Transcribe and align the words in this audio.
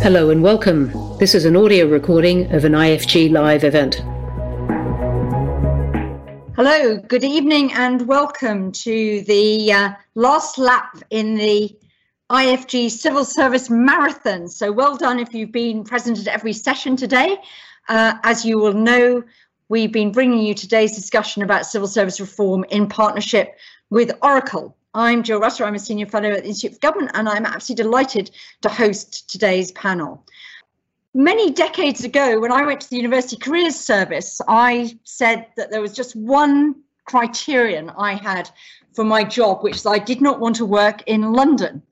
Hello 0.00 0.30
and 0.30 0.44
welcome. 0.44 0.92
This 1.18 1.34
is 1.34 1.44
an 1.44 1.56
audio 1.56 1.84
recording 1.84 2.52
of 2.52 2.64
an 2.64 2.72
IFG 2.72 3.32
Live 3.32 3.64
event. 3.64 3.96
Hello, 6.54 6.98
good 6.98 7.24
evening, 7.24 7.72
and 7.72 8.06
welcome 8.06 8.70
to 8.72 9.22
the 9.22 9.72
uh, 9.72 9.90
last 10.14 10.56
lap 10.56 10.96
in 11.10 11.34
the 11.34 11.76
IFG 12.30 12.92
Civil 12.92 13.24
Service 13.24 13.68
Marathon. 13.68 14.46
So 14.46 14.70
well 14.70 14.96
done 14.96 15.18
if 15.18 15.34
you've 15.34 15.50
been 15.50 15.82
present 15.82 16.20
at 16.20 16.28
every 16.28 16.52
session 16.52 16.94
today. 16.94 17.36
Uh, 17.88 18.14
as 18.22 18.44
you 18.44 18.58
will 18.58 18.74
know, 18.74 19.24
we've 19.68 19.92
been 19.92 20.12
bringing 20.12 20.38
you 20.38 20.54
today's 20.54 20.94
discussion 20.94 21.42
about 21.42 21.66
civil 21.66 21.88
service 21.88 22.20
reform 22.20 22.64
in 22.70 22.88
partnership 22.88 23.56
with 23.90 24.12
Oracle. 24.22 24.76
I'm 24.94 25.22
Jill 25.22 25.40
Rutter, 25.40 25.66
I'm 25.66 25.74
a 25.74 25.78
Senior 25.78 26.06
Fellow 26.06 26.30
at 26.30 26.42
the 26.42 26.48
Institute 26.48 26.72
of 26.72 26.80
Government, 26.80 27.10
and 27.12 27.28
I'm 27.28 27.44
absolutely 27.44 27.84
delighted 27.84 28.30
to 28.62 28.70
host 28.70 29.28
today's 29.28 29.70
panel. 29.72 30.24
Many 31.12 31.50
decades 31.50 32.04
ago, 32.04 32.40
when 32.40 32.52
I 32.52 32.64
went 32.64 32.80
to 32.80 32.90
the 32.90 32.96
University 32.96 33.36
Careers 33.36 33.76
Service, 33.76 34.40
I 34.48 34.98
said 35.04 35.46
that 35.56 35.70
there 35.70 35.82
was 35.82 35.92
just 35.92 36.16
one 36.16 36.76
criterion 37.04 37.90
I 37.98 38.14
had 38.14 38.50
for 38.94 39.04
my 39.04 39.24
job, 39.24 39.62
which 39.62 39.76
is 39.76 39.86
I 39.86 39.98
did 39.98 40.22
not 40.22 40.40
want 40.40 40.56
to 40.56 40.64
work 40.64 41.02
in 41.06 41.32
London. 41.32 41.82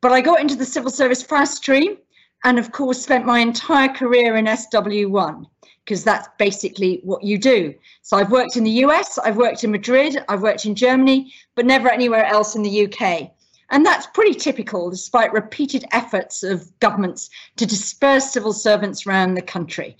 But 0.00 0.12
I 0.12 0.20
got 0.20 0.40
into 0.40 0.56
the 0.56 0.64
civil 0.64 0.90
service 0.90 1.22
fast 1.22 1.58
stream 1.58 1.98
and, 2.44 2.58
of 2.58 2.72
course, 2.72 3.00
spent 3.00 3.26
my 3.26 3.38
entire 3.38 3.88
career 3.88 4.36
in 4.36 4.46
SW1 4.46 5.46
because 5.88 6.04
that's 6.04 6.28
basically 6.36 7.00
what 7.02 7.24
you 7.24 7.38
do. 7.38 7.74
So 8.02 8.18
I've 8.18 8.30
worked 8.30 8.58
in 8.58 8.64
the 8.64 8.84
US, 8.84 9.16
I've 9.16 9.38
worked 9.38 9.64
in 9.64 9.70
Madrid, 9.70 10.22
I've 10.28 10.42
worked 10.42 10.66
in 10.66 10.74
Germany, 10.74 11.32
but 11.54 11.64
never 11.64 11.88
anywhere 11.88 12.26
else 12.26 12.54
in 12.54 12.62
the 12.62 12.84
UK. 12.84 13.30
And 13.70 13.86
that's 13.86 14.06
pretty 14.08 14.34
typical, 14.34 14.90
despite 14.90 15.32
repeated 15.32 15.86
efforts 15.92 16.42
of 16.42 16.78
governments 16.80 17.30
to 17.56 17.64
disperse 17.64 18.30
civil 18.30 18.52
servants 18.52 19.06
around 19.06 19.32
the 19.32 19.40
country. 19.40 19.96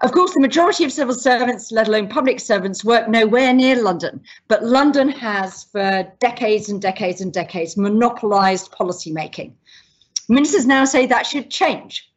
Of 0.00 0.10
course, 0.10 0.34
the 0.34 0.40
majority 0.40 0.82
of 0.82 0.90
civil 0.90 1.14
servants, 1.14 1.70
let 1.70 1.86
alone 1.86 2.08
public 2.08 2.40
servants, 2.40 2.84
work 2.84 3.08
nowhere 3.08 3.52
near 3.52 3.80
London. 3.80 4.20
But 4.48 4.64
London 4.64 5.08
has, 5.10 5.62
for 5.62 6.10
decades 6.18 6.70
and 6.70 6.82
decades 6.82 7.20
and 7.20 7.32
decades, 7.32 7.76
monopolised 7.76 8.72
policymaking. 8.72 9.52
Ministers 10.28 10.66
now 10.66 10.84
say 10.84 11.06
that 11.06 11.24
should 11.24 11.52
change. 11.52 12.09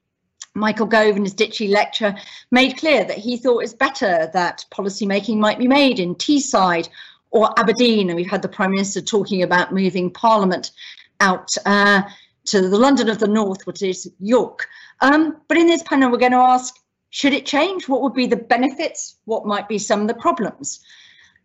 Michael 0.56 0.86
Gove 0.86 1.18
in 1.18 1.24
his 1.24 1.34
Ditchley 1.34 1.70
lecture 1.70 2.16
made 2.52 2.78
clear 2.78 3.04
that 3.04 3.18
he 3.18 3.38
thought 3.38 3.64
it's 3.64 3.74
better 3.74 4.30
that 4.34 4.66
policy 4.70 5.06
making 5.06 5.40
might 5.40 5.58
be 5.58 5.68
made 5.68 6.00
in 6.00 6.16
Teesside 6.16 6.90
or 7.32 7.58
Aberdeen. 7.60 8.10
And 8.10 8.16
we've 8.16 8.30
had 8.30 8.42
the 8.42 8.50
Prime 8.50 8.72
Minister 8.72 9.02
talking 9.02 9.42
about 9.42 9.74
moving 9.74 10.12
Parliament 10.12 10.72
out 11.20 11.50
uh, 11.66 12.04
to 12.46 12.70
the 12.70 12.78
London 12.78 13.10
of 13.10 13.20
the 13.20 13.28
North, 13.28 13.66
which 13.66 13.82
is 13.82 14.12
York. 14.20 14.68
Um, 15.02 15.42
but 15.48 15.58
in 15.58 15.68
this 15.68 15.84
panel, 15.84 16.12
we're 16.12 16.18
going 16.18 16.32
to 16.34 16.38
ask 16.38 16.76
should 17.10 17.34
it 17.34 17.46
change? 17.46 17.88
What 17.88 18.02
would 18.02 18.16
be 18.16 18.26
the 18.26 18.36
benefits? 18.36 19.18
What 19.26 19.46
might 19.46 19.68
be 19.68 19.78
some 19.78 20.02
of 20.02 20.08
the 20.08 20.16
problems? 20.16 20.80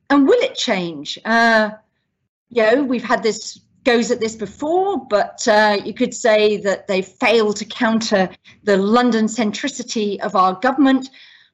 And 0.08 0.26
will 0.26 0.40
it 0.40 0.54
change? 0.54 1.18
Uh, 1.26 1.72
you 2.48 2.62
know, 2.62 2.82
we've 2.82 3.04
had 3.04 3.22
this 3.22 3.60
goes 3.84 4.10
at 4.10 4.20
this 4.20 4.36
before, 4.36 5.06
but 5.08 5.46
uh, 5.48 5.78
you 5.84 5.94
could 5.94 6.14
say 6.14 6.56
that 6.58 6.86
they 6.86 7.02
failed 7.02 7.56
to 7.56 7.64
counter 7.64 8.28
the 8.64 8.76
London 8.76 9.26
centricity 9.26 10.20
of 10.20 10.36
our 10.36 10.54
government. 10.54 11.10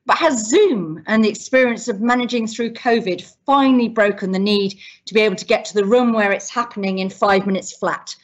But 0.06 0.18
has 0.18 0.48
Zoom 0.48 1.02
and 1.06 1.24
the 1.24 1.30
experience 1.30 1.88
of 1.88 2.02
managing 2.02 2.46
through 2.46 2.74
COVID 2.74 3.24
finally 3.46 3.88
broken 3.88 4.32
the 4.32 4.38
need 4.38 4.78
to 5.06 5.14
be 5.14 5.20
able 5.20 5.36
to 5.36 5.46
get 5.46 5.64
to 5.66 5.74
the 5.74 5.84
room 5.84 6.12
where 6.12 6.32
it's 6.32 6.50
happening 6.50 6.98
in 6.98 7.08
five 7.08 7.46
minutes 7.46 7.74
flat? 7.74 8.14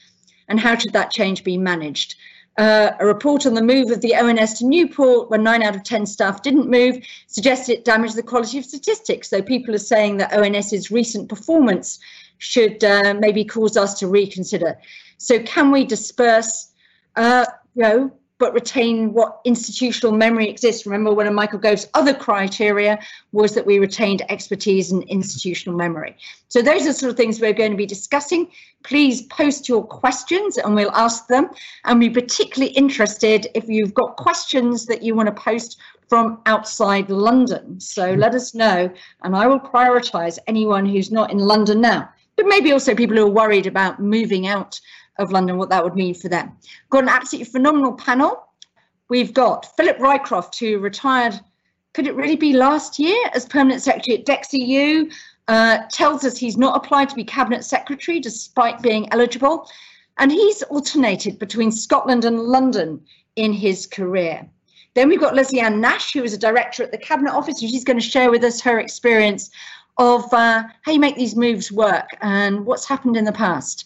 And 0.49 0.61
how 0.61 0.77
should 0.77 0.93
that 0.93 1.11
change 1.11 1.43
be 1.43 1.57
managed? 1.57 2.17
Uh, 2.59 2.91
a 3.01 3.07
report 3.07 3.47
on 3.47 3.55
the 3.55 3.63
move 3.63 3.91
of 3.91 4.03
the 4.03 4.15
ONS 4.15 4.59
to 4.59 4.67
Newport, 4.67 5.31
when 5.31 5.43
nine 5.43 5.63
out 5.63 5.75
of 5.75 5.83
10 5.83 6.05
staff 6.05 6.43
didn't 6.43 6.69
move, 6.69 6.99
suggested 7.27 7.73
it 7.73 7.85
damaged 7.87 8.17
the 8.17 8.23
quality 8.23 8.59
of 8.59 8.65
statistics. 8.67 9.31
So 9.31 9.41
people 9.41 9.75
are 9.75 9.79
saying 9.79 10.19
that 10.19 10.35
ONS's 10.35 10.91
recent 10.91 11.31
performance 11.31 12.01
should 12.41 12.83
uh, 12.83 13.15
maybe 13.19 13.45
cause 13.45 13.77
us 13.77 13.95
to 14.01 14.09
reconsider. 14.09 14.77
So 15.19 15.39
can 15.41 15.71
we 15.71 15.85
disperse, 15.85 16.73
uh, 17.17 17.47
you 17.75 17.83
know, 17.83 18.13
but 18.41 18.55
retain 18.55 19.13
what 19.13 19.41
institutional 19.45 20.13
memory 20.13 20.49
exists. 20.49 20.87
Remember, 20.87 21.13
one 21.13 21.27
of 21.27 21.35
Michael 21.35 21.59
Gove's 21.59 21.87
other 21.93 22.15
criteria 22.15 22.99
was 23.33 23.55
that 23.55 23.67
we 23.67 23.79
retained 23.79 24.23
expertise 24.31 24.91
and 24.93 25.03
institutional 25.05 25.77
memory. 25.77 26.17
So 26.49 26.63
those 26.63 26.87
are 26.87 26.95
sort 26.95 27.11
of 27.11 27.19
things 27.19 27.39
we're 27.39 27.53
going 27.53 27.71
to 27.71 27.77
be 27.77 27.85
discussing. 27.85 28.49
Please 28.83 29.23
post 29.25 29.69
your 29.69 29.85
questions 29.85 30.57
and 30.57 30.75
we'll 30.75 30.91
ask 30.93 31.27
them. 31.27 31.51
And 31.85 32.01
we're 32.01 32.15
particularly 32.15 32.73
interested 32.73 33.47
if 33.55 33.69
you've 33.69 33.93
got 33.93 34.17
questions 34.17 34.87
that 34.87 35.03
you 35.03 35.15
want 35.15 35.27
to 35.27 35.35
post 35.35 35.79
from 36.09 36.41
outside 36.47 37.11
London. 37.11 37.79
So 37.79 38.15
let 38.15 38.35
us 38.35 38.55
know, 38.55 38.91
and 39.23 39.37
I 39.37 39.47
will 39.47 39.61
prioritise 39.61 40.39
anyone 40.47 40.87
who's 40.87 41.13
not 41.13 41.31
in 41.31 41.39
London 41.39 41.83
now 41.83 42.09
but 42.37 42.47
maybe 42.47 42.73
also 42.73 42.95
people 42.95 43.17
who 43.17 43.27
are 43.27 43.31
worried 43.31 43.67
about 43.67 44.01
moving 44.01 44.47
out 44.47 44.81
of 45.19 45.33
London, 45.33 45.59
what 45.59 45.69
that 45.71 45.85
would 45.85 45.95
mean 45.95 46.15
for 46.15 46.29
them. 46.29 46.57
Got 46.89 47.05
an 47.05 47.09
absolutely 47.09 47.51
phenomenal 47.51 47.93
panel. 47.93 48.49
We've 49.09 49.35
got 49.35 49.77
Philip 49.77 49.99
Rycroft, 49.99 50.59
who 50.59 50.79
retired, 50.79 51.39
could 51.95 52.07
it 52.07 52.15
really 52.15 52.37
be 52.37 52.53
last 52.53 52.99
year, 52.99 53.19
as 53.35 53.45
permanent 53.45 53.83
secretary 53.83 54.19
at 54.19 54.27
DexEU, 54.27 55.13
uh, 55.49 55.79
tells 55.91 56.25
us 56.25 56.39
he's 56.39 56.57
not 56.57 56.77
applied 56.77 57.09
to 57.09 57.17
be 57.17 57.25
cabinet 57.25 57.65
secretary 57.65 58.21
despite 58.21 58.81
being 58.83 59.13
eligible. 59.13 59.69
And 60.19 60.31
he's 60.31 60.63
alternated 60.65 61.39
between 61.39 61.73
Scotland 61.73 62.25
and 62.25 62.39
London 62.39 63.01
in 63.37 63.53
his 63.53 63.87
career. 63.87 64.49
Then 64.95 65.09
we've 65.09 65.21
got 65.21 65.35
Lesley 65.35 65.61
Ann 65.61 65.81
Nash, 65.81 66.13
who 66.13 66.23
is 66.23 66.33
a 66.33 66.39
director 66.39 66.83
at 66.83 66.93
the 66.93 66.99
Cabinet 66.99 67.33
Office, 67.33 67.61
and 67.61 67.71
she's 67.71 67.85
going 67.85 67.99
to 67.99 68.05
share 68.05 68.31
with 68.31 68.45
us 68.45 68.61
her 68.61 68.81
experience 68.81 69.51
of 70.01 70.33
uh, 70.33 70.65
how 70.81 70.93
you 70.93 70.99
make 70.99 71.15
these 71.15 71.37
moves 71.37 71.71
work 71.71 72.09
and 72.23 72.65
what's 72.65 72.89
happened 72.89 73.19
in 73.19 73.27
the 73.27 73.33
past. 73.33 73.85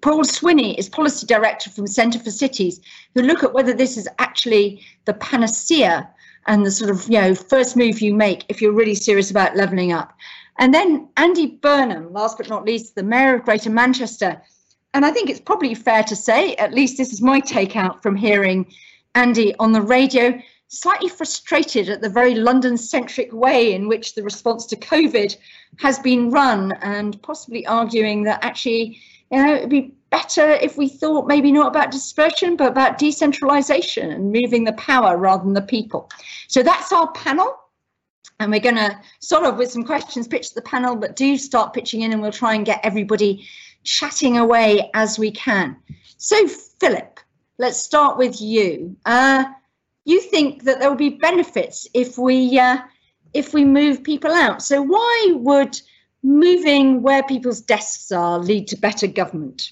Paul 0.00 0.22
Swinney 0.22 0.78
is 0.78 0.88
policy 0.88 1.26
director 1.26 1.70
from 1.70 1.88
Centre 1.88 2.20
for 2.20 2.30
Cities, 2.30 2.80
who 3.14 3.22
look 3.22 3.42
at 3.42 3.52
whether 3.52 3.74
this 3.74 3.96
is 3.96 4.08
actually 4.20 4.80
the 5.06 5.14
panacea 5.14 6.08
and 6.46 6.64
the 6.64 6.70
sort 6.70 6.90
of 6.90 7.08
you 7.08 7.20
know 7.20 7.34
first 7.34 7.76
move 7.76 8.00
you 8.00 8.14
make 8.14 8.44
if 8.48 8.62
you're 8.62 8.72
really 8.72 8.94
serious 8.94 9.32
about 9.32 9.56
levelling 9.56 9.92
up. 9.92 10.16
And 10.58 10.72
then 10.72 11.08
Andy 11.16 11.46
Burnham, 11.46 12.12
last 12.12 12.38
but 12.38 12.48
not 12.48 12.64
least, 12.64 12.94
the 12.94 13.02
mayor 13.02 13.34
of 13.34 13.44
Greater 13.44 13.68
Manchester. 13.68 14.40
And 14.94 15.04
I 15.04 15.10
think 15.10 15.28
it's 15.28 15.40
probably 15.40 15.74
fair 15.74 16.04
to 16.04 16.14
say, 16.14 16.54
at 16.54 16.72
least 16.72 16.96
this 16.96 17.12
is 17.12 17.20
my 17.20 17.40
takeout 17.40 18.02
from 18.02 18.14
hearing 18.14 18.72
Andy 19.16 19.54
on 19.58 19.72
the 19.72 19.82
radio, 19.82 20.40
slightly 20.68 21.08
frustrated 21.08 21.88
at 21.88 22.00
the 22.00 22.08
very 22.08 22.34
London 22.34 22.76
centric 22.76 23.32
way 23.32 23.74
in 23.74 23.88
which 23.88 24.14
the 24.14 24.22
response 24.22 24.66
to 24.66 24.76
COVID 24.76 25.36
has 25.78 25.98
been 25.98 26.30
run, 26.30 26.72
and 26.82 27.20
possibly 27.22 27.66
arguing 27.66 28.24
that 28.24 28.44
actually, 28.44 29.00
you 29.30 29.42
know, 29.42 29.54
it'd 29.54 29.70
be 29.70 29.94
better 30.10 30.50
if 30.50 30.76
we 30.76 30.88
thought 30.88 31.26
maybe 31.26 31.52
not 31.52 31.68
about 31.68 31.90
dispersion, 31.90 32.56
but 32.56 32.68
about 32.68 32.98
decentralization 32.98 34.12
and 34.12 34.32
moving 34.32 34.64
the 34.64 34.72
power 34.74 35.16
rather 35.16 35.44
than 35.44 35.52
the 35.52 35.62
people. 35.62 36.10
So 36.48 36.62
that's 36.62 36.92
our 36.92 37.10
panel. 37.12 37.58
And 38.38 38.52
we're 38.52 38.60
going 38.60 38.76
to 38.76 38.98
sort 39.20 39.44
of, 39.44 39.56
with 39.56 39.70
some 39.70 39.84
questions, 39.84 40.28
pitch 40.28 40.52
the 40.52 40.62
panel, 40.62 40.94
but 40.94 41.16
do 41.16 41.38
start 41.38 41.72
pitching 41.72 42.02
in 42.02 42.12
and 42.12 42.20
we'll 42.20 42.32
try 42.32 42.54
and 42.54 42.66
get 42.66 42.80
everybody 42.82 43.46
chatting 43.82 44.36
away 44.36 44.90
as 44.94 45.18
we 45.18 45.30
can. 45.30 45.76
So, 46.18 46.46
Philip, 46.46 47.18
let's 47.58 47.78
start 47.78 48.18
with 48.18 48.40
you. 48.40 48.96
Uh, 49.06 49.44
you 50.06 50.20
think 50.20 50.62
that 50.62 50.78
there 50.78 50.88
will 50.88 50.96
be 50.96 51.10
benefits 51.10 51.86
if 51.92 52.16
we 52.16 52.58
uh, 52.58 52.78
if 53.34 53.52
we 53.52 53.64
move 53.64 54.02
people 54.02 54.30
out. 54.30 54.62
So 54.62 54.80
why 54.80 55.32
would 55.34 55.78
moving 56.22 57.02
where 57.02 57.22
people's 57.24 57.60
desks 57.60 58.10
are 58.10 58.38
lead 58.38 58.68
to 58.68 58.76
better 58.76 59.06
government? 59.06 59.70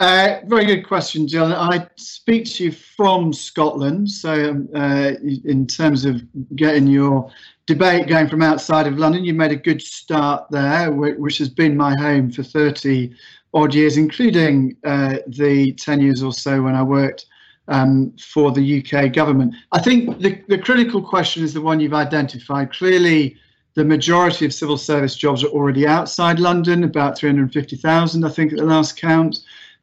Uh, 0.00 0.40
very 0.46 0.66
good 0.66 0.82
question, 0.82 1.28
Jill. 1.28 1.54
I 1.54 1.86
speak 1.94 2.46
to 2.46 2.64
you 2.64 2.72
from 2.72 3.32
Scotland, 3.32 4.10
so 4.10 4.50
um, 4.50 4.68
uh, 4.74 5.12
in 5.44 5.64
terms 5.68 6.04
of 6.04 6.20
getting 6.56 6.88
your 6.88 7.30
debate 7.66 8.08
going 8.08 8.28
from 8.28 8.42
outside 8.42 8.88
of 8.88 8.98
London, 8.98 9.24
you 9.24 9.32
made 9.32 9.52
a 9.52 9.56
good 9.56 9.80
start 9.80 10.50
there, 10.50 10.90
which 10.90 11.38
has 11.38 11.48
been 11.48 11.76
my 11.76 11.94
home 12.00 12.32
for 12.32 12.42
30 12.42 13.14
odd 13.54 13.72
years, 13.72 13.96
including 13.96 14.76
uh, 14.82 15.18
the 15.28 15.72
10 15.74 16.00
years 16.00 16.20
or 16.20 16.32
so 16.32 16.60
when 16.60 16.74
I 16.74 16.82
worked 16.82 17.26
um, 17.68 18.12
for 18.18 18.52
the 18.52 18.84
UK 18.84 19.12
government. 19.12 19.54
I 19.72 19.80
think 19.80 20.20
the, 20.20 20.40
the 20.48 20.58
critical 20.58 21.02
question 21.02 21.44
is 21.44 21.54
the 21.54 21.60
one 21.60 21.80
you've 21.80 21.94
identified. 21.94 22.72
Clearly, 22.72 23.36
the 23.74 23.84
majority 23.84 24.44
of 24.44 24.52
civil 24.52 24.76
service 24.76 25.16
jobs 25.16 25.42
are 25.42 25.48
already 25.48 25.86
outside 25.86 26.38
London, 26.38 26.84
about 26.84 27.16
350,000, 27.16 28.24
I 28.24 28.28
think, 28.28 28.52
at 28.52 28.58
the 28.58 28.64
last 28.64 29.00
count, 29.00 29.38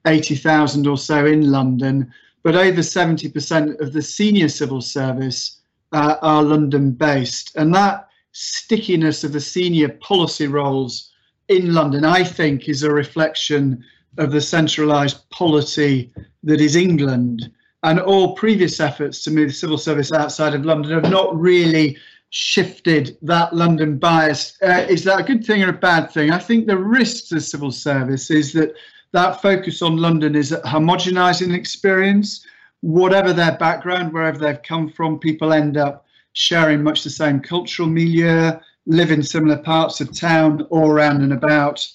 80,000 0.05 0.85
or 0.87 0.97
so 0.97 1.25
in 1.25 1.51
London. 1.51 2.11
But 2.43 2.55
over 2.55 2.81
70% 2.81 3.79
of 3.79 3.93
the 3.93 4.01
senior 4.01 4.49
civil 4.49 4.81
service 4.81 5.59
uh, 5.91 6.15
are 6.21 6.43
London 6.43 6.91
based. 6.91 7.55
And 7.55 7.73
that 7.73 8.07
stickiness 8.31 9.23
of 9.23 9.33
the 9.33 9.41
senior 9.41 9.89
policy 9.89 10.47
roles 10.47 11.11
in 11.47 11.73
London, 11.73 12.05
I 12.05 12.23
think, 12.23 12.69
is 12.69 12.83
a 12.83 12.91
reflection 12.91 13.83
of 14.17 14.31
the 14.31 14.41
centralised 14.41 15.29
polity 15.31 16.11
that 16.43 16.61
is 16.61 16.75
England. 16.75 17.51
And 17.83 17.99
all 17.99 18.35
previous 18.35 18.79
efforts 18.79 19.23
to 19.23 19.31
move 19.31 19.55
civil 19.55 19.77
service 19.77 20.11
outside 20.11 20.53
of 20.53 20.65
London 20.65 20.91
have 20.91 21.11
not 21.11 21.37
really 21.39 21.97
shifted 22.29 23.17
that 23.21 23.55
London 23.55 23.97
bias. 23.97 24.57
Uh, 24.61 24.85
is 24.89 25.03
that 25.03 25.19
a 25.19 25.23
good 25.23 25.45
thing 25.45 25.63
or 25.63 25.69
a 25.69 25.73
bad 25.73 26.11
thing? 26.11 26.31
I 26.31 26.39
think 26.39 26.67
the 26.67 26.77
risk 26.77 27.29
to 27.29 27.39
civil 27.39 27.71
service 27.71 28.29
is 28.29 28.53
that 28.53 28.73
that 29.11 29.41
focus 29.41 29.81
on 29.81 29.97
London 29.97 30.35
is 30.35 30.51
a 30.51 30.61
homogenizing 30.61 31.55
experience. 31.55 32.45
Whatever 32.81 33.33
their 33.33 33.57
background, 33.57 34.13
wherever 34.13 34.37
they've 34.37 34.61
come 34.61 34.89
from, 34.89 35.19
people 35.19 35.53
end 35.53 35.77
up 35.77 36.05
sharing 36.33 36.83
much 36.83 37.03
the 37.03 37.09
same 37.09 37.39
cultural 37.39 37.89
milieu, 37.89 38.51
live 38.85 39.11
in 39.11 39.23
similar 39.23 39.57
parts 39.57 39.99
of 39.99 40.15
town 40.15 40.61
all 40.69 40.89
around 40.89 41.23
and 41.23 41.33
about, 41.33 41.85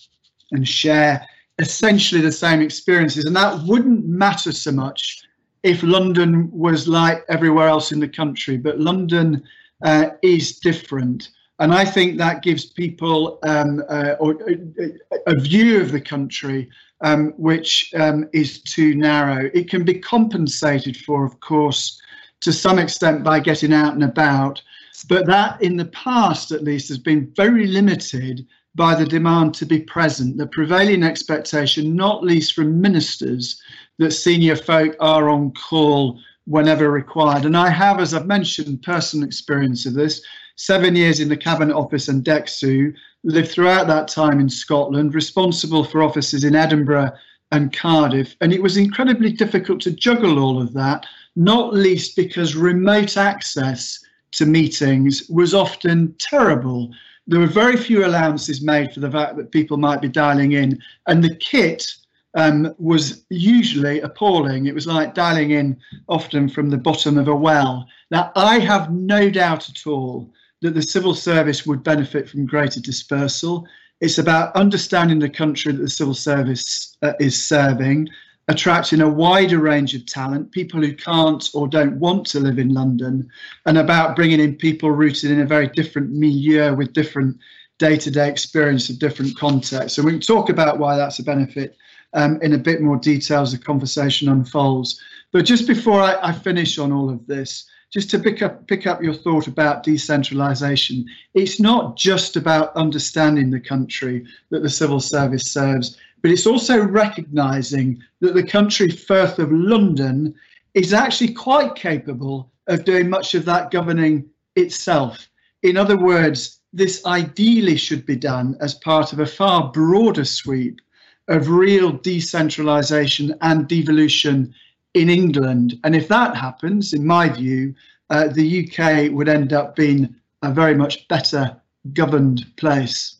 and 0.50 0.66
share 0.66 1.26
essentially 1.60 2.20
the 2.20 2.32
same 2.32 2.60
experiences. 2.60 3.24
And 3.24 3.36
that 3.36 3.62
wouldn't 3.64 4.04
matter 4.04 4.50
so 4.50 4.72
much 4.72 5.22
if 5.64 5.82
London 5.82 6.50
was 6.52 6.86
like 6.86 7.24
everywhere 7.28 7.68
else 7.68 7.90
in 7.90 7.98
the 7.98 8.08
country, 8.08 8.56
but 8.56 8.78
London 8.78 9.42
uh, 9.82 10.10
is 10.22 10.58
different. 10.58 11.30
And 11.58 11.72
I 11.72 11.84
think 11.84 12.18
that 12.18 12.42
gives 12.42 12.66
people 12.66 13.38
um, 13.44 13.82
uh, 13.88 14.14
or, 14.20 14.36
uh, 14.48 14.86
a 15.26 15.40
view 15.40 15.80
of 15.80 15.90
the 15.90 16.00
country 16.00 16.68
um, 17.00 17.32
which 17.36 17.92
um, 17.96 18.28
is 18.32 18.62
too 18.62 18.94
narrow. 18.94 19.50
It 19.54 19.70
can 19.70 19.84
be 19.84 19.98
compensated 19.98 20.96
for, 20.98 21.24
of 21.24 21.40
course, 21.40 22.00
to 22.40 22.52
some 22.52 22.78
extent 22.78 23.24
by 23.24 23.40
getting 23.40 23.72
out 23.72 23.94
and 23.94 24.04
about, 24.04 24.60
but 25.08 25.26
that 25.26 25.60
in 25.62 25.76
the 25.76 25.86
past 25.86 26.50
at 26.50 26.62
least 26.62 26.88
has 26.88 26.98
been 26.98 27.32
very 27.36 27.66
limited 27.66 28.46
by 28.74 28.94
the 28.94 29.06
demand 29.06 29.54
to 29.54 29.66
be 29.66 29.80
present, 29.80 30.36
the 30.36 30.46
prevailing 30.48 31.04
expectation, 31.04 31.94
not 31.94 32.24
least 32.24 32.54
from 32.54 32.80
ministers, 32.80 33.62
that 33.98 34.12
senior 34.12 34.56
folk 34.56 34.96
are 35.00 35.28
on 35.28 35.52
call 35.52 36.18
whenever 36.46 36.90
required. 36.90 37.44
And 37.44 37.56
I 37.56 37.70
have, 37.70 38.00
as 38.00 38.14
I've 38.14 38.26
mentioned, 38.26 38.82
personal 38.82 39.26
experience 39.26 39.86
of 39.86 39.94
this. 39.94 40.22
Seven 40.56 40.94
years 40.94 41.20
in 41.20 41.28
the 41.28 41.36
Cabinet 41.36 41.74
Office 41.74 42.08
and 42.08 42.24
DExEU, 42.24 42.94
lived 43.24 43.50
throughout 43.50 43.86
that 43.86 44.06
time 44.06 44.38
in 44.38 44.48
Scotland, 44.48 45.14
responsible 45.14 45.82
for 45.82 46.02
offices 46.02 46.44
in 46.44 46.54
Edinburgh 46.54 47.10
and 47.52 47.72
Cardiff. 47.72 48.36
And 48.40 48.52
it 48.52 48.62
was 48.62 48.76
incredibly 48.76 49.32
difficult 49.32 49.80
to 49.82 49.90
juggle 49.90 50.38
all 50.38 50.60
of 50.60 50.72
that, 50.74 51.06
not 51.34 51.74
least 51.74 52.16
because 52.16 52.54
remote 52.54 53.16
access 53.16 53.98
to 54.32 54.46
meetings 54.46 55.28
was 55.28 55.54
often 55.54 56.14
terrible. 56.18 56.90
There 57.26 57.40
were 57.40 57.46
very 57.46 57.76
few 57.76 58.04
allowances 58.04 58.62
made 58.62 58.92
for 58.92 59.00
the 59.00 59.10
fact 59.10 59.36
that 59.36 59.50
people 59.50 59.78
might 59.78 60.02
be 60.02 60.08
dialing 60.08 60.52
in, 60.52 60.78
and 61.06 61.24
the 61.24 61.34
kit 61.36 61.94
um, 62.34 62.74
was 62.78 63.24
usually 63.30 64.00
appalling. 64.00 64.66
It 64.66 64.74
was 64.74 64.86
like 64.86 65.14
dialing 65.14 65.52
in 65.52 65.78
often 66.08 66.48
from 66.48 66.70
the 66.70 66.76
bottom 66.76 67.16
of 67.18 67.28
a 67.28 67.34
well. 67.34 67.86
Now, 68.10 68.32
I 68.34 68.58
have 68.58 68.92
no 68.92 69.30
doubt 69.30 69.68
at 69.68 69.86
all 69.86 70.32
that 70.62 70.74
the 70.74 70.82
civil 70.82 71.14
service 71.14 71.66
would 71.66 71.82
benefit 71.82 72.28
from 72.28 72.46
greater 72.46 72.80
dispersal. 72.80 73.66
It's 74.00 74.18
about 74.18 74.54
understanding 74.56 75.18
the 75.18 75.28
country 75.28 75.72
that 75.72 75.80
the 75.80 75.88
civil 75.88 76.14
service 76.14 76.96
uh, 77.02 77.12
is 77.20 77.46
serving, 77.46 78.08
attracting 78.48 79.00
a 79.00 79.08
wider 79.08 79.58
range 79.58 79.94
of 79.94 80.04
talent, 80.06 80.50
people 80.52 80.80
who 80.80 80.94
can't 80.94 81.48
or 81.54 81.68
don't 81.68 81.98
want 81.98 82.26
to 82.26 82.40
live 82.40 82.58
in 82.58 82.74
London, 82.74 83.28
and 83.66 83.78
about 83.78 84.16
bringing 84.16 84.40
in 84.40 84.56
people 84.56 84.90
rooted 84.90 85.30
in 85.30 85.40
a 85.40 85.46
very 85.46 85.68
different 85.68 86.10
milieu 86.10 86.74
with 86.74 86.92
different 86.92 87.38
day 87.78 87.96
to 87.96 88.10
day 88.10 88.28
experience 88.28 88.88
of 88.88 88.98
different 88.98 89.36
contexts. 89.36 89.98
And 89.98 90.04
we 90.04 90.12
can 90.12 90.20
talk 90.20 90.48
about 90.48 90.78
why 90.78 90.96
that's 90.96 91.18
a 91.18 91.24
benefit 91.24 91.76
um, 92.14 92.40
in 92.42 92.54
a 92.54 92.58
bit 92.58 92.80
more 92.80 92.96
detail 92.96 93.42
as 93.42 93.52
the 93.52 93.58
conversation 93.58 94.28
unfolds. 94.28 95.00
But 95.32 95.44
just 95.44 95.66
before 95.66 96.00
I, 96.00 96.16
I 96.22 96.32
finish 96.32 96.78
on 96.78 96.92
all 96.92 97.10
of 97.10 97.26
this, 97.26 97.66
just 97.92 98.10
to 98.10 98.18
pick 98.18 98.42
up 98.42 98.66
pick 98.66 98.86
up 98.86 99.02
your 99.02 99.14
thought 99.14 99.46
about 99.46 99.84
decentralization, 99.84 101.06
it's 101.34 101.60
not 101.60 101.96
just 101.96 102.36
about 102.36 102.74
understanding 102.74 103.50
the 103.50 103.60
country 103.60 104.24
that 104.50 104.62
the 104.62 104.68
civil 104.68 104.98
service 104.98 105.52
serves, 105.52 105.96
but 106.22 106.30
it's 106.30 106.46
also 106.46 106.82
recognizing 106.82 108.02
that 108.20 108.34
the 108.34 108.42
country 108.42 108.88
firth 108.88 109.38
of 109.38 109.52
London 109.52 110.34
is 110.74 110.92
actually 110.92 111.32
quite 111.32 111.74
capable 111.76 112.50
of 112.66 112.84
doing 112.84 113.08
much 113.08 113.34
of 113.34 113.44
that 113.44 113.70
governing 113.70 114.28
itself. 114.56 115.28
In 115.62 115.76
other 115.76 115.96
words, 115.96 116.60
this 116.72 117.04
ideally 117.06 117.76
should 117.76 118.04
be 118.04 118.16
done 118.16 118.56
as 118.60 118.74
part 118.74 119.12
of 119.12 119.20
a 119.20 119.26
far 119.26 119.70
broader 119.70 120.24
sweep 120.24 120.80
of 121.28 121.48
real 121.48 121.92
decentralization 121.92 123.34
and 123.40 123.68
devolution 123.68 124.54
in 124.94 125.08
England. 125.08 125.78
And 125.84 125.94
if 125.96 126.08
that 126.08 126.36
happens, 126.36 126.92
in 126.92 127.06
my 127.06 127.28
view, 127.28 127.74
uh, 128.10 128.28
the 128.28 128.68
UK 128.68 129.10
would 129.12 129.28
end 129.28 129.52
up 129.52 129.74
being 129.74 130.14
a 130.42 130.52
very 130.52 130.74
much 130.74 131.08
better 131.08 131.56
governed 131.92 132.46
place. 132.56 133.16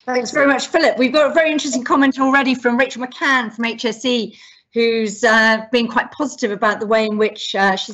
Thanks 0.00 0.32
very 0.32 0.46
much, 0.46 0.66
Philip. 0.66 0.98
We've 0.98 1.12
got 1.12 1.30
a 1.30 1.34
very 1.34 1.50
interesting 1.50 1.84
comment 1.84 2.18
already 2.18 2.54
from 2.54 2.76
Rachel 2.76 3.06
McCann 3.06 3.52
from 3.52 3.64
HSE, 3.64 4.36
who's 4.72 5.24
uh, 5.24 5.66
been 5.72 5.88
quite 5.88 6.10
positive 6.12 6.50
about 6.50 6.80
the 6.80 6.86
way 6.86 7.06
in 7.06 7.16
which 7.16 7.54
uh, 7.54 7.76
she 7.76 7.92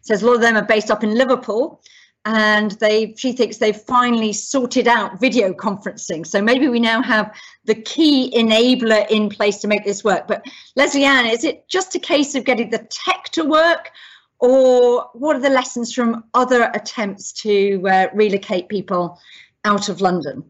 says 0.00 0.22
a 0.22 0.26
lot 0.26 0.34
of 0.34 0.40
them 0.40 0.56
are 0.56 0.64
based 0.64 0.90
up 0.90 1.04
in 1.04 1.14
Liverpool 1.14 1.80
and 2.24 2.72
they 2.72 3.14
she 3.16 3.32
thinks 3.32 3.56
they've 3.56 3.76
finally 3.76 4.32
sorted 4.32 4.86
out 4.86 5.20
video 5.20 5.52
conferencing. 5.52 6.26
So 6.26 6.40
maybe 6.40 6.68
we 6.68 6.78
now 6.78 7.02
have 7.02 7.34
the 7.64 7.74
key 7.74 8.32
enabler 8.36 9.08
in 9.10 9.28
place 9.28 9.58
to 9.58 9.68
make 9.68 9.84
this 9.84 10.04
work. 10.04 10.28
But 10.28 10.46
Lesley-Anne 10.76 11.26
is 11.26 11.44
it 11.44 11.68
just 11.68 11.94
a 11.94 11.98
case 11.98 12.34
of 12.34 12.44
getting 12.44 12.70
the 12.70 12.86
tech 12.90 13.24
to 13.32 13.44
work 13.44 13.90
or 14.38 15.08
what 15.14 15.36
are 15.36 15.40
the 15.40 15.48
lessons 15.48 15.92
from 15.92 16.24
other 16.34 16.70
attempts 16.74 17.32
to 17.32 17.80
uh, 17.88 18.08
relocate 18.12 18.68
people 18.68 19.18
out 19.64 19.88
of 19.88 20.00
london? 20.00 20.44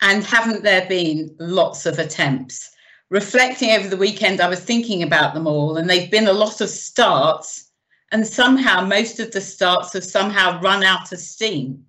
And 0.00 0.24
haven't 0.24 0.62
there 0.62 0.86
been 0.88 1.34
lots 1.38 1.86
of 1.86 1.98
attempts? 1.98 2.70
Reflecting 3.10 3.70
over 3.70 3.88
the 3.88 3.96
weekend 3.96 4.40
i 4.40 4.48
was 4.48 4.60
thinking 4.60 5.02
about 5.02 5.32
them 5.32 5.46
all 5.46 5.76
and 5.76 5.88
they've 5.88 6.10
been 6.10 6.28
a 6.28 6.32
lot 6.32 6.60
of 6.60 6.68
starts 6.68 7.67
and 8.12 8.26
somehow 8.26 8.84
most 8.84 9.20
of 9.20 9.30
the 9.32 9.40
starts 9.40 9.92
have 9.92 10.04
somehow 10.04 10.60
run 10.60 10.82
out 10.82 11.12
of 11.12 11.18
steam. 11.18 11.84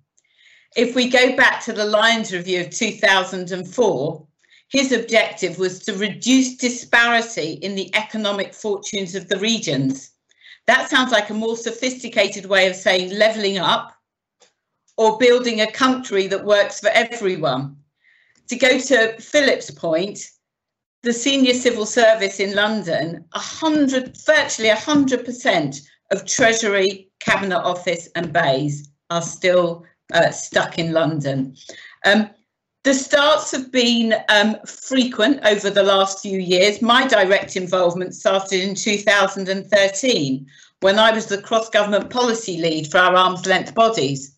If 0.76 0.94
we 0.94 1.08
go 1.08 1.34
back 1.36 1.64
to 1.64 1.72
the 1.72 1.84
Lyons 1.84 2.32
Review 2.32 2.60
of 2.60 2.70
2004, 2.70 4.26
his 4.68 4.92
objective 4.92 5.58
was 5.58 5.80
to 5.80 5.94
reduce 5.94 6.56
disparity 6.56 7.54
in 7.54 7.74
the 7.74 7.92
economic 7.96 8.54
fortunes 8.54 9.14
of 9.14 9.28
the 9.28 9.38
regions. 9.38 10.12
That 10.66 10.88
sounds 10.88 11.10
like 11.10 11.30
a 11.30 11.34
more 11.34 11.56
sophisticated 11.56 12.46
way 12.46 12.68
of 12.68 12.76
saying 12.76 13.10
levelling 13.10 13.58
up 13.58 13.92
or 14.96 15.18
building 15.18 15.60
a 15.60 15.72
country 15.72 16.28
that 16.28 16.44
works 16.44 16.78
for 16.78 16.90
everyone. 16.90 17.76
To 18.48 18.56
go 18.56 18.78
to 18.78 19.20
Philip's 19.20 19.70
point, 19.70 20.30
the 21.02 21.12
senior 21.12 21.54
civil 21.54 21.86
service 21.86 22.38
in 22.38 22.54
London, 22.54 23.24
100, 23.32 24.16
virtually 24.24 24.68
100% 24.68 25.80
of 26.10 26.26
Treasury, 26.26 27.08
Cabinet 27.20 27.60
Office, 27.60 28.08
and 28.14 28.32
BEIS 28.32 28.88
are 29.10 29.22
still 29.22 29.84
uh, 30.12 30.30
stuck 30.30 30.78
in 30.78 30.92
London. 30.92 31.56
Um, 32.04 32.30
the 32.82 32.94
starts 32.94 33.50
have 33.52 33.70
been 33.70 34.14
um, 34.30 34.56
frequent 34.66 35.40
over 35.44 35.68
the 35.68 35.82
last 35.82 36.20
few 36.20 36.38
years. 36.38 36.80
My 36.80 37.06
direct 37.06 37.54
involvement 37.54 38.14
started 38.14 38.62
in 38.62 38.74
2013 38.74 40.46
when 40.80 40.98
I 40.98 41.12
was 41.12 41.26
the 41.26 41.42
cross 41.42 41.68
government 41.68 42.08
policy 42.08 42.56
lead 42.56 42.90
for 42.90 42.98
our 42.98 43.14
arm's 43.14 43.44
length 43.44 43.74
bodies. 43.74 44.34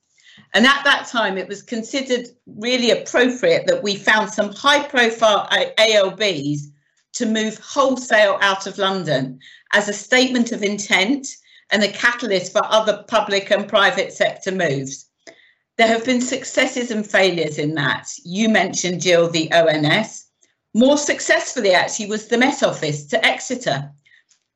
And 0.55 0.67
at 0.67 0.83
that 0.85 1.07
time, 1.07 1.38
it 1.38 1.49
was 1.49 1.62
considered 1.62 2.26
really 2.47 2.91
appropriate 2.91 3.67
that 3.69 3.83
we 3.83 3.95
found 3.95 4.31
some 4.31 4.52
high 4.52 4.83
profile 4.88 5.49
ALBs 5.79 6.69
to 7.14 7.26
move 7.26 7.59
wholesale 7.59 8.38
out 8.41 8.67
of 8.67 8.79
London 8.79 9.38
as 9.73 9.88
a 9.88 9.93
statement 9.93 10.50
of 10.50 10.62
intent 10.62 11.29
and 11.73 11.83
a 11.83 11.91
catalyst 11.91 12.52
for 12.52 12.62
other 12.67 13.05
public 13.09 13.50
and 13.50 13.67
private 13.67 14.12
sector 14.12 14.52
moves. 14.52 15.07
There 15.79 15.88
have 15.88 16.05
been 16.05 16.21
successes 16.21 16.91
and 16.91 17.05
failures 17.05 17.59
in 17.59 17.75
that. 17.75 18.09
You 18.25 18.50
mentioned, 18.50 19.00
Jill, 19.00 19.31
the 19.31 19.50
ONS. 19.52 20.26
More 20.75 20.99
successfully, 20.99 21.73
actually, 21.73 22.07
was 22.07 22.29
the 22.29 22.38
Met 22.38 22.62
Office 22.62 23.07
to 23.07 23.25
Exeter. 23.25 23.91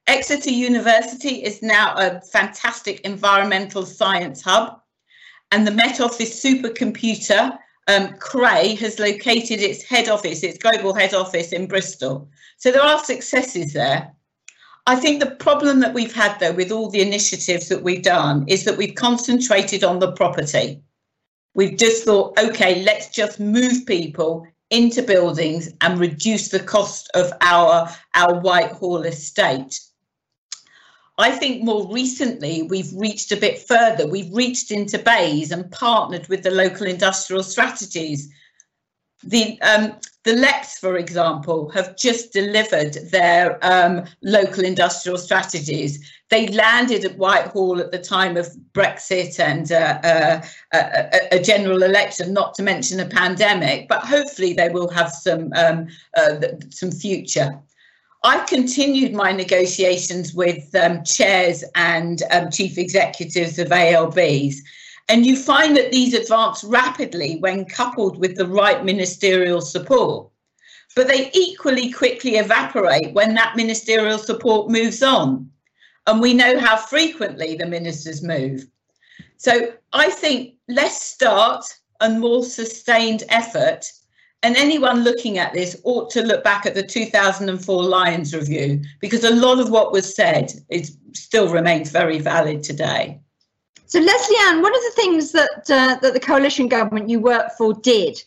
Exeter 0.07 0.51
University 0.51 1.43
is 1.43 1.63
now 1.63 1.95
a 1.97 2.21
fantastic 2.21 3.01
environmental 3.01 3.85
science 3.85 4.43
hub, 4.43 4.81
and 5.51 5.67
the 5.67 5.73
Met 5.73 6.01
Office 6.01 6.43
supercomputer, 6.45 7.59
um, 7.89 8.15
Cray, 8.19 8.75
has 8.77 8.99
located 8.99 9.61
its 9.61 9.83
head 9.83 10.09
office, 10.09 10.43
its 10.43 10.59
global 10.59 10.93
head 10.93 11.15
office 11.15 11.53
in 11.53 11.67
Bristol. 11.67 12.29
So 12.59 12.71
there 12.71 12.83
are 12.83 13.03
successes 13.03 13.73
there. 13.73 14.13
I 14.89 14.95
think 14.95 15.19
the 15.19 15.31
problem 15.31 15.81
that 15.81 15.95
we've 15.95 16.15
had, 16.15 16.39
though, 16.39 16.53
with 16.53 16.71
all 16.71 16.89
the 16.89 17.03
initiatives 17.03 17.69
that 17.69 17.83
we've 17.83 18.03
done 18.03 18.45
is 18.47 18.65
that 18.65 18.77
we've 18.77 18.95
concentrated 18.95 19.83
on 19.83 19.99
the 19.99 20.13
property. 20.13 20.81
We've 21.55 21.77
just 21.77 22.05
thought, 22.05 22.39
okay, 22.39 22.83
let's 22.85 23.09
just 23.09 23.41
move 23.41 23.85
people 23.87 24.47
into 24.71 25.03
buildings 25.03 25.73
and 25.81 25.99
reduce 25.99 26.49
the 26.49 26.61
cost 26.61 27.11
of 27.15 27.33
our, 27.41 27.89
our 28.15 28.41
Whitehall 28.41 29.03
estate. 29.03 29.81
I 31.19 31.31
think 31.31 31.65
more 31.65 31.91
recently 31.93 32.63
we've 32.63 32.93
reached 32.95 33.33
a 33.33 33.37
bit 33.37 33.67
further. 33.67 34.07
We've 34.07 34.33
reached 34.33 34.71
into 34.71 34.99
BEIS 34.99 35.51
and 35.51 35.71
partnered 35.73 36.29
with 36.29 36.43
the 36.43 36.51
local 36.51 36.87
industrial 36.87 37.43
strategies. 37.43 38.29
The 39.23 39.61
um, 39.63 39.95
the 40.25 40.35
LEPs, 40.35 40.79
for 40.79 40.97
example, 40.97 41.71
have 41.71 41.97
just 41.97 42.33
delivered 42.33 42.95
their 43.11 43.59
um, 43.63 44.05
local 44.23 44.65
industrial 44.65 45.19
strategies. 45.19 46.13
They 46.31 46.49
landed 46.49 47.05
at 47.05 47.17
Whitehall 47.17 47.81
at 47.81 47.93
the 47.93 47.99
time 47.99 48.37
of 48.37 48.49
Brexit 48.73 49.39
and 49.39 49.71
uh, 49.71 50.01
uh, 50.03 50.41
a, 50.75 51.37
a, 51.37 51.41
general 51.41 51.85
election, 51.85 52.33
not 52.33 52.55
to 52.55 52.65
mention 52.65 52.99
a 52.99 53.07
pandemic. 53.07 53.89
But 53.89 54.01
hopefully, 54.01 54.53
they 54.53 54.69
will 54.69 54.89
have 54.89 55.13
some 55.13 55.53
um, 55.55 55.87
uh, 56.17 56.41
some 56.71 56.91
future. 56.91 57.59
I 58.25 58.45
continued 58.47 59.13
my 59.13 59.31
negotiations 59.31 60.35
with 60.35 60.75
um, 60.75 61.05
chairs 61.05 61.63
and 61.77 62.23
um, 62.33 62.51
chief 62.51 62.77
executives 62.77 63.61
of 63.61 63.69
ALBs. 63.69 64.57
And 65.09 65.25
you 65.25 65.37
find 65.37 65.77
that 65.77 65.93
these 65.93 66.15
advance 66.15 66.65
rapidly 66.65 67.37
when 67.39 67.65
coupled 67.65 68.19
with 68.19 68.37
the 68.37 68.47
right 68.47 68.85
ministerial 68.85 69.61
support. 69.61 70.29
But 70.97 71.09
they 71.09 71.31
equally 71.33 71.93
quickly 71.93 72.37
evaporate 72.37 73.13
when 73.13 73.35
that 73.35 73.57
ministerial 73.57 74.19
support 74.19 74.71
moves 74.71 75.03
on. 75.03 75.51
And 76.07 76.21
we 76.21 76.35
know 76.35 76.59
how 76.59 76.77
frequently 76.77 77.57
the 77.57 77.67
ministers 77.67 78.23
move. 78.23 78.67
So 79.37 79.73
I 79.93 80.11
think 80.11 80.55
less 80.69 81.03
start 81.03 81.65
and 82.01 82.21
more 82.21 82.45
sustained 82.45 83.25
effort 83.29 83.85
and 84.43 84.57
anyone 84.57 85.03
looking 85.03 85.39
at 85.39 85.53
this 85.53 85.81
ought 85.85 86.11
to 86.11 86.23
look 86.23 86.45
back 86.45 86.67
at 86.67 86.75
the 86.75 86.83
2004 86.83 87.83
Lyons 87.83 88.35
Review 88.35 88.81
because 89.01 89.25
a 89.25 89.35
lot 89.35 89.59
of 89.59 89.71
what 89.71 89.93
was 89.93 90.15
said 90.15 90.53
is 90.69 90.99
still 91.15 91.53
remains 91.53 91.91
very 91.91 92.19
valid 92.19 92.63
today. 92.63 93.21
So, 93.87 94.01
Lesley 94.01 94.37
Ann, 94.47 94.63
one 94.63 94.75
of 94.75 94.83
the 94.83 94.93
things 94.97 95.33
that 95.33 95.71
uh, 95.71 95.97
that 96.01 96.13
the 96.13 96.21
coalition 96.21 96.69
government 96.69 97.09
you 97.09 97.21
worked 97.21 97.53
for 97.57 97.73
did 97.73 98.23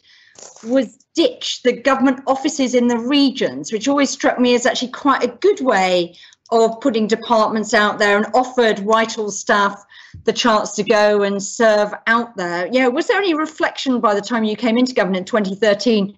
was 0.63 1.03
ditch 1.15 1.63
the 1.63 1.73
government 1.73 2.21
offices 2.27 2.73
in 2.73 2.87
the 2.87 2.97
regions, 2.97 3.73
which 3.73 3.87
always 3.87 4.09
struck 4.09 4.39
me 4.39 4.55
as 4.55 4.65
actually 4.65 4.91
quite 4.91 5.23
a 5.23 5.27
good 5.27 5.59
way 5.59 6.15
of 6.51 6.79
putting 6.79 7.07
departments 7.07 7.73
out 7.73 7.99
there 7.99 8.17
and 8.17 8.25
offered 8.33 8.79
Whitehall 8.79 9.31
staff 9.31 9.85
the 10.23 10.33
chance 10.33 10.71
to 10.75 10.83
go 10.83 11.23
and 11.23 11.43
serve 11.43 11.93
out 12.07 12.35
there. 12.37 12.67
Yeah, 12.71 12.87
was 12.87 13.07
there 13.07 13.17
any 13.17 13.33
reflection 13.33 13.99
by 13.99 14.15
the 14.15 14.21
time 14.21 14.43
you 14.43 14.55
came 14.55 14.77
into 14.77 14.93
government 14.93 15.19
in 15.19 15.25
2013 15.25 16.15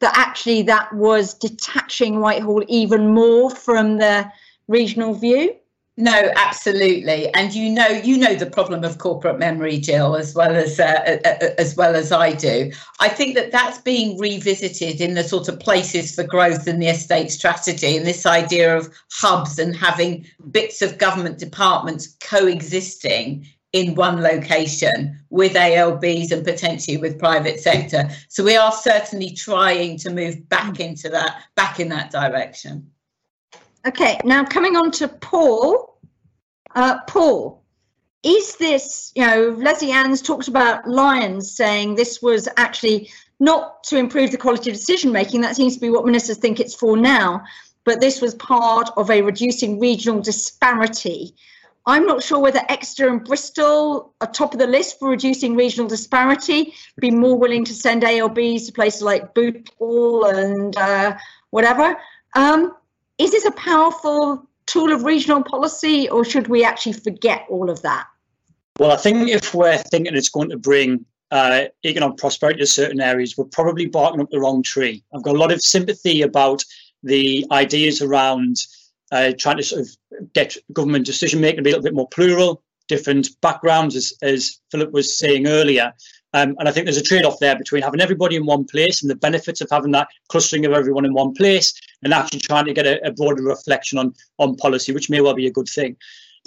that 0.00 0.16
actually 0.16 0.62
that 0.62 0.92
was 0.94 1.34
detaching 1.34 2.20
Whitehall 2.20 2.64
even 2.68 3.12
more 3.12 3.50
from 3.50 3.98
the 3.98 4.30
regional 4.66 5.12
view? 5.12 5.54
No, 6.00 6.30
absolutely, 6.36 7.28
and 7.34 7.52
you 7.52 7.68
know, 7.68 7.88
you 7.88 8.16
know 8.16 8.36
the 8.36 8.46
problem 8.46 8.84
of 8.84 8.98
corporate 8.98 9.40
memory, 9.40 9.78
Jill, 9.78 10.14
as 10.14 10.32
well 10.32 10.54
as 10.54 10.78
uh, 10.78 11.18
as 11.58 11.74
well 11.74 11.96
as 11.96 12.12
I 12.12 12.34
do. 12.34 12.70
I 13.00 13.08
think 13.08 13.34
that 13.34 13.50
that's 13.50 13.78
being 13.78 14.16
revisited 14.16 15.00
in 15.00 15.14
the 15.14 15.24
sort 15.24 15.48
of 15.48 15.58
places 15.58 16.14
for 16.14 16.22
growth 16.22 16.68
in 16.68 16.78
the 16.78 16.86
estate 16.86 17.32
strategy, 17.32 17.96
and 17.96 18.06
this 18.06 18.26
idea 18.26 18.76
of 18.76 18.94
hubs 19.10 19.58
and 19.58 19.74
having 19.74 20.24
bits 20.52 20.82
of 20.82 20.98
government 20.98 21.38
departments 21.38 22.14
coexisting 22.22 23.44
in 23.72 23.96
one 23.96 24.22
location 24.22 25.18
with 25.30 25.56
ALBs 25.56 26.30
and 26.30 26.44
potentially 26.44 26.96
with 26.96 27.18
private 27.18 27.58
sector. 27.58 28.08
So 28.28 28.44
we 28.44 28.56
are 28.56 28.70
certainly 28.70 29.32
trying 29.32 29.98
to 29.98 30.10
move 30.10 30.48
back 30.48 30.78
into 30.78 31.08
that, 31.08 31.42
back 31.56 31.80
in 31.80 31.88
that 31.88 32.12
direction. 32.12 32.88
Okay, 33.86 34.18
now 34.24 34.44
coming 34.44 34.76
on 34.76 34.90
to 34.92 35.08
Paul. 35.08 35.87
Uh, 36.78 37.00
Paul, 37.08 37.60
is 38.22 38.54
this, 38.54 39.10
you 39.16 39.26
know, 39.26 39.48
Lesley 39.58 39.90
Ann's 39.90 40.22
talked 40.22 40.46
about 40.46 40.88
Lyons 40.88 41.50
saying 41.50 41.96
this 41.96 42.22
was 42.22 42.48
actually 42.56 43.10
not 43.40 43.82
to 43.82 43.96
improve 43.96 44.30
the 44.30 44.38
quality 44.38 44.70
of 44.70 44.76
decision 44.76 45.10
making. 45.10 45.40
That 45.40 45.56
seems 45.56 45.74
to 45.74 45.80
be 45.80 45.90
what 45.90 46.06
ministers 46.06 46.36
think 46.36 46.60
it's 46.60 46.76
for 46.76 46.96
now. 46.96 47.42
But 47.82 48.00
this 48.00 48.20
was 48.20 48.36
part 48.36 48.90
of 48.96 49.10
a 49.10 49.22
reducing 49.22 49.80
regional 49.80 50.20
disparity. 50.20 51.34
I'm 51.84 52.06
not 52.06 52.22
sure 52.22 52.38
whether 52.38 52.60
Exeter 52.68 53.08
and 53.08 53.24
Bristol 53.24 54.14
are 54.20 54.30
top 54.30 54.52
of 54.52 54.60
the 54.60 54.66
list 54.68 55.00
for 55.00 55.08
reducing 55.08 55.56
regional 55.56 55.88
disparity, 55.88 56.74
be 57.00 57.10
more 57.10 57.36
willing 57.36 57.64
to 57.64 57.74
send 57.74 58.04
ALBs 58.04 58.66
to 58.66 58.72
places 58.72 59.02
like 59.02 59.34
Bootle 59.34 60.26
and 60.26 60.76
uh, 60.76 61.16
whatever. 61.50 61.96
Um, 62.36 62.76
is 63.18 63.32
this 63.32 63.46
a 63.46 63.50
powerful 63.50 64.48
tool 64.68 64.92
of 64.92 65.04
regional 65.04 65.42
policy, 65.42 66.08
or 66.08 66.24
should 66.24 66.48
we 66.48 66.64
actually 66.64 66.92
forget 66.92 67.46
all 67.48 67.70
of 67.70 67.82
that? 67.82 68.06
Well, 68.78 68.92
I 68.92 68.96
think 68.96 69.28
if 69.28 69.54
we're 69.54 69.78
thinking 69.78 70.14
it's 70.14 70.28
going 70.28 70.50
to 70.50 70.58
bring 70.58 71.04
uh, 71.30 71.64
economic 71.84 72.16
prosperity 72.18 72.60
to 72.60 72.66
certain 72.66 73.00
areas, 73.00 73.36
we're 73.36 73.44
probably 73.46 73.86
barking 73.86 74.20
up 74.20 74.30
the 74.30 74.40
wrong 74.40 74.62
tree. 74.62 75.02
I've 75.14 75.22
got 75.22 75.34
a 75.34 75.38
lot 75.38 75.52
of 75.52 75.60
sympathy 75.60 76.22
about 76.22 76.64
the 77.02 77.44
ideas 77.50 78.02
around 78.02 78.56
uh, 79.10 79.32
trying 79.38 79.56
to 79.56 79.62
sort 79.62 79.82
of 79.82 79.88
get 80.32 80.56
government 80.72 81.06
decision 81.06 81.40
making 81.40 81.62
be 81.62 81.70
a 81.70 81.72
little 81.72 81.84
bit 81.84 81.94
more 81.94 82.08
plural, 82.08 82.62
different 82.88 83.28
backgrounds, 83.40 83.96
as, 83.96 84.12
as 84.22 84.60
Philip 84.70 84.92
was 84.92 85.18
saying 85.18 85.46
earlier. 85.46 85.92
Um, 86.34 86.56
and 86.58 86.68
I 86.68 86.72
think 86.72 86.84
there's 86.84 86.98
a 86.98 87.02
trade 87.02 87.24
off 87.24 87.38
there 87.38 87.56
between 87.56 87.82
having 87.82 88.00
everybody 88.00 88.36
in 88.36 88.44
one 88.44 88.64
place 88.64 89.02
and 89.02 89.10
the 89.10 89.16
benefits 89.16 89.60
of 89.60 89.68
having 89.70 89.92
that 89.92 90.08
clustering 90.28 90.66
of 90.66 90.72
everyone 90.72 91.06
in 91.06 91.14
one 91.14 91.32
place 91.32 91.72
and 92.02 92.12
actually 92.12 92.40
trying 92.40 92.66
to 92.66 92.74
get 92.74 92.86
a, 92.86 93.06
a 93.06 93.12
broader 93.12 93.42
reflection 93.42 93.98
on, 93.98 94.14
on 94.38 94.56
policy, 94.56 94.92
which 94.92 95.08
may 95.08 95.20
well 95.20 95.34
be 95.34 95.46
a 95.46 95.52
good 95.52 95.68
thing. 95.68 95.96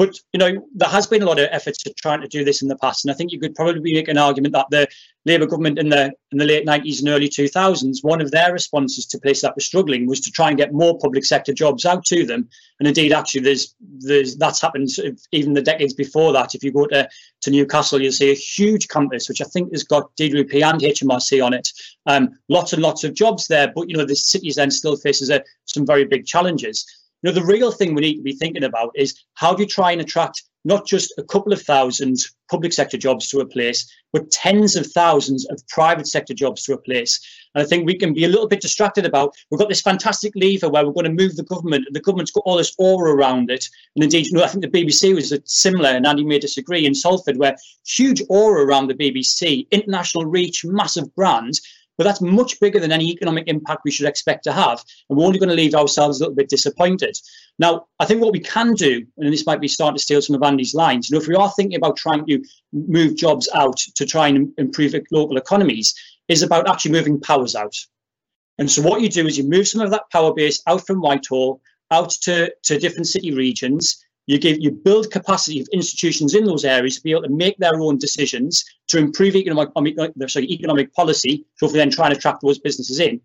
But 0.01 0.19
you 0.33 0.39
know, 0.39 0.67
there 0.73 0.89
has 0.89 1.05
been 1.05 1.21
a 1.21 1.27
lot 1.27 1.37
of 1.37 1.47
efforts 1.51 1.77
to 1.83 1.93
trying 1.93 2.21
to 2.21 2.27
do 2.27 2.43
this 2.43 2.63
in 2.63 2.67
the 2.67 2.75
past, 2.77 3.05
and 3.05 3.11
I 3.11 3.15
think 3.15 3.31
you 3.31 3.39
could 3.39 3.53
probably 3.53 3.93
make 3.93 4.07
an 4.07 4.17
argument 4.17 4.53
that 4.53 4.65
the 4.71 4.87
Labour 5.25 5.45
government 5.45 5.77
in 5.77 5.89
the 5.89 6.11
in 6.31 6.39
the 6.39 6.45
late 6.45 6.65
90s 6.65 7.01
and 7.01 7.09
early 7.09 7.29
2000s, 7.29 7.97
one 8.01 8.19
of 8.19 8.31
their 8.31 8.51
responses 8.51 9.05
to 9.05 9.19
places 9.19 9.43
that 9.43 9.55
were 9.55 9.61
struggling 9.61 10.07
was 10.07 10.19
to 10.21 10.31
try 10.31 10.47
and 10.47 10.57
get 10.57 10.73
more 10.73 10.97
public 10.97 11.23
sector 11.23 11.53
jobs 11.53 11.85
out 11.85 12.03
to 12.05 12.25
them. 12.25 12.49
And 12.79 12.87
indeed, 12.87 13.13
actually, 13.13 13.41
there's 13.41 13.75
there's 13.79 14.37
that's 14.37 14.59
happened 14.59 14.89
even 15.31 15.53
the 15.53 15.61
decades 15.61 15.93
before 15.93 16.33
that. 16.33 16.55
If 16.55 16.63
you 16.63 16.71
go 16.71 16.87
to 16.87 17.07
to 17.41 17.51
Newcastle, 17.51 18.01
you'll 18.01 18.11
see 18.11 18.31
a 18.31 18.33
huge 18.33 18.87
campus, 18.87 19.29
which 19.29 19.41
I 19.41 19.45
think 19.45 19.71
has 19.71 19.83
got 19.83 20.09
DWP 20.15 20.63
and 20.63 20.81
HMRC 20.81 21.45
on 21.45 21.53
it. 21.53 21.69
Um, 22.07 22.39
lots 22.49 22.73
and 22.73 22.81
lots 22.81 23.03
of 23.03 23.13
jobs 23.13 23.45
there, 23.45 23.71
but 23.75 23.87
you 23.87 23.97
know, 23.97 24.05
the 24.05 24.15
cities 24.15 24.55
then 24.55 24.71
still 24.71 24.95
faces 24.95 25.29
a, 25.29 25.43
some 25.65 25.85
very 25.85 26.05
big 26.05 26.25
challenges. 26.25 26.87
You 27.21 27.29
know, 27.29 27.35
the 27.35 27.45
real 27.45 27.71
thing 27.71 27.93
we 27.93 28.01
need 28.01 28.17
to 28.17 28.23
be 28.23 28.33
thinking 28.33 28.63
about 28.63 28.91
is 28.95 29.23
how 29.35 29.53
do 29.53 29.63
you 29.63 29.67
try 29.67 29.91
and 29.91 30.01
attract 30.01 30.43
not 30.63 30.85
just 30.85 31.13
a 31.17 31.23
couple 31.23 31.53
of 31.53 31.61
thousand 31.61 32.17
public 32.49 32.73
sector 32.73 32.97
jobs 32.97 33.29
to 33.29 33.39
a 33.39 33.45
place, 33.45 33.89
but 34.13 34.29
tens 34.31 34.75
of 34.75 34.85
thousands 34.87 35.45
of 35.49 35.61
private 35.69 36.07
sector 36.07 36.33
jobs 36.33 36.63
to 36.63 36.73
a 36.73 36.77
place. 36.77 37.19
And 37.55 37.63
I 37.63 37.65
think 37.65 37.85
we 37.85 37.97
can 37.97 38.13
be 38.13 38.25
a 38.25 38.27
little 38.27 38.47
bit 38.47 38.61
distracted 38.61 39.05
about 39.05 39.33
we've 39.49 39.59
got 39.59 39.69
this 39.69 39.81
fantastic 39.81 40.33
lever 40.35 40.69
where 40.69 40.85
we're 40.85 40.93
going 40.93 41.05
to 41.05 41.23
move 41.23 41.35
the 41.35 41.43
government, 41.43 41.85
and 41.87 41.95
the 41.95 42.01
government's 42.01 42.31
got 42.31 42.43
all 42.45 42.57
this 42.57 42.75
aura 42.77 43.15
around 43.15 43.49
it. 43.49 43.65
And 43.95 44.03
indeed, 44.03 44.27
you 44.27 44.33
know, 44.33 44.43
I 44.43 44.47
think 44.47 44.63
the 44.63 44.69
BBC 44.69 45.15
was 45.15 45.33
similar, 45.45 45.89
and 45.89 46.05
Andy 46.05 46.23
may 46.23 46.39
disagree 46.39 46.85
in 46.85 46.93
Salford, 46.93 47.37
where 47.37 47.55
huge 47.85 48.21
aura 48.29 48.65
around 48.65 48.87
the 48.87 48.95
BBC, 48.95 49.69
international 49.71 50.25
reach, 50.25 50.63
massive 50.63 51.13
brand. 51.15 51.59
But 52.01 52.05
that's 52.05 52.21
much 52.21 52.59
bigger 52.59 52.79
than 52.79 52.91
any 52.91 53.11
economic 53.11 53.47
impact 53.47 53.83
we 53.85 53.91
should 53.91 54.07
expect 54.07 54.45
to 54.45 54.51
have. 54.51 54.83
And 55.07 55.19
we're 55.19 55.27
only 55.27 55.37
going 55.37 55.49
to 55.49 55.55
leave 55.55 55.75
ourselves 55.75 56.19
a 56.19 56.23
little 56.23 56.33
bit 56.33 56.49
disappointed. 56.49 57.15
Now, 57.59 57.85
I 57.99 58.05
think 58.05 58.23
what 58.23 58.33
we 58.33 58.39
can 58.39 58.73
do, 58.73 59.05
and 59.17 59.31
this 59.31 59.45
might 59.45 59.61
be 59.61 59.67
starting 59.67 59.97
to 59.97 60.01
steal 60.01 60.19
some 60.19 60.35
of 60.35 60.41
Andy's 60.41 60.73
lines, 60.73 61.11
you 61.11 61.13
know, 61.13 61.21
if 61.21 61.27
we 61.27 61.35
are 61.35 61.51
thinking 61.51 61.77
about 61.77 61.97
trying 61.97 62.25
to 62.25 62.43
move 62.73 63.17
jobs 63.17 63.47
out 63.53 63.77
to 63.97 64.05
try 64.07 64.29
and 64.29 64.51
improve 64.57 64.95
local 65.11 65.37
economies, 65.37 65.93
is 66.27 66.41
about 66.41 66.67
actually 66.67 66.93
moving 66.93 67.21
powers 67.21 67.53
out. 67.53 67.75
And 68.57 68.71
so 68.71 68.81
what 68.81 69.01
you 69.01 69.09
do 69.09 69.27
is 69.27 69.37
you 69.37 69.47
move 69.47 69.67
some 69.67 69.81
of 69.81 69.91
that 69.91 70.09
power 70.11 70.33
base 70.33 70.59
out 70.65 70.87
from 70.87 71.01
Whitehall, 71.01 71.61
out 71.91 72.09
to, 72.23 72.51
to 72.63 72.79
different 72.79 73.09
city 73.09 73.31
regions, 73.31 74.03
you 74.27 74.37
give 74.37 74.57
you 74.59 74.71
build 74.71 75.11
capacity 75.11 75.59
of 75.59 75.67
institutions 75.73 76.35
in 76.35 76.45
those 76.45 76.65
areas 76.65 76.95
to 76.95 77.03
be 77.03 77.11
able 77.11 77.23
to 77.23 77.29
make 77.29 77.57
their 77.57 77.79
own 77.79 77.97
decisions 77.97 78.63
to 78.87 78.97
improve 78.97 79.35
economic 79.35 79.69
sorry, 80.27 80.51
economic 80.51 80.93
policy, 80.93 81.45
so 81.55 81.65
if 81.65 81.73
we 81.73 81.79
then 81.79 81.89
try 81.89 82.07
and 82.07 82.15
attract 82.15 82.41
those 82.41 82.59
businesses 82.59 82.99
in. 82.99 83.19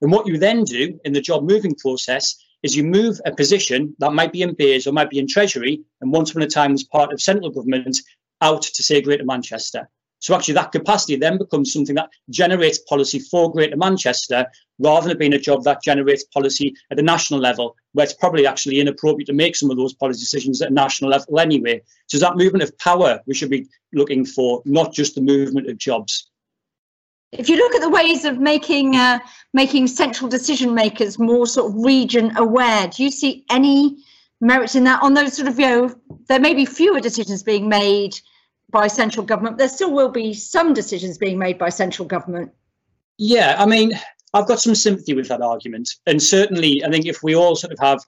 And 0.00 0.12
what 0.12 0.26
you 0.26 0.38
then 0.38 0.64
do 0.64 0.98
in 1.04 1.12
the 1.12 1.20
job 1.20 1.42
moving 1.42 1.74
process 1.74 2.36
is 2.62 2.76
you 2.76 2.84
move 2.84 3.20
a 3.24 3.34
position 3.34 3.94
that 3.98 4.12
might 4.12 4.32
be 4.32 4.42
in 4.42 4.54
BEIS 4.54 4.86
or 4.86 4.92
might 4.92 5.10
be 5.10 5.18
in 5.18 5.28
Treasury, 5.28 5.80
and 6.00 6.12
once 6.12 6.30
upon 6.30 6.42
a 6.42 6.46
time 6.46 6.72
was 6.72 6.84
part 6.84 7.12
of 7.12 7.20
central 7.20 7.50
government, 7.50 7.98
out 8.40 8.62
to 8.62 8.82
say 8.82 9.00
Greater 9.00 9.24
Manchester. 9.24 9.88
So 10.20 10.34
actually, 10.34 10.54
that 10.54 10.72
capacity 10.72 11.16
then 11.16 11.38
becomes 11.38 11.72
something 11.72 11.94
that 11.94 12.10
generates 12.30 12.78
policy 12.80 13.20
for 13.20 13.52
Greater 13.52 13.76
Manchester, 13.76 14.46
rather 14.80 15.08
than 15.08 15.12
it 15.12 15.18
being 15.18 15.32
a 15.34 15.38
job 15.38 15.62
that 15.64 15.82
generates 15.82 16.24
policy 16.24 16.74
at 16.90 16.98
a 16.98 17.02
national 17.02 17.40
level, 17.40 17.76
where 17.92 18.04
it's 18.04 18.14
probably 18.14 18.46
actually 18.46 18.80
inappropriate 18.80 19.26
to 19.28 19.32
make 19.32 19.54
some 19.54 19.70
of 19.70 19.76
those 19.76 19.94
policy 19.94 20.20
decisions 20.20 20.60
at 20.60 20.70
a 20.70 20.74
national 20.74 21.10
level 21.10 21.38
anyway. 21.38 21.80
So 22.06 22.18
that 22.18 22.36
movement 22.36 22.64
of 22.64 22.76
power 22.78 23.20
we 23.26 23.34
should 23.34 23.50
be 23.50 23.68
looking 23.92 24.24
for, 24.24 24.62
not 24.64 24.92
just 24.92 25.14
the 25.14 25.20
movement 25.20 25.68
of 25.68 25.78
jobs. 25.78 26.28
If 27.30 27.48
you 27.48 27.56
look 27.56 27.74
at 27.74 27.82
the 27.82 27.90
ways 27.90 28.24
of 28.24 28.38
making 28.38 28.96
uh, 28.96 29.18
making 29.52 29.86
central 29.88 30.30
decision 30.30 30.74
makers 30.74 31.18
more 31.18 31.46
sort 31.46 31.70
of 31.70 31.84
region 31.84 32.36
aware, 32.36 32.88
do 32.88 33.04
you 33.04 33.10
see 33.10 33.44
any 33.50 33.98
merits 34.40 34.74
in 34.74 34.84
that 34.84 35.02
on 35.02 35.14
those 35.14 35.36
sort 35.36 35.48
of, 35.48 35.58
you 35.58 35.66
know, 35.66 35.94
there 36.28 36.40
may 36.40 36.54
be 36.54 36.64
fewer 36.64 37.00
decisions 37.00 37.42
being 37.42 37.68
made 37.68 38.18
by 38.70 38.86
central 38.86 39.24
government. 39.24 39.58
There 39.58 39.68
still 39.68 39.92
will 39.92 40.10
be 40.10 40.34
some 40.34 40.74
decisions 40.74 41.18
being 41.18 41.38
made 41.38 41.58
by 41.58 41.70
central 41.70 42.06
government. 42.06 42.52
Yeah, 43.16 43.56
I 43.58 43.66
mean, 43.66 43.92
I've 44.34 44.46
got 44.46 44.60
some 44.60 44.74
sympathy 44.74 45.14
with 45.14 45.28
that 45.28 45.42
argument. 45.42 45.88
And 46.06 46.22
certainly, 46.22 46.84
I 46.84 46.90
think 46.90 47.06
if 47.06 47.22
we 47.22 47.34
all 47.34 47.56
sort 47.56 47.72
of 47.72 47.78
have 47.80 48.00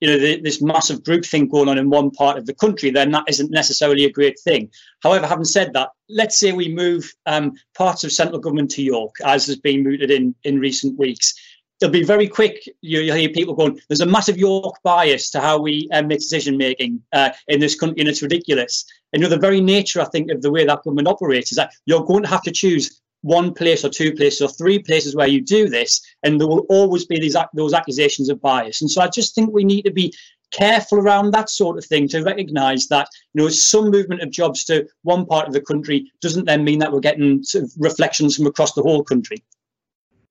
you 0.00 0.08
know, 0.08 0.18
the, 0.18 0.40
this 0.40 0.62
massive 0.62 1.04
group 1.04 1.24
thing 1.24 1.48
going 1.48 1.68
on 1.68 1.78
in 1.78 1.90
one 1.90 2.10
part 2.10 2.38
of 2.38 2.46
the 2.46 2.54
country, 2.54 2.90
then 2.90 3.10
that 3.10 3.24
isn't 3.28 3.50
necessarily 3.50 4.04
a 4.04 4.12
great 4.12 4.38
thing. 4.38 4.70
However, 5.02 5.26
having 5.26 5.44
said 5.44 5.72
that, 5.72 5.90
let's 6.08 6.38
say 6.38 6.52
we 6.52 6.72
move 6.72 7.12
um, 7.26 7.54
parts 7.76 8.04
of 8.04 8.12
central 8.12 8.38
government 8.38 8.70
to 8.72 8.82
York, 8.82 9.16
as 9.24 9.46
has 9.46 9.56
been 9.56 9.82
mooted 9.82 10.10
in 10.10 10.34
in 10.44 10.60
recent 10.60 10.98
weeks. 10.98 11.34
It'll 11.80 11.92
be 11.92 12.04
very 12.04 12.26
quick. 12.26 12.68
You, 12.80 13.06
will 13.06 13.16
hear 13.16 13.28
people 13.28 13.54
going, 13.54 13.80
"There's 13.88 14.00
a 14.00 14.06
massive 14.06 14.36
York 14.36 14.76
bias 14.82 15.30
to 15.30 15.40
how 15.40 15.60
we 15.60 15.88
um, 15.92 16.08
make 16.08 16.20
decision 16.20 16.56
making 16.56 17.02
uh, 17.12 17.30
in 17.48 17.60
this 17.60 17.74
country, 17.74 18.00
and 18.00 18.08
it's 18.08 18.22
ridiculous." 18.22 18.84
And 19.12 19.22
you 19.22 19.28
know, 19.28 19.34
the 19.34 19.40
very 19.40 19.60
nature, 19.60 20.00
I 20.00 20.04
think, 20.06 20.30
of 20.30 20.42
the 20.42 20.50
way 20.50 20.64
that 20.66 20.82
government 20.82 21.08
operates 21.08 21.52
is 21.52 21.56
that 21.56 21.72
you're 21.86 22.04
going 22.04 22.22
to 22.22 22.28
have 22.28 22.42
to 22.42 22.52
choose 22.52 23.00
one 23.22 23.52
place 23.52 23.84
or 23.84 23.88
two 23.88 24.12
places 24.12 24.42
or 24.42 24.48
three 24.48 24.78
places 24.78 25.16
where 25.16 25.26
you 25.26 25.40
do 25.40 25.68
this, 25.68 26.00
and 26.22 26.40
there 26.40 26.46
will 26.46 26.66
always 26.68 27.04
be 27.04 27.18
these 27.18 27.36
those 27.54 27.74
accusations 27.74 28.28
of 28.28 28.40
bias. 28.40 28.80
And 28.80 28.90
so 28.90 29.02
I 29.02 29.08
just 29.08 29.34
think 29.34 29.52
we 29.52 29.64
need 29.64 29.82
to 29.82 29.90
be 29.90 30.14
careful 30.50 30.98
around 30.98 31.32
that 31.32 31.50
sort 31.50 31.76
of 31.76 31.84
thing 31.84 32.08
to 32.08 32.22
recognise 32.22 32.86
that 32.88 33.08
you 33.34 33.42
know 33.42 33.48
some 33.48 33.90
movement 33.90 34.22
of 34.22 34.30
jobs 34.30 34.64
to 34.64 34.86
one 35.02 35.26
part 35.26 35.46
of 35.46 35.52
the 35.52 35.60
country 35.60 36.10
doesn't 36.20 36.46
then 36.46 36.64
mean 36.64 36.78
that 36.78 36.92
we're 36.92 37.00
getting 37.00 37.42
sort 37.42 37.64
of 37.64 37.72
reflections 37.78 38.36
from 38.36 38.46
across 38.46 38.72
the 38.74 38.82
whole 38.82 39.02
country. 39.02 39.42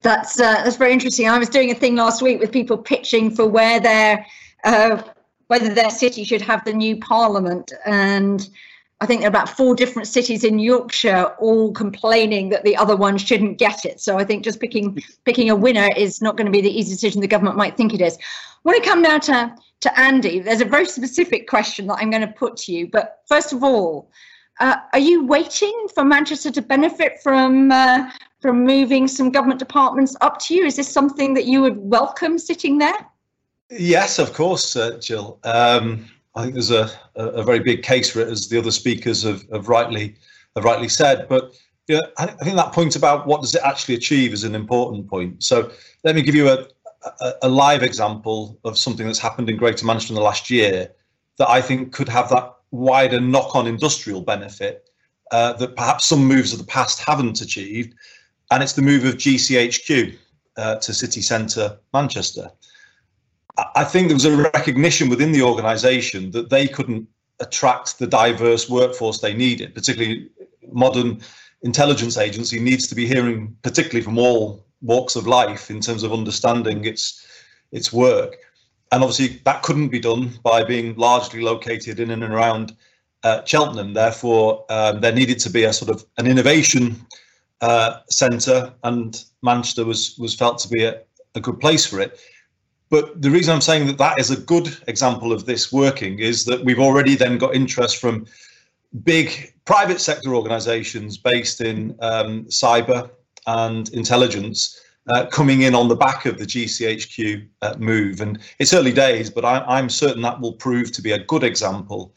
That's 0.01 0.39
uh, 0.39 0.63
that's 0.63 0.77
very 0.77 0.93
interesting. 0.93 1.27
I 1.27 1.38
was 1.38 1.50
doing 1.50 1.72
a 1.72 1.75
thing 1.75 1.96
last 1.96 2.22
week 2.22 2.39
with 2.39 2.51
people 2.51 2.77
pitching 2.77 3.36
for 3.36 3.48
where 3.48 3.79
their 3.79 4.25
uh, 4.63 5.01
whether 5.48 5.74
their 5.74 5.89
city 5.89 6.24
should 6.24 6.42
have 6.42 6.63
the 6.66 6.74
new 6.74 6.98
parliament 6.98 7.72
and 7.86 8.50
I 9.00 9.06
think 9.06 9.22
there 9.22 9.30
are 9.30 9.30
about 9.30 9.50
four 9.50 9.75
different 9.75 10.08
cities 10.08 10.44
in 10.44 10.58
Yorkshire 10.58 11.36
all 11.39 11.72
complaining 11.72 12.50
that 12.50 12.63
the 12.63 12.75
other 12.75 12.96
one 12.96 13.18
shouldn't 13.18 13.60
get 13.60 13.86
it. 13.86 14.01
So 14.01 14.18
I 14.18 14.24
think 14.24 14.44
just 14.44 14.60
picking 14.60 15.04
picking 15.24 15.51
a 15.51 15.56
winner 15.56 15.89
is 15.96 16.20
not 16.20 16.36
going 16.36 16.48
to 16.48 16.51
be 16.51 16.62
the 16.62 16.80
easy 16.80 16.94
decision 16.94 17.22
the 17.22 17.27
government 17.27 17.58
might 17.58 17.77
think 17.77 17.94
it 17.94 18.01
is. 18.01 18.18
Want 18.63 18.84
to 18.84 18.89
come 18.89 19.04
now 19.04 19.20
to, 19.20 19.56
to 19.82 20.00
Andy. 20.00 20.39
There's 20.39 20.62
a 20.62 20.66
very 20.66 20.86
specific 20.86 21.48
question 21.48 21.86
that 21.88 22.00
I'm 22.00 22.10
going 22.10 22.25
to 22.25 22.34
put 22.34 22.58
to 22.58 22.72
you. 22.72 22.88
But 22.88 23.22
first 23.27 23.54
of 23.54 23.63
all, 23.63 24.10
uh, 24.60 24.77
are 24.94 25.00
you 25.00 25.27
waiting 25.27 25.88
for 25.94 26.04
Manchester 26.04 26.50
to 26.50 26.62
benefit 26.63 27.22
from 27.22 27.72
uh, 27.72 28.12
from 28.42 28.66
moving 28.66 29.08
some 29.08 29.30
government 29.30 29.60
departments 29.60 30.16
up 30.22 30.39
to 30.39 30.56
you? 30.56 30.66
Is 30.66 30.75
this 30.75 30.89
something 30.89 31.36
that 31.36 31.46
you 31.46 31.62
would 31.62 31.77
welcome 31.77 32.39
sitting 32.39 32.80
there? 32.80 32.98
Yes, 33.69 34.19
of 34.19 34.33
course, 34.33 34.75
uh, 34.75 34.97
Jill. 35.00 35.39
Um, 35.43 36.05
I 36.36 36.43
think 36.43 36.53
there's 36.53 36.71
a, 36.71 36.89
a 37.15 37.43
very 37.43 37.59
big 37.59 37.83
case 37.83 38.09
for 38.09 38.21
it, 38.21 38.29
as 38.29 38.47
the 38.47 38.57
other 38.59 38.71
speakers 38.71 39.24
have, 39.24 39.43
have 39.51 39.67
rightly 39.67 40.15
have 40.55 40.63
rightly 40.63 40.88
said. 40.88 41.27
But 41.27 41.53
yeah, 41.88 42.01
I, 42.17 42.27
think 42.27 42.55
that 42.55 42.74
point 42.74 42.95
about 42.95 43.27
what 43.27 43.41
does 43.41 43.55
it 43.55 43.62
actually 43.63 43.95
achieve 43.95 44.33
is 44.33 44.43
an 44.43 44.55
important 44.55 45.07
point. 45.07 45.43
So 45.43 45.71
let 46.03 46.15
me 46.15 46.21
give 46.21 46.36
you 46.36 46.50
a, 46.50 46.67
a, 47.21 47.33
a 47.43 47.50
live 47.50 47.83
example 47.83 48.59
of 48.63 48.77
something 48.77 49.05
that's 49.05 49.19
happened 49.19 49.50
in 49.50 49.57
Greater 49.57 49.86
Manchester 49.86 50.12
in 50.12 50.15
the 50.15 50.21
last 50.21 50.50
year 50.50 50.91
that 51.38 51.50
I 51.50 51.62
think 51.62 51.93
could 51.93 52.09
have 52.09 52.29
that 52.29 52.53
wider 52.71 53.19
knock-on 53.19 53.67
industrial 53.67 54.21
benefit 54.21 54.89
uh, 55.31 55.53
that 55.53 55.75
perhaps 55.75 56.05
some 56.05 56.25
moves 56.25 56.53
of 56.53 56.59
the 56.59 56.65
past 56.65 57.00
haven't 57.00 57.41
achieved, 57.41 57.93
and 58.51 58.63
it's 58.63 58.74
the 58.74 58.81
move 58.81 59.05
of 59.05 59.15
GCHQ 59.15 60.15
uh, 60.57 60.75
to 60.75 60.93
city 60.93 61.21
centre 61.21 61.77
Manchester. 61.93 62.50
I 63.75 63.83
think 63.83 64.07
there 64.07 64.15
was 64.15 64.25
a 64.25 64.35
recognition 64.35 65.09
within 65.09 65.31
the 65.31 65.41
organisation 65.41 66.31
that 66.31 66.49
they 66.49 66.67
couldn't 66.67 67.07
attract 67.39 67.99
the 67.99 68.07
diverse 68.07 68.69
workforce 68.69 69.19
they 69.19 69.33
needed, 69.33 69.73
particularly 69.73 70.29
modern 70.72 71.22
intelligence 71.63 72.17
agency 72.17 72.59
needs 72.59 72.87
to 72.87 72.96
be 72.96 73.07
hearing 73.07 73.55
particularly 73.63 74.03
from 74.03 74.17
all 74.17 74.63
walks 74.81 75.15
of 75.15 75.25
life 75.25 75.72
in 75.72 75.79
terms 75.79 76.03
of 76.03 76.13
understanding 76.13 76.85
its 76.85 77.25
its 77.72 77.91
work. 77.91 78.37
And 78.91 79.03
obviously 79.03 79.41
that 79.43 79.63
couldn't 79.63 79.89
be 79.89 80.00
done 80.00 80.31
by 80.43 80.63
being 80.63 80.96
largely 80.96 81.41
located 81.41 82.00
in 82.00 82.11
and 82.11 82.24
around 82.24 82.75
uh, 83.24 83.43
Cheltenham. 83.43 83.93
Therefore 83.93 84.65
um, 84.70 85.01
there 85.01 85.11
needed 85.11 85.39
to 85.39 85.50
be 85.50 85.63
a 85.63 85.74
sort 85.74 85.89
of 85.89 86.05
an 86.17 86.27
innovation 86.27 86.96
uh, 87.61 88.00
centre 88.09 88.72
and 88.83 89.24
Manchester 89.41 89.83
was 89.83 90.15
was 90.20 90.35
felt 90.35 90.59
to 90.59 90.70
be 90.70 90.83
a, 90.83 91.01
a 91.33 91.39
good 91.39 91.59
place 91.59 91.85
for 91.85 92.00
it 92.00 92.20
but 92.89 93.21
the 93.21 93.29
reason 93.29 93.53
I'm 93.53 93.61
saying 93.61 93.87
that 93.87 93.97
that 93.97 94.19
is 94.19 94.31
a 94.31 94.37
good 94.37 94.77
example 94.87 95.31
of 95.31 95.45
this 95.45 95.71
working 95.71 96.19
is 96.19 96.45
that 96.45 96.63
we've 96.63 96.79
already 96.79 97.15
then 97.15 97.37
got 97.37 97.55
interest 97.55 97.97
from 97.97 98.25
big 99.03 99.53
private 99.65 100.00
sector 100.00 100.33
organizations 100.33 101.17
based 101.17 101.61
in 101.61 101.95
um, 102.01 102.45
cyber 102.45 103.09
and 103.45 103.89
intelligence 103.89 104.79
uh, 105.09 105.25
coming 105.27 105.61
in 105.61 105.73
on 105.73 105.87
the 105.87 105.95
back 105.95 106.25
of 106.25 106.37
the 106.37 106.45
GCHQ 106.45 107.47
uh, 107.61 107.75
move. 107.77 108.21
And 108.21 108.39
it's 108.59 108.73
early 108.73 108.91
days, 108.91 109.29
but 109.29 109.45
I, 109.45 109.79
am 109.79 109.89
certain 109.89 110.21
that 110.23 110.39
will 110.39 110.53
prove 110.53 110.91
to 110.93 111.01
be 111.01 111.11
a 111.11 111.23
good 111.23 111.43
example 111.43 112.13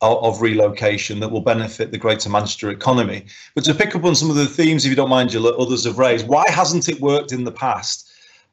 of, 0.00 0.22
of, 0.22 0.42
relocation 0.42 1.20
that 1.20 1.30
will 1.30 1.40
benefit 1.40 1.90
the 1.90 1.98
Greater 1.98 2.28
Manchester 2.28 2.70
economy. 2.70 3.26
But 3.54 3.64
to 3.64 3.74
pick 3.74 3.94
up 3.94 4.04
on 4.04 4.14
some 4.14 4.28
of 4.28 4.36
the 4.36 4.46
themes, 4.46 4.84
if 4.84 4.90
you 4.90 4.96
don't 4.96 5.08
mind, 5.08 5.30
Jill, 5.30 5.46
others 5.60 5.84
have 5.84 5.98
raised, 5.98 6.28
why 6.28 6.44
hasn't 6.48 6.88
it 6.88 7.00
worked 7.00 7.32
in 7.32 7.44
the 7.44 7.52
past? 7.52 8.03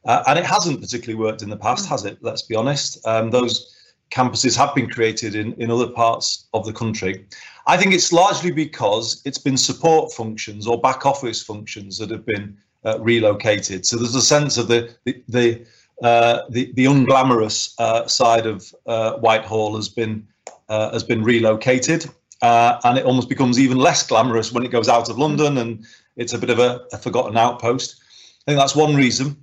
Uh, 0.05 0.23
and 0.27 0.39
it 0.39 0.45
hasn't 0.45 0.81
particularly 0.81 1.19
worked 1.21 1.41
in 1.41 1.49
the 1.49 1.57
past, 1.57 1.87
has 1.87 2.05
it? 2.05 2.17
Let's 2.21 2.41
be 2.41 2.55
honest. 2.55 3.05
Um, 3.05 3.29
those 3.29 3.75
campuses 4.11 4.57
have 4.57 4.75
been 4.75 4.89
created 4.89 5.35
in, 5.35 5.53
in 5.53 5.71
other 5.71 5.87
parts 5.87 6.47
of 6.53 6.65
the 6.65 6.73
country. 6.73 7.25
I 7.67 7.77
think 7.77 7.93
it's 7.93 8.11
largely 8.11 8.51
because 8.51 9.21
it's 9.25 9.37
been 9.37 9.57
support 9.57 10.11
functions 10.11 10.67
or 10.67 10.81
back 10.81 11.05
office 11.05 11.41
functions 11.41 11.97
that 11.99 12.09
have 12.09 12.25
been 12.25 12.57
uh, 12.83 12.99
relocated. 12.99 13.85
So 13.85 13.97
there's 13.97 14.15
a 14.15 14.21
sense 14.21 14.57
of 14.57 14.67
the 14.67 14.93
the 15.05 15.23
the, 15.27 15.65
uh, 16.01 16.41
the, 16.49 16.71
the, 16.73 16.85
unglamorous 16.85 17.75
uh, 17.77 18.07
side 18.07 18.47
of 18.47 18.73
uh, 18.87 19.13
Whitehall 19.17 19.75
has 19.75 19.87
been 19.87 20.27
uh, 20.67 20.91
has 20.91 21.03
been 21.03 21.23
relocated, 21.23 22.09
and 22.41 22.97
it 22.97 23.05
almost 23.05 23.29
becomes 23.29 23.59
even 23.59 23.77
less 23.77 24.07
glamorous 24.07 24.51
when 24.51 24.65
it 24.65 24.71
goes 24.71 24.89
out 24.89 25.09
of 25.09 25.19
London, 25.19 25.59
and 25.59 25.85
it's 26.15 26.33
a 26.33 26.39
bit 26.39 26.49
of 26.49 26.57
a, 26.57 26.81
a 26.91 26.97
forgotten 26.97 27.37
outpost. 27.37 28.01
I 28.47 28.51
think 28.51 28.59
that's 28.59 28.75
one 28.75 28.95
reason. 28.95 29.37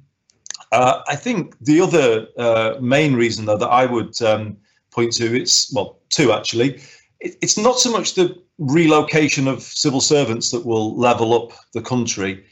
Uh, 0.73 1.03
I 1.09 1.17
think 1.17 1.57
the 1.61 1.81
other 1.81 2.29
uh, 2.37 2.75
main 2.81 3.15
reason, 3.15 3.47
though, 3.47 3.57
that 3.57 3.69
I 3.69 3.87
would 3.87 4.21
um, 4.23 4.57
point 4.91 5.13
to, 5.15 5.35
it's 5.35 5.73
well, 5.73 5.99
two 6.11 6.33
actually. 6.33 6.81
It, 7.21 7.37
it's 7.41 7.57
not 7.57 7.79
so 7.79 7.91
much 7.91 8.15
the 8.15 8.37
relocation 8.59 9.49
of 9.49 9.63
civil 9.63 10.01
servants 10.01 10.51
that 10.51 10.67
will 10.67 10.97
level 10.97 11.33
up 11.35 11.53
the 11.73 11.83
country. 11.83 12.45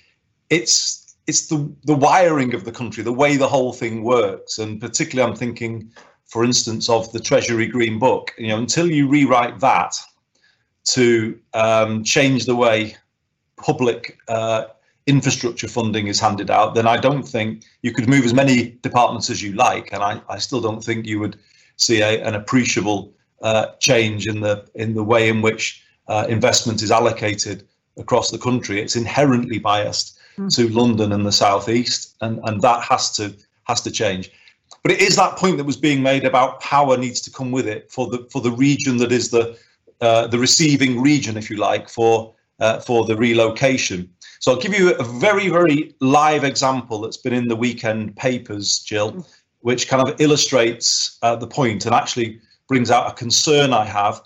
It's 0.50 1.16
it's 1.26 1.48
the 1.48 1.70
the 1.84 1.94
wiring 1.94 2.54
of 2.54 2.64
the 2.64 2.72
country, 2.72 3.02
the 3.02 3.12
way 3.12 3.36
the 3.36 3.48
whole 3.48 3.72
thing 3.72 4.02
works, 4.04 4.58
and 4.58 4.80
particularly 4.80 5.30
I'm 5.30 5.36
thinking, 5.36 5.90
for 6.24 6.44
instance, 6.44 6.88
of 6.88 7.12
the 7.12 7.20
Treasury 7.20 7.66
Green 7.66 7.98
Book. 7.98 8.32
You 8.38 8.48
know, 8.48 8.58
until 8.58 8.90
you 8.90 9.08
rewrite 9.08 9.60
that 9.60 9.94
to 10.90 11.38
um, 11.52 12.04
change 12.04 12.46
the 12.46 12.54
way 12.54 12.96
public 13.56 14.18
uh, 14.28 14.66
infrastructure 15.06 15.68
funding 15.68 16.08
is 16.08 16.20
handed 16.20 16.50
out, 16.50 16.74
then 16.74 16.86
I 16.86 16.96
don't 16.96 17.22
think 17.22 17.64
you 17.82 17.92
could 17.92 18.08
move 18.08 18.24
as 18.24 18.34
many 18.34 18.76
departments 18.82 19.30
as 19.30 19.42
you 19.42 19.52
like, 19.52 19.92
and 19.92 20.02
I, 20.02 20.20
I 20.28 20.38
still 20.38 20.60
don't 20.60 20.82
think 20.82 21.06
you 21.06 21.20
would 21.20 21.38
see 21.76 22.00
a, 22.00 22.22
an 22.22 22.34
appreciable 22.34 23.12
uh, 23.42 23.66
change 23.78 24.26
in 24.26 24.40
the 24.40 24.66
in 24.74 24.94
the 24.94 25.04
way 25.04 25.28
in 25.28 25.42
which 25.42 25.82
uh, 26.08 26.26
investment 26.28 26.82
is 26.82 26.90
allocated 26.90 27.66
across 27.96 28.30
the 28.30 28.38
country. 28.38 28.80
It's 28.80 28.96
inherently 28.96 29.58
biased 29.58 30.18
mm. 30.36 30.54
to 30.56 30.68
London 30.68 31.12
and 31.12 31.24
the 31.24 31.32
southeast, 31.32 32.16
and 32.20 32.40
and 32.44 32.60
that 32.62 32.82
has 32.82 33.12
to 33.16 33.34
has 33.64 33.80
to 33.82 33.90
change. 33.90 34.30
But 34.82 34.92
it 34.92 35.00
is 35.00 35.16
that 35.16 35.36
point 35.36 35.56
that 35.58 35.64
was 35.64 35.76
being 35.76 36.02
made 36.02 36.24
about 36.24 36.60
power 36.60 36.96
needs 36.96 37.20
to 37.22 37.30
come 37.30 37.52
with 37.52 37.68
it 37.68 37.90
for 37.90 38.08
the 38.08 38.26
for 38.30 38.40
the 38.40 38.52
region 38.52 38.96
that 38.98 39.12
is 39.12 39.30
the 39.30 39.56
uh, 40.00 40.26
the 40.26 40.38
receiving 40.38 41.00
region, 41.00 41.36
if 41.36 41.50
you 41.50 41.56
like, 41.56 41.88
for 41.88 42.34
uh, 42.60 42.80
for 42.80 43.04
the 43.04 43.16
relocation. 43.16 44.10
So 44.40 44.52
I'll 44.52 44.60
give 44.60 44.78
you 44.78 44.94
a 44.94 45.04
very, 45.04 45.48
very 45.48 45.94
live 46.00 46.44
example 46.44 47.00
that's 47.00 47.16
been 47.16 47.32
in 47.32 47.48
the 47.48 47.56
weekend 47.56 48.16
papers, 48.16 48.78
Jill, 48.80 49.26
which 49.60 49.88
kind 49.88 50.06
of 50.06 50.20
illustrates 50.20 51.18
uh, 51.22 51.36
the 51.36 51.46
point 51.46 51.86
and 51.86 51.94
actually 51.94 52.40
brings 52.68 52.90
out 52.90 53.10
a 53.10 53.14
concern 53.14 53.72
I 53.72 53.84
have. 53.84 54.20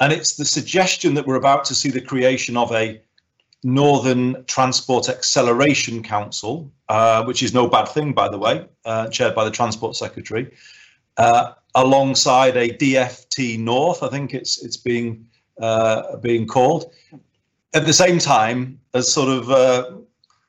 And 0.00 0.12
it's 0.12 0.36
the 0.36 0.44
suggestion 0.44 1.14
that 1.14 1.26
we're 1.26 1.36
about 1.36 1.64
to 1.66 1.74
see 1.74 1.90
the 1.90 2.00
creation 2.00 2.56
of 2.56 2.72
a 2.72 3.00
Northern 3.62 4.42
Transport 4.46 5.08
Acceleration 5.08 6.02
Council, 6.02 6.72
uh, 6.88 7.24
which 7.24 7.42
is 7.42 7.52
no 7.52 7.68
bad 7.68 7.86
thing, 7.88 8.12
by 8.12 8.28
the 8.28 8.38
way, 8.38 8.66
uh, 8.86 9.08
chaired 9.08 9.34
by 9.34 9.44
the 9.44 9.50
Transport 9.50 9.96
Secretary, 9.96 10.50
uh, 11.18 11.52
alongside 11.74 12.56
a 12.56 12.70
DFT 12.70 13.58
North, 13.58 14.02
I 14.02 14.08
think 14.08 14.32
it's 14.32 14.64
it's 14.64 14.78
being 14.78 15.26
uh, 15.60 16.16
being 16.16 16.46
called 16.46 16.90
at 17.74 17.86
the 17.86 17.92
same 17.92 18.18
time 18.18 18.80
as 18.94 19.12
sort 19.12 19.28
of 19.28 19.50
uh, 19.50 19.90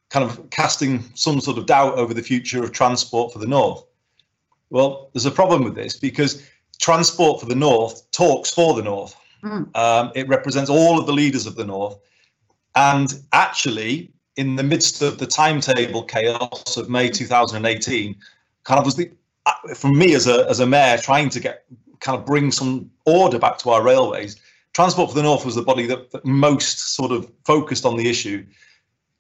kind 0.10 0.26
of 0.26 0.50
casting 0.50 1.04
some 1.14 1.40
sort 1.40 1.58
of 1.58 1.66
doubt 1.66 1.96
over 1.96 2.14
the 2.14 2.24
future 2.24 2.64
of 2.64 2.72
transport 2.72 3.32
for 3.32 3.40
the 3.40 3.48
north. 3.48 3.84
Well, 4.70 5.10
there's 5.14 5.26
a 5.26 5.32
problem 5.32 5.64
with 5.64 5.76
this 5.76 5.98
because 5.98 6.48
Transport 6.82 7.40
for 7.40 7.46
the 7.46 7.56
North 7.56 8.10
talks 8.12 8.52
for 8.52 8.74
the 8.74 8.82
North. 8.82 9.16
Mm. 9.44 9.76
Um, 9.78 10.12
it 10.16 10.28
represents 10.28 10.70
all 10.70 11.00
of 11.00 11.06
the 11.06 11.14
leaders 11.14 11.46
of 11.46 11.56
the 11.56 11.64
North. 11.64 11.98
And 12.76 13.14
actually, 13.34 14.12
in 14.36 14.56
the 14.56 14.64
midst 14.64 15.02
of 15.02 15.20
the 15.20 15.28
timetable 15.28 16.04
chaos 16.04 16.78
of 16.78 16.90
May 16.90 17.10
2018, 17.10 18.16
kind 18.64 18.80
of 18.80 18.86
was 18.86 18.96
the, 18.96 19.12
uh, 19.46 19.74
from 19.76 19.98
me 19.98 20.16
as 20.16 20.28
a, 20.28 20.50
as 20.50 20.60
a 20.60 20.66
mayor 20.66 20.98
trying 20.98 21.30
to 21.30 21.40
get 21.40 21.66
kind 22.00 22.18
of 22.18 22.26
bring 22.26 22.52
some 22.52 22.90
order 23.06 23.38
back 23.38 23.60
to 23.60 23.70
our 23.70 23.84
railways. 23.84 24.38
Transport 24.74 25.10
for 25.10 25.16
the 25.16 25.24
North 25.24 25.46
was 25.46 25.56
the 25.56 25.62
body 25.62 25.86
that, 25.88 26.12
that 26.12 26.26
most 26.26 26.96
sort 26.96 27.12
of 27.12 27.32
focused 27.46 27.86
on 27.86 27.98
the 27.98 28.10
issue, 28.10 28.46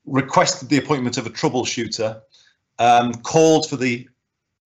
requested 0.06 0.70
the 0.70 0.78
appointment 0.78 1.18
of 1.18 1.26
a 1.26 1.30
troubleshooter, 1.30 2.22
um, 2.80 3.14
called 3.16 3.70
for 3.70 3.76
the 3.76 4.08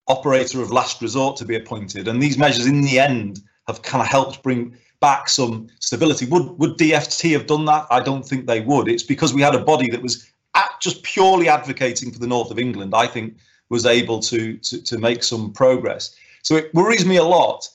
operator 0.07 0.61
of 0.61 0.71
last 0.71 1.01
resort 1.01 1.35
to 1.37 1.45
be 1.45 1.55
appointed. 1.55 2.07
And 2.07 2.21
these 2.21 2.37
measures, 2.37 2.67
in 2.67 2.81
the 2.81 2.99
end, 2.99 3.41
have 3.67 3.81
kind 3.81 4.01
of 4.01 4.07
helped 4.07 4.43
bring 4.43 4.77
back 4.99 5.27
some 5.27 5.67
stability. 5.79 6.25
Would 6.27 6.57
would 6.59 6.77
DFT 6.77 7.31
have 7.33 7.47
done 7.47 7.65
that? 7.65 7.87
I 7.89 7.99
don't 7.99 8.23
think 8.23 8.45
they 8.45 8.61
would. 8.61 8.87
It's 8.87 9.03
because 9.03 9.33
we 9.33 9.41
had 9.41 9.55
a 9.55 9.59
body 9.59 9.89
that 9.89 10.01
was 10.01 10.31
just 10.79 11.03
purely 11.03 11.49
advocating 11.49 12.11
for 12.11 12.19
the 12.19 12.27
north 12.27 12.51
of 12.51 12.59
England. 12.59 12.93
I 12.95 13.07
think 13.07 13.35
was 13.69 13.85
able 13.85 14.19
to 14.19 14.57
to, 14.57 14.81
to 14.83 14.97
make 14.97 15.23
some 15.23 15.51
progress. 15.51 16.15
So 16.43 16.55
it 16.55 16.73
worries 16.73 17.05
me 17.05 17.17
a 17.17 17.23
lot 17.23 17.67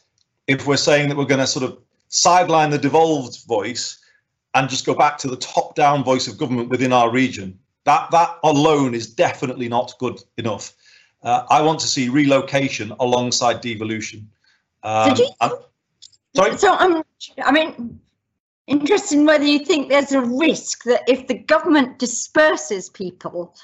if 0.47 0.67
we're 0.67 0.77
saying 0.77 1.09
that 1.09 1.17
we're 1.17 1.25
going 1.25 1.41
to 1.41 1.47
sort 1.47 1.65
of 1.65 1.79
sideline 2.11 2.71
the 2.71 2.79
devolved 2.79 3.45
voice 3.47 3.99
and 4.55 4.69
just 4.69 4.85
go 4.85 4.95
back 4.95 5.17
to 5.17 5.29
the 5.29 5.37
top-down 5.37 6.05
voice 6.05 6.29
of 6.29 6.37
government 6.37 6.69
within 6.69 6.93
our 6.93 7.11
region. 7.11 7.59
That 7.85 8.11
that 8.11 8.39
alone 8.45 8.95
is 8.95 9.07
definitely 9.07 9.69
not 9.69 9.95
good 9.99 10.21
enough. 10.37 10.75
Uh, 11.23 11.45
I 11.51 11.63
want 11.63 11.81
to 11.81 11.87
see 11.87 12.09
relocation 12.09 12.93
alongside 13.01 13.61
devolution. 13.61 14.29
Um, 14.83 15.17
you, 15.17 15.29
sorry. 16.35 16.59
So 16.59 16.75
I'm. 16.75 17.03
I 17.43 17.53
mean, 17.53 18.01
interested 18.67 19.19
in 19.19 19.27
whether 19.27 19.45
you 19.45 19.61
think 19.61 19.89
there's 19.89 20.13
a 20.13 20.21
risk 20.21 20.85
that 20.85 21.03
if 21.09 21.27
the 21.27 21.35
government 21.35 21.99
disperses 21.99 22.91
people, 22.91 23.55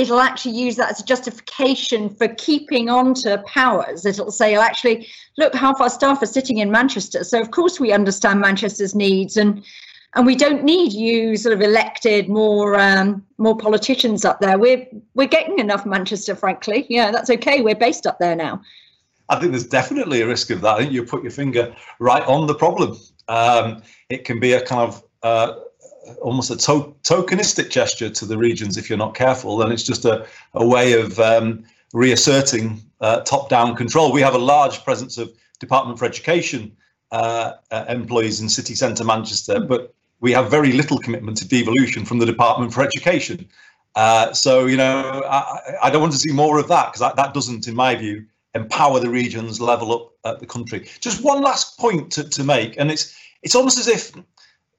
it'll 0.00 0.20
actually 0.20 0.56
use 0.56 0.76
that 0.76 0.90
as 0.90 1.00
a 1.00 1.04
justification 1.04 2.08
for 2.08 2.28
keeping 2.28 2.88
on 2.88 3.14
to 3.14 3.42
powers. 3.46 4.06
It'll 4.06 4.30
say, 4.30 4.56
oh, 4.56 4.62
actually, 4.62 5.06
look, 5.36 5.54
half 5.54 5.80
our 5.80 5.90
staff 5.90 6.22
are 6.22 6.26
sitting 6.26 6.58
in 6.58 6.70
Manchester. 6.70 7.22
So, 7.24 7.40
of 7.40 7.50
course, 7.50 7.78
we 7.78 7.92
understand 7.92 8.40
Manchester's 8.40 8.94
needs 8.94 9.36
and 9.36 9.64
and 10.14 10.26
we 10.26 10.34
don't 10.34 10.64
need 10.64 10.92
you 10.92 11.36
sort 11.36 11.54
of 11.54 11.60
elected 11.60 12.28
more 12.28 12.76
um, 12.78 13.24
more 13.38 13.56
politicians 13.56 14.24
up 14.24 14.40
there. 14.40 14.58
We're 14.58 14.84
we're 15.14 15.28
getting 15.28 15.60
enough 15.60 15.86
Manchester, 15.86 16.34
frankly. 16.34 16.86
Yeah, 16.88 17.12
that's 17.12 17.30
okay. 17.30 17.60
We're 17.60 17.76
based 17.76 18.06
up 18.06 18.18
there 18.18 18.34
now. 18.34 18.60
I 19.28 19.38
think 19.38 19.52
there's 19.52 19.66
definitely 19.68 20.22
a 20.22 20.26
risk 20.26 20.50
of 20.50 20.60
that. 20.62 20.74
I 20.74 20.78
think 20.80 20.92
you 20.92 21.04
put 21.04 21.22
your 21.22 21.30
finger 21.30 21.74
right 22.00 22.24
on 22.24 22.48
the 22.48 22.54
problem. 22.56 22.98
Um, 23.28 23.82
it 24.08 24.24
can 24.24 24.40
be 24.40 24.54
a 24.54 24.66
kind 24.66 24.88
of 24.88 25.04
uh, 25.22 25.60
almost 26.22 26.50
a 26.50 26.56
to- 26.56 26.94
tokenistic 27.02 27.70
gesture 27.70 28.10
to 28.10 28.24
the 28.24 28.38
regions 28.38 28.76
if 28.76 28.88
you're 28.88 28.98
not 28.98 29.14
careful, 29.14 29.62
and 29.62 29.72
it's 29.72 29.82
just 29.82 30.04
a, 30.04 30.26
a 30.54 30.66
way 30.66 31.00
of 31.00 31.18
um, 31.18 31.64
reasserting 31.92 32.82
uh, 33.00 33.20
top-down 33.20 33.76
control. 33.76 34.12
We 34.12 34.20
have 34.22 34.34
a 34.34 34.38
large 34.38 34.84
presence 34.84 35.18
of 35.18 35.32
Department 35.58 35.98
for 35.98 36.04
Education 36.04 36.76
uh, 37.12 37.54
uh 37.72 37.84
employees 37.88 38.40
in 38.40 38.48
city 38.48 38.74
centre 38.74 39.04
Manchester, 39.04 39.58
but 39.60 39.92
we 40.20 40.32
have 40.32 40.50
very 40.50 40.72
little 40.72 40.98
commitment 40.98 41.36
to 41.38 41.48
devolution 41.48 42.04
from 42.04 42.18
the 42.18 42.26
Department 42.26 42.72
for 42.72 42.82
Education. 42.82 43.48
Uh, 43.96 44.32
so, 44.32 44.66
you 44.66 44.76
know, 44.76 45.24
I, 45.28 45.74
I, 45.82 45.90
don't 45.90 46.00
want 46.00 46.12
to 46.12 46.18
see 46.18 46.32
more 46.32 46.58
of 46.58 46.68
that 46.68 46.86
because 46.86 47.00
that, 47.00 47.16
that 47.16 47.34
doesn't, 47.34 47.66
in 47.66 47.74
my 47.74 47.96
view, 47.96 48.24
empower 48.54 49.00
the 49.00 49.10
regions, 49.10 49.60
level 49.60 49.92
up 49.92 50.12
uh, 50.24 50.38
the 50.38 50.46
country. 50.46 50.88
Just 51.00 51.24
one 51.24 51.42
last 51.42 51.76
point 51.78 52.12
to, 52.12 52.28
to 52.28 52.44
make, 52.44 52.78
and 52.78 52.90
it's 52.90 53.16
it's 53.42 53.54
almost 53.54 53.78
as 53.78 53.88
if, 53.88 54.12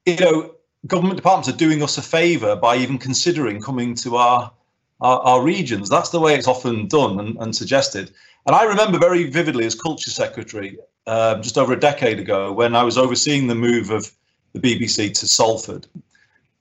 you 0.06 0.16
know, 0.16 0.54
government 0.86 1.16
departments 1.16 1.48
are 1.48 1.56
doing 1.56 1.82
us 1.82 1.98
a 1.98 2.02
favour 2.02 2.56
by 2.56 2.76
even 2.76 2.98
considering 2.98 3.60
coming 3.60 3.94
to 3.94 4.16
our, 4.16 4.52
our, 5.00 5.20
our 5.20 5.42
regions. 5.42 5.88
That's 5.88 6.10
the 6.10 6.20
way 6.20 6.34
it's 6.34 6.48
often 6.48 6.88
done 6.88 7.20
and, 7.20 7.36
and, 7.38 7.54
suggested. 7.54 8.12
And 8.46 8.56
I 8.56 8.64
remember 8.64 8.98
very 8.98 9.30
vividly 9.30 9.64
as 9.64 9.74
culture 9.74 10.10
secretary 10.10 10.78
um, 11.06 11.42
just 11.42 11.58
over 11.58 11.72
a 11.72 11.80
decade 11.80 12.18
ago 12.18 12.52
when 12.52 12.74
I 12.74 12.82
was 12.82 12.98
overseeing 12.98 13.46
the 13.46 13.54
move 13.54 13.90
of 13.90 14.10
the 14.52 14.60
BBC 14.60 15.14
to 15.20 15.28
Salford. 15.28 15.86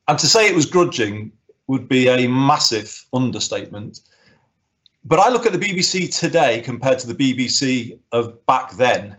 And 0.08 0.20
to 0.20 0.28
say 0.28 0.48
it 0.48 0.56
was 0.56 0.66
grudging 0.66 1.32
would 1.68 1.88
be 1.88 2.08
a 2.08 2.28
massive 2.28 3.06
understatement. 3.14 4.02
But 5.04 5.20
I 5.20 5.30
look 5.30 5.48
at 5.48 5.54
the 5.54 5.58
BBC 5.58 6.16
today 6.18 6.62
compared 6.62 7.00
to 7.00 7.12
the 7.12 7.16
BBC 7.16 7.98
of 8.12 8.46
back 8.46 8.74
then, 8.74 9.16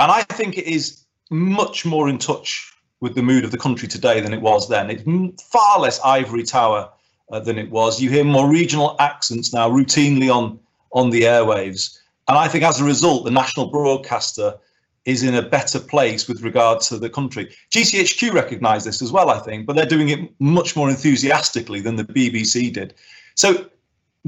and 0.00 0.10
I 0.10 0.22
think 0.22 0.58
it 0.58 0.66
is 0.66 1.04
much 1.30 1.84
more 1.84 2.08
in 2.08 2.18
touch 2.18 2.73
with 3.00 3.14
the 3.14 3.22
mood 3.22 3.44
of 3.44 3.50
the 3.50 3.58
country 3.58 3.88
today 3.88 4.20
than 4.20 4.32
it 4.32 4.40
was 4.40 4.68
then. 4.68 4.90
It's 4.90 5.42
far 5.42 5.80
less 5.80 6.00
ivory 6.04 6.42
tower 6.44 6.90
uh, 7.30 7.40
than 7.40 7.58
it 7.58 7.70
was. 7.70 8.00
You 8.00 8.10
hear 8.10 8.24
more 8.24 8.48
regional 8.48 8.96
accents 8.98 9.52
now 9.52 9.68
routinely 9.68 10.34
on 10.34 10.58
on 10.92 11.10
the 11.10 11.22
airwaves, 11.22 11.98
and 12.28 12.38
I 12.38 12.46
think 12.46 12.62
as 12.62 12.80
a 12.80 12.84
result, 12.84 13.24
the 13.24 13.30
national 13.30 13.66
broadcaster 13.66 14.54
is 15.04 15.22
in 15.22 15.34
a 15.34 15.42
better 15.42 15.78
place 15.78 16.26
with 16.28 16.42
regard 16.42 16.80
to 16.80 16.98
the 16.98 17.10
country. 17.10 17.54
GCHQ 17.70 18.32
recognise 18.32 18.84
this 18.84 19.02
as 19.02 19.12
well, 19.12 19.28
I 19.28 19.38
think, 19.40 19.66
but 19.66 19.76
they're 19.76 19.84
doing 19.84 20.08
it 20.08 20.30
much 20.38 20.76
more 20.76 20.88
enthusiastically 20.88 21.80
than 21.80 21.96
the 21.96 22.04
BBC 22.04 22.72
did. 22.72 22.94
So 23.34 23.68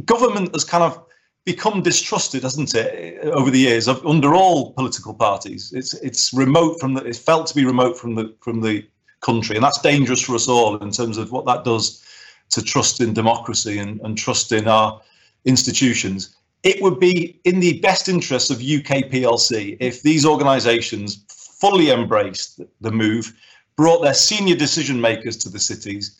government 0.04 0.52
has 0.52 0.64
kind 0.64 0.84
of 0.84 1.05
become 1.46 1.80
distrusted, 1.80 2.42
hasn't 2.42 2.74
it, 2.74 3.24
over 3.28 3.50
the 3.50 3.58
years 3.58 3.88
of, 3.88 4.04
under 4.04 4.34
all 4.34 4.72
political 4.74 5.14
parties. 5.14 5.72
It's 5.72 5.94
it's 5.94 6.34
remote 6.34 6.78
from 6.78 6.92
the 6.92 7.04
it's 7.04 7.18
felt 7.18 7.46
to 7.46 7.54
be 7.54 7.64
remote 7.64 7.96
from 7.98 8.14
the 8.14 8.34
from 8.40 8.60
the 8.60 8.86
country, 9.20 9.56
and 9.56 9.64
that's 9.64 9.80
dangerous 9.80 10.20
for 10.20 10.34
us 10.34 10.48
all 10.48 10.76
in 10.76 10.90
terms 10.90 11.16
of 11.16 11.32
what 11.32 11.46
that 11.46 11.64
does 11.64 12.04
to 12.50 12.62
trust 12.62 13.00
in 13.00 13.14
democracy 13.14 13.78
and, 13.78 14.00
and 14.02 14.18
trust 14.18 14.52
in 14.52 14.68
our 14.68 15.00
institutions 15.46 16.36
it 16.66 16.82
would 16.82 16.98
be 16.98 17.40
in 17.44 17.60
the 17.60 17.78
best 17.78 18.08
interest 18.08 18.50
of 18.50 18.56
UK 18.56 19.08
PLC 19.10 19.76
if 19.78 20.02
these 20.02 20.26
organisations 20.26 21.24
fully 21.28 21.90
embraced 21.90 22.60
the 22.80 22.90
move, 22.90 23.32
brought 23.76 24.02
their 24.02 24.14
senior 24.14 24.56
decision 24.56 25.00
makers 25.00 25.36
to 25.38 25.48
the 25.48 25.60
cities. 25.60 26.18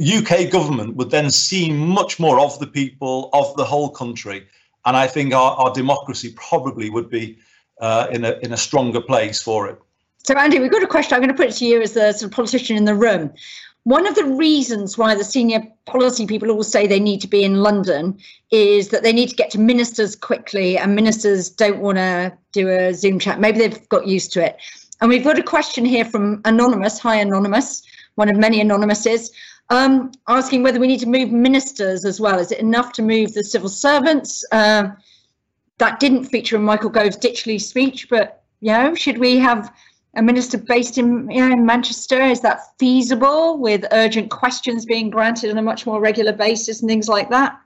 UK 0.00 0.50
government 0.50 0.96
would 0.96 1.10
then 1.10 1.30
see 1.30 1.70
much 1.70 2.18
more 2.18 2.40
of 2.40 2.58
the 2.58 2.66
people, 2.66 3.30
of 3.32 3.54
the 3.56 3.64
whole 3.64 3.90
country. 3.90 4.46
And 4.86 4.96
I 4.96 5.06
think 5.06 5.34
our, 5.34 5.52
our 5.52 5.72
democracy 5.72 6.32
probably 6.36 6.88
would 6.90 7.10
be 7.10 7.38
uh, 7.80 8.06
in, 8.10 8.24
a, 8.24 8.38
in 8.42 8.52
a 8.52 8.56
stronger 8.56 9.00
place 9.00 9.42
for 9.42 9.68
it. 9.68 9.78
So, 10.18 10.34
Andy, 10.34 10.58
we've 10.58 10.72
got 10.72 10.82
a 10.82 10.88
question. 10.88 11.14
I'm 11.14 11.20
going 11.20 11.28
to 11.28 11.36
put 11.36 11.48
it 11.48 11.56
to 11.56 11.66
you 11.66 11.82
as 11.82 11.92
the 11.92 12.12
sort 12.12 12.30
of 12.30 12.34
politician 12.34 12.76
in 12.76 12.84
the 12.84 12.94
room. 12.94 13.32
One 13.84 14.06
of 14.06 14.16
the 14.16 14.24
reasons 14.24 14.98
why 14.98 15.14
the 15.14 15.22
senior 15.22 15.62
policy 15.84 16.26
people 16.26 16.50
all 16.50 16.64
say 16.64 16.88
they 16.88 16.98
need 16.98 17.20
to 17.20 17.28
be 17.28 17.44
in 17.44 17.62
London 17.62 18.18
is 18.50 18.88
that 18.88 19.04
they 19.04 19.12
need 19.12 19.28
to 19.28 19.36
get 19.36 19.50
to 19.52 19.60
ministers 19.60 20.16
quickly, 20.16 20.76
and 20.76 20.96
ministers 20.96 21.48
don't 21.48 21.78
want 21.78 21.98
to 21.98 22.36
do 22.50 22.68
a 22.68 22.92
Zoom 22.92 23.20
chat. 23.20 23.38
Maybe 23.38 23.58
they've 23.60 23.88
got 23.88 24.08
used 24.08 24.32
to 24.32 24.44
it. 24.44 24.56
And 25.00 25.08
we've 25.08 25.22
got 25.22 25.38
a 25.38 25.42
question 25.42 25.84
here 25.84 26.04
from 26.04 26.40
Anonymous. 26.44 26.98
Hi, 26.98 27.16
Anonymous, 27.16 27.84
one 28.16 28.28
of 28.28 28.36
many 28.36 28.60
Anonymouses, 28.60 29.30
um, 29.70 30.12
asking 30.28 30.62
whether 30.62 30.78
we 30.78 30.86
need 30.86 31.00
to 31.00 31.08
move 31.08 31.32
ministers 31.32 32.04
as 32.04 32.20
well. 32.20 32.38
Is 32.38 32.52
it 32.52 32.58
enough 32.58 32.92
to 32.94 33.02
move 33.02 33.34
the 33.34 33.44
civil 33.44 33.68
servants? 33.68 34.44
Uh, 34.52 34.88
that 35.78 36.00
didn't 36.00 36.24
feature 36.24 36.56
in 36.56 36.62
Michael 36.62 36.90
Gove's 36.90 37.16
Ditchley 37.16 37.60
speech, 37.60 38.08
but 38.08 38.42
you 38.60 38.72
know, 38.72 38.94
should 38.94 39.18
we 39.18 39.38
have 39.38 39.72
a 40.16 40.22
minister 40.22 40.56
based 40.56 40.96
in, 40.96 41.30
you 41.30 41.46
know, 41.46 41.52
in 41.52 41.66
Manchester? 41.66 42.22
Is 42.22 42.40
that 42.40 42.60
feasible 42.78 43.58
with 43.58 43.84
urgent 43.92 44.30
questions 44.30 44.86
being 44.86 45.10
granted 45.10 45.50
on 45.50 45.58
a 45.58 45.62
much 45.62 45.86
more 45.86 46.00
regular 46.00 46.32
basis 46.32 46.80
and 46.80 46.88
things 46.88 47.08
like 47.08 47.28
that? 47.30 47.58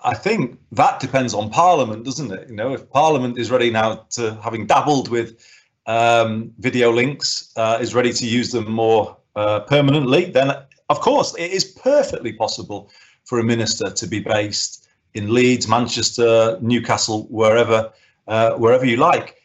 I 0.00 0.14
think 0.14 0.58
that 0.72 1.00
depends 1.00 1.34
on 1.34 1.50
Parliament, 1.50 2.04
doesn't 2.04 2.32
it? 2.32 2.48
You 2.48 2.56
know, 2.56 2.72
if 2.72 2.90
Parliament 2.90 3.38
is 3.38 3.50
ready 3.50 3.70
now 3.70 4.06
to 4.10 4.34
having 4.42 4.66
dabbled 4.66 5.08
with 5.08 5.44
um, 5.86 6.52
video 6.58 6.92
links, 6.92 7.52
uh, 7.56 7.78
is 7.80 7.94
ready 7.94 8.12
to 8.12 8.26
use 8.26 8.50
them 8.50 8.70
more 8.70 9.16
uh, 9.36 9.60
permanently, 9.60 10.26
then 10.26 10.52
of 10.88 11.00
course 11.00 11.34
it 11.36 11.50
is 11.50 11.64
perfectly 11.64 12.32
possible 12.32 12.90
for 13.24 13.38
a 13.38 13.44
minister 13.44 13.90
to 13.90 14.06
be 14.06 14.20
based 14.20 14.86
in 15.14 15.32
Leeds, 15.32 15.66
Manchester, 15.66 16.58
Newcastle, 16.60 17.26
wherever, 17.30 17.90
uh, 18.28 18.52
wherever 18.52 18.84
you 18.84 18.98
like. 18.98 19.36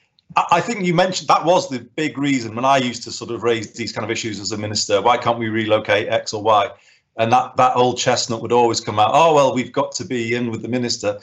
I 0.51 0.61
think 0.61 0.85
you 0.85 0.93
mentioned 0.93 1.27
that 1.27 1.43
was 1.43 1.69
the 1.69 1.79
big 1.79 2.17
reason 2.17 2.55
when 2.55 2.65
I 2.65 2.77
used 2.77 3.03
to 3.03 3.11
sort 3.11 3.31
of 3.31 3.43
raise 3.43 3.73
these 3.73 3.91
kind 3.91 4.05
of 4.05 4.11
issues 4.11 4.39
as 4.39 4.51
a 4.51 4.57
minister. 4.57 5.01
Why 5.01 5.17
can't 5.17 5.39
we 5.39 5.49
relocate 5.49 6.07
X 6.07 6.33
or 6.33 6.41
Y? 6.41 6.69
And 7.17 7.31
that 7.33 7.57
that 7.57 7.75
old 7.75 7.97
chestnut 7.97 8.41
would 8.41 8.53
always 8.53 8.79
come 8.79 8.97
out. 8.97 9.11
Oh 9.13 9.33
well, 9.33 9.53
we've 9.53 9.73
got 9.73 9.91
to 9.93 10.05
be 10.05 10.35
in 10.35 10.49
with 10.49 10.61
the 10.61 10.69
minister. 10.69 11.19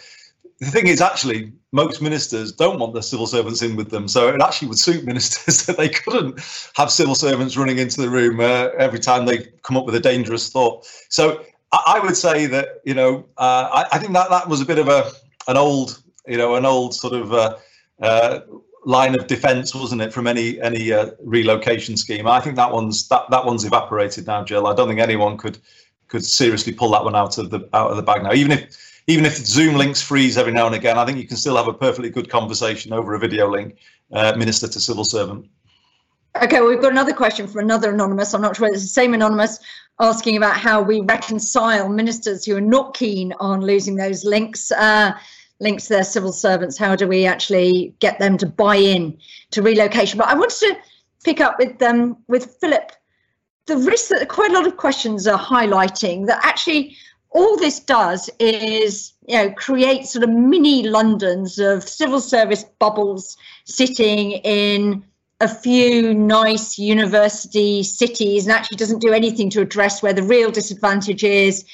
The 0.61 0.67
thing 0.67 0.89
is, 0.89 1.01
actually, 1.01 1.53
most 1.71 2.03
ministers 2.03 2.51
don't 2.51 2.81
want 2.81 2.93
their 2.93 3.03
civil 3.03 3.27
servants 3.27 3.63
in 3.63 3.77
with 3.77 3.91
them. 3.91 4.09
So 4.09 4.29
it 4.29 4.43
actually 4.43 4.69
would 4.69 4.79
suit 4.79 5.05
ministers 5.05 5.63
that 5.67 5.77
they 5.77 5.89
couldn't 5.89 6.41
have 6.75 6.91
civil 6.91 7.15
servants 7.15 7.57
running 7.57 7.79
into 7.79 8.01
the 8.01 8.11
room 8.11 8.41
uh, 8.41 8.71
every 8.79 8.99
time 8.99 9.25
they 9.25 9.47
come 9.63 9.77
up 9.77 9.87
with 9.87 9.95
a 9.95 10.01
dangerous 10.01 10.51
thought. 10.51 10.87
So 11.11 11.45
I, 11.73 11.83
I 11.97 12.01
would 12.01 12.17
say 12.17 12.47
that 12.47 12.81
you 12.85 12.95
know 12.95 13.27
uh, 13.37 13.69
I, 13.73 13.97
I, 13.97 13.99
think 13.99 14.13
that 14.15 14.31
that 14.31 14.49
was 14.49 14.61
a 14.61 14.67
bit 14.67 14.79
of 14.79 14.89
a 14.89 15.11
an 15.47 15.57
old 15.57 16.03
you 16.27 16.37
know 16.37 16.57
an 16.57 16.65
old 16.65 16.95
sort 16.95 17.13
of 17.13 17.33
uh, 17.33 17.57
uh, 18.03 18.41
line 18.85 19.19
of 19.19 19.27
defence, 19.27 19.75
wasn't 19.75 20.01
it, 20.01 20.13
from 20.13 20.27
any 20.27 20.61
any 20.61 20.93
uh, 20.93 21.11
relocation 21.23 21.97
scheme? 21.97 22.27
I 22.27 22.41
think 22.41 22.57
that 22.57 22.73
one's 22.73 23.07
that 23.09 23.31
that 23.31 23.45
one's 23.45 23.65
evaporated 23.65 24.27
now, 24.27 24.45
Jill. 24.45 24.67
I 24.67 24.75
don't 24.75 24.89
think 24.89 25.01
anyone 25.01 25.37
could 25.37 25.59
could 26.09 26.25
seriously 26.25 26.73
pull 26.73 26.91
that 26.91 27.05
one 27.05 27.15
out 27.15 27.39
of 27.39 27.51
the 27.51 27.69
out 27.75 27.91
of 27.91 27.97
the 27.97 28.03
bag 28.03 28.23
now. 28.23 28.33
Even 28.33 28.53
if 28.53 28.88
even 29.09 29.25
if 29.25 29.37
Zoom 29.37 29.75
links 29.75 30.03
freeze 30.03 30.37
every 30.37 30.53
now 30.53 30.67
and 30.67 30.75
again, 30.75 30.99
I 30.99 31.07
think 31.07 31.19
you 31.19 31.27
can 31.27 31.39
still 31.39 31.57
have 31.57 31.67
a 31.67 31.73
perfectly 31.73 32.11
good 32.11 32.29
conversation 32.29 32.93
over 32.93 33.15
a 33.15 33.19
video 33.19 33.51
link, 33.51 33.77
uh, 34.13 34.35
minister 34.37 34.69
to 34.69 34.79
civil 34.79 35.03
servant. 35.03 35.49
Okay, 36.43 36.61
well, 36.61 36.69
we've 36.69 36.81
got 36.81 36.93
another 36.93 37.15
question 37.15 37.49
from 37.49 37.63
another 37.63 37.91
anonymous. 37.91 38.35
I'm 38.35 38.43
not 38.43 38.55
sure 38.55 38.69
it's 38.69 38.83
the 38.83 38.89
same 38.89 39.15
anonymous 39.15 39.59
asking 39.99 40.37
about 40.37 40.59
how 40.59 40.83
we 40.83 41.01
reconcile 41.01 41.89
ministers 41.89 42.45
who 42.45 42.57
are 42.57 42.61
not 42.61 42.95
keen 42.95 43.33
on 43.41 43.63
losing 43.63 43.97
those 43.97 44.25
links. 44.25 44.71
Uh, 44.71 45.13
links 45.61 45.89
to 45.89 45.95
their 45.95 46.05
civil 46.05 46.33
servants. 46.33 46.79
How 46.79 46.95
do 46.95 47.09
we 47.09 47.27
actually 47.27 47.93
get 47.99 48.21
them 48.21 48.39
to 48.39 48.47
buy 48.47 48.77
in 48.77 49.19
to 49.51 49.61
relocation? 49.61 50.17
But 50.17 50.29
I 50.29 50.35
wanted 50.35 50.57
to 50.61 50.77
pick 51.25 51.41
up 51.41 51.59
with 51.59 51.83
um, 51.83 52.17
with 52.29 52.57
Philip 52.61 52.93
the 53.69 53.77
risk 53.77 54.09
that 54.09 54.29
quite 54.29 54.51
a 54.51 54.55
lot 54.55 54.67
of 54.67 54.77
questions 54.77 55.27
are 55.27 55.39
highlighting 55.39 56.27
that 56.27 56.41
actually 56.43 56.97
all 57.31 57.57
this 57.57 57.81
does 57.81 58.31
is 58.39 59.13
you 59.27 59.37
know 59.37 59.51
create 59.51 60.07
sort 60.07 60.25
of 60.25 60.31
mini 60.31 60.89
londons 60.89 61.59
of 61.59 61.87
civil 61.89 62.21
service 62.21 62.65
bubbles 62.79 63.37
sitting 63.65 64.33
in 64.33 65.05
a 65.41 65.49
few 65.49 66.15
nice 66.15 66.79
university 66.79 67.83
cities 67.83 68.47
and 68.47 68.53
actually 68.53 68.77
doesn't 68.77 69.01
do 69.01 69.13
anything 69.13 69.49
to 69.51 69.61
address 69.61 70.03
where 70.03 70.13
the 70.13 70.23
real 70.23 70.51
disadvantage 70.51 71.23
is 71.23 71.65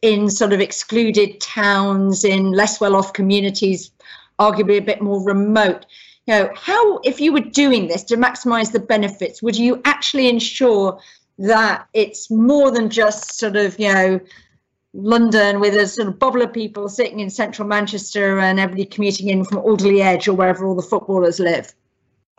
in 0.00 0.30
sort 0.30 0.52
of 0.52 0.60
excluded 0.60 1.38
towns 1.40 2.24
in 2.24 2.52
less 2.52 2.80
well 2.80 2.96
off 2.96 3.12
communities 3.12 3.90
arguably 4.38 4.78
a 4.78 4.82
bit 4.82 5.02
more 5.02 5.22
remote. 5.22 5.84
You 6.26 6.34
know 6.34 6.50
how 6.56 6.98
if 6.98 7.20
you 7.20 7.32
were 7.32 7.40
doing 7.40 7.88
this 7.88 8.04
to 8.04 8.16
maximize 8.16 8.72
the 8.72 8.80
benefits 8.80 9.42
would 9.42 9.56
you 9.56 9.82
actually 9.84 10.28
ensure 10.28 10.98
that 11.38 11.86
it's 11.92 12.30
more 12.30 12.70
than 12.70 12.88
just 12.88 13.38
sort 13.38 13.56
of 13.56 13.78
you 13.78 13.92
know 13.92 14.20
London 14.92 15.60
with 15.60 15.74
a 15.74 15.86
sort 15.86 16.08
of 16.08 16.18
bubble 16.18 16.42
of 16.42 16.52
people 16.52 16.88
sitting 16.88 17.20
in 17.20 17.30
central 17.30 17.66
Manchester 17.66 18.40
and 18.40 18.58
everybody 18.58 18.84
commuting 18.84 19.28
in 19.28 19.44
from 19.44 19.58
Alderley 19.58 20.02
Edge 20.02 20.26
or 20.26 20.34
wherever 20.34 20.66
all 20.66 20.74
the 20.74 20.82
footballers 20.82 21.38
live? 21.38 21.72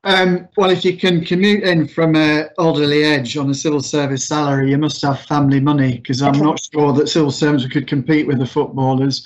Um, 0.03 0.47
well, 0.57 0.71
if 0.71 0.83
you 0.83 0.97
can 0.97 1.23
commute 1.23 1.63
in 1.63 1.87
from 1.87 2.15
uh, 2.15 2.45
Alderley 2.57 3.03
Edge 3.03 3.37
on 3.37 3.51
a 3.51 3.53
civil 3.53 3.81
service 3.81 4.27
salary, 4.27 4.71
you 4.71 4.77
must 4.77 5.01
have 5.03 5.21
family 5.21 5.59
money 5.59 5.97
because 5.97 6.23
I'm 6.23 6.39
not 6.39 6.59
sure 6.73 6.91
that 6.93 7.07
civil 7.07 7.29
servants 7.29 7.67
could 7.67 7.87
compete 7.87 8.25
with 8.25 8.39
the 8.39 8.47
footballers. 8.47 9.25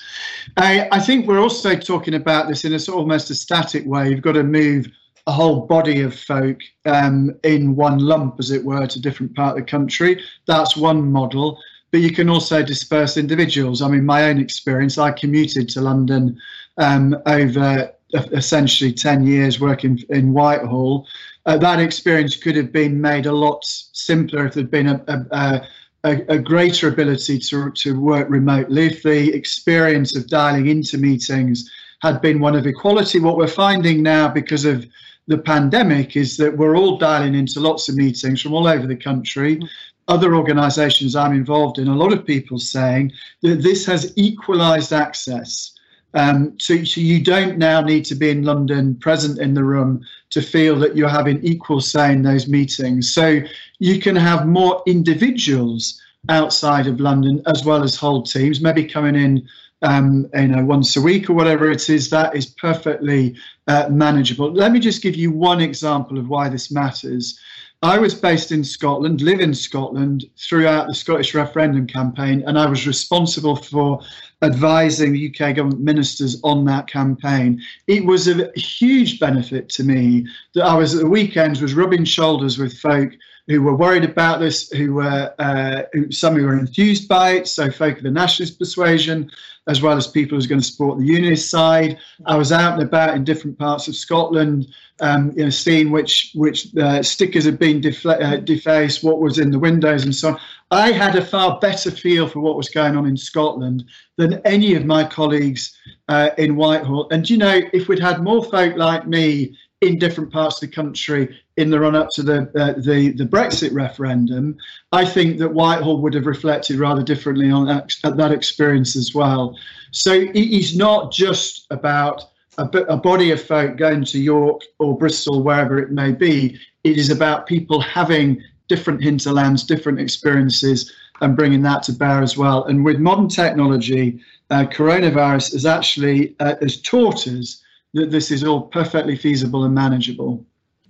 I, 0.58 0.86
I 0.92 1.00
think 1.00 1.26
we're 1.26 1.40
also 1.40 1.76
talking 1.76 2.14
about 2.14 2.48
this 2.48 2.64
in 2.66 2.74
a 2.74 2.78
sort 2.78 2.96
of 2.96 3.00
almost 3.00 3.30
a 3.30 3.34
static 3.34 3.86
way. 3.86 4.10
You've 4.10 4.20
got 4.20 4.32
to 4.32 4.44
move 4.44 4.86
a 5.26 5.32
whole 5.32 5.66
body 5.66 6.02
of 6.02 6.14
folk 6.14 6.60
um, 6.84 7.34
in 7.42 7.74
one 7.74 7.98
lump, 7.98 8.36
as 8.38 8.50
it 8.50 8.62
were, 8.62 8.86
to 8.86 9.00
different 9.00 9.34
part 9.34 9.58
of 9.58 9.64
the 9.64 9.70
country. 9.70 10.22
That's 10.46 10.76
one 10.76 11.10
model 11.10 11.58
but 11.90 12.00
you 12.00 12.10
can 12.10 12.28
also 12.28 12.62
disperse 12.62 13.16
individuals. 13.16 13.82
I 13.82 13.88
mean, 13.88 14.04
my 14.04 14.28
own 14.28 14.38
experience, 14.38 14.98
I 14.98 15.12
commuted 15.12 15.68
to 15.70 15.80
London 15.80 16.38
um, 16.78 17.16
over 17.26 17.92
essentially 18.12 18.92
10 18.92 19.26
years 19.26 19.60
working 19.60 20.02
in 20.10 20.32
Whitehall. 20.32 21.06
Uh, 21.44 21.56
that 21.58 21.80
experience 21.80 22.36
could 22.36 22.56
have 22.56 22.72
been 22.72 23.00
made 23.00 23.26
a 23.26 23.32
lot 23.32 23.64
simpler 23.64 24.46
if 24.46 24.54
there'd 24.54 24.70
been 24.70 24.88
a, 24.88 25.04
a, 25.08 25.66
a, 26.04 26.34
a, 26.34 26.38
greater 26.38 26.88
ability 26.88 27.38
to, 27.38 27.70
to 27.72 28.00
work 28.00 28.28
remotely. 28.28 28.86
If 28.86 29.02
the 29.02 29.32
experience 29.32 30.16
of 30.16 30.28
dialing 30.28 30.66
into 30.68 30.98
meetings 30.98 31.70
had 32.02 32.20
been 32.20 32.40
one 32.40 32.56
of 32.56 32.66
equality, 32.66 33.20
what 33.20 33.36
we're 33.36 33.46
finding 33.46 34.02
now 34.02 34.28
because 34.28 34.64
of 34.64 34.86
the 35.28 35.38
pandemic 35.38 36.16
is 36.16 36.36
that 36.36 36.56
we're 36.56 36.76
all 36.76 36.98
dialing 36.98 37.34
into 37.34 37.60
lots 37.60 37.88
of 37.88 37.96
meetings 37.96 38.40
from 38.40 38.54
all 38.54 38.66
over 38.66 38.86
the 38.86 38.96
country 38.96 39.60
other 40.08 40.34
organizations 40.34 41.16
I'm 41.16 41.32
involved 41.32 41.78
in, 41.78 41.88
a 41.88 41.96
lot 41.96 42.12
of 42.12 42.26
people 42.26 42.58
saying 42.58 43.12
that 43.42 43.62
this 43.62 43.84
has 43.86 44.12
equalized 44.16 44.92
access. 44.92 45.72
Um, 46.14 46.58
so, 46.58 46.82
so, 46.84 47.00
you 47.00 47.22
don't 47.22 47.58
now 47.58 47.82
need 47.82 48.04
to 48.06 48.14
be 48.14 48.30
in 48.30 48.42
London, 48.42 48.94
present 48.96 49.38
in 49.38 49.52
the 49.52 49.64
room, 49.64 50.02
to 50.30 50.40
feel 50.40 50.78
that 50.78 50.96
you're 50.96 51.08
having 51.08 51.44
equal 51.44 51.80
say 51.80 52.12
in 52.12 52.22
those 52.22 52.48
meetings. 52.48 53.12
So 53.12 53.40
you 53.80 54.00
can 54.00 54.16
have 54.16 54.46
more 54.46 54.82
individuals 54.86 56.00
outside 56.28 56.86
of 56.86 57.00
London 57.00 57.42
as 57.46 57.64
well 57.64 57.82
as 57.84 57.94
whole 57.94 58.22
teams, 58.22 58.60
maybe 58.60 58.84
coming 58.84 59.14
in, 59.14 59.46
um, 59.82 60.26
you 60.34 60.48
know, 60.48 60.64
once 60.64 60.96
a 60.96 61.00
week 61.00 61.28
or 61.28 61.34
whatever 61.34 61.70
it 61.70 61.88
is. 61.90 62.08
That 62.10 62.34
is 62.34 62.46
perfectly 62.46 63.36
uh, 63.66 63.88
manageable. 63.90 64.50
Let 64.50 64.72
me 64.72 64.80
just 64.80 65.02
give 65.02 65.16
you 65.16 65.30
one 65.30 65.60
example 65.60 66.18
of 66.18 66.28
why 66.28 66.48
this 66.48 66.70
matters. 66.70 67.38
I 67.82 67.98
was 67.98 68.14
based 68.14 68.52
in 68.52 68.64
Scotland, 68.64 69.20
live 69.20 69.40
in 69.40 69.52
Scotland 69.52 70.24
throughout 70.38 70.88
the 70.88 70.94
Scottish 70.94 71.34
referendum 71.34 71.86
campaign, 71.86 72.42
and 72.46 72.58
I 72.58 72.66
was 72.66 72.86
responsible 72.86 73.56
for 73.56 74.00
advising 74.40 75.12
the 75.12 75.28
UK 75.28 75.56
government 75.56 75.82
ministers 75.82 76.40
on 76.42 76.64
that 76.64 76.86
campaign. 76.86 77.60
It 77.86 78.04
was 78.04 78.28
a 78.28 78.50
huge 78.56 79.20
benefit 79.20 79.68
to 79.70 79.84
me 79.84 80.26
that 80.54 80.64
I 80.64 80.74
was 80.74 80.94
at 80.94 81.02
the 81.02 81.08
weekends 81.08 81.60
was 81.60 81.74
rubbing 81.74 82.04
shoulders 82.04 82.56
with 82.58 82.78
folk 82.78 83.12
who 83.48 83.62
were 83.62 83.74
worried 83.74 84.04
about 84.04 84.40
this, 84.40 84.70
who 84.70 84.94
were 84.94 85.32
uh, 85.38 85.82
who, 85.92 86.10
some 86.10 86.34
who 86.34 86.46
were 86.46 86.58
enthused 86.58 87.08
by 87.08 87.30
it, 87.32 87.46
so 87.46 87.70
folk 87.70 87.98
of 87.98 88.02
the 88.02 88.10
nationalist 88.10 88.58
persuasion, 88.58 89.30
as 89.68 89.80
well 89.80 89.96
as 89.96 90.06
people 90.06 90.36
who's 90.36 90.46
going 90.46 90.60
to 90.60 90.66
support 90.66 90.98
the 90.98 91.06
unionist 91.06 91.48
side. 91.50 91.98
I 92.26 92.36
was 92.36 92.50
out 92.50 92.74
and 92.74 92.82
about 92.82 93.14
in 93.14 93.24
different 93.24 93.58
parts 93.58 93.86
of 93.86 93.94
Scotland, 93.94 94.66
um, 95.00 95.32
you 95.36 95.44
know, 95.44 95.50
seeing 95.50 95.90
which 95.90 96.32
which 96.34 96.76
uh, 96.76 97.02
stickers 97.02 97.44
had 97.44 97.58
been 97.58 97.80
defla- 97.80 98.20
uh, 98.20 98.36
defaced, 98.38 99.04
what 99.04 99.20
was 99.20 99.38
in 99.38 99.50
the 99.50 99.58
windows, 99.58 100.04
and 100.04 100.14
so 100.14 100.30
on. 100.30 100.40
I 100.72 100.90
had 100.90 101.14
a 101.14 101.24
far 101.24 101.60
better 101.60 101.92
feel 101.92 102.26
for 102.26 102.40
what 102.40 102.56
was 102.56 102.68
going 102.68 102.96
on 102.96 103.06
in 103.06 103.16
Scotland 103.16 103.84
than 104.16 104.40
any 104.44 104.74
of 104.74 104.84
my 104.84 105.04
colleagues 105.04 105.76
uh, 106.08 106.30
in 106.38 106.56
Whitehall. 106.56 107.06
And 107.12 107.28
you 107.28 107.36
know, 107.36 107.60
if 107.72 107.86
we'd 107.86 108.00
had 108.00 108.24
more 108.24 108.42
folk 108.42 108.76
like 108.76 109.06
me 109.06 109.56
in 109.82 109.98
different 109.98 110.32
parts 110.32 110.62
of 110.62 110.68
the 110.68 110.74
country 110.74 111.38
in 111.56 111.70
the 111.70 111.78
run 111.78 111.94
up 111.94 112.08
to 112.10 112.22
the, 112.22 112.42
uh, 112.58 112.80
the 112.80 113.12
the 113.12 113.26
Brexit 113.26 113.74
referendum, 113.74 114.56
I 114.92 115.04
think 115.04 115.38
that 115.38 115.52
Whitehall 115.52 116.00
would 116.00 116.14
have 116.14 116.26
reflected 116.26 116.78
rather 116.78 117.02
differently 117.02 117.50
on 117.50 117.66
that, 117.66 117.94
that 118.02 118.32
experience 118.32 118.96
as 118.96 119.14
well. 119.14 119.56
So 119.90 120.12
it 120.12 120.34
is 120.34 120.76
not 120.76 121.12
just 121.12 121.66
about 121.70 122.24
a, 122.58 122.64
a 122.88 122.96
body 122.96 123.30
of 123.32 123.42
folk 123.42 123.76
going 123.76 124.04
to 124.06 124.18
York 124.18 124.62
or 124.78 124.96
Bristol, 124.96 125.42
wherever 125.42 125.78
it 125.78 125.90
may 125.90 126.12
be. 126.12 126.58
It 126.84 126.96
is 126.96 127.10
about 127.10 127.46
people 127.46 127.80
having 127.80 128.42
different 128.68 129.02
hinterlands, 129.02 129.62
different 129.62 130.00
experiences, 130.00 130.92
and 131.20 131.36
bringing 131.36 131.62
that 131.62 131.82
to 131.84 131.92
bear 131.92 132.22
as 132.22 132.36
well. 132.36 132.64
And 132.64 132.84
with 132.84 132.98
modern 132.98 133.28
technology, 133.28 134.20
uh, 134.50 134.64
coronavirus 134.64 135.52
has 135.52 135.66
actually 135.66 136.34
uh, 136.40 136.54
has 136.62 136.80
taught 136.80 137.26
us 137.26 137.62
that 137.96 138.10
this 138.10 138.30
is 138.30 138.44
all 138.44 138.60
perfectly 138.60 139.16
feasible 139.16 139.64
and 139.64 139.74
manageable. 139.74 140.44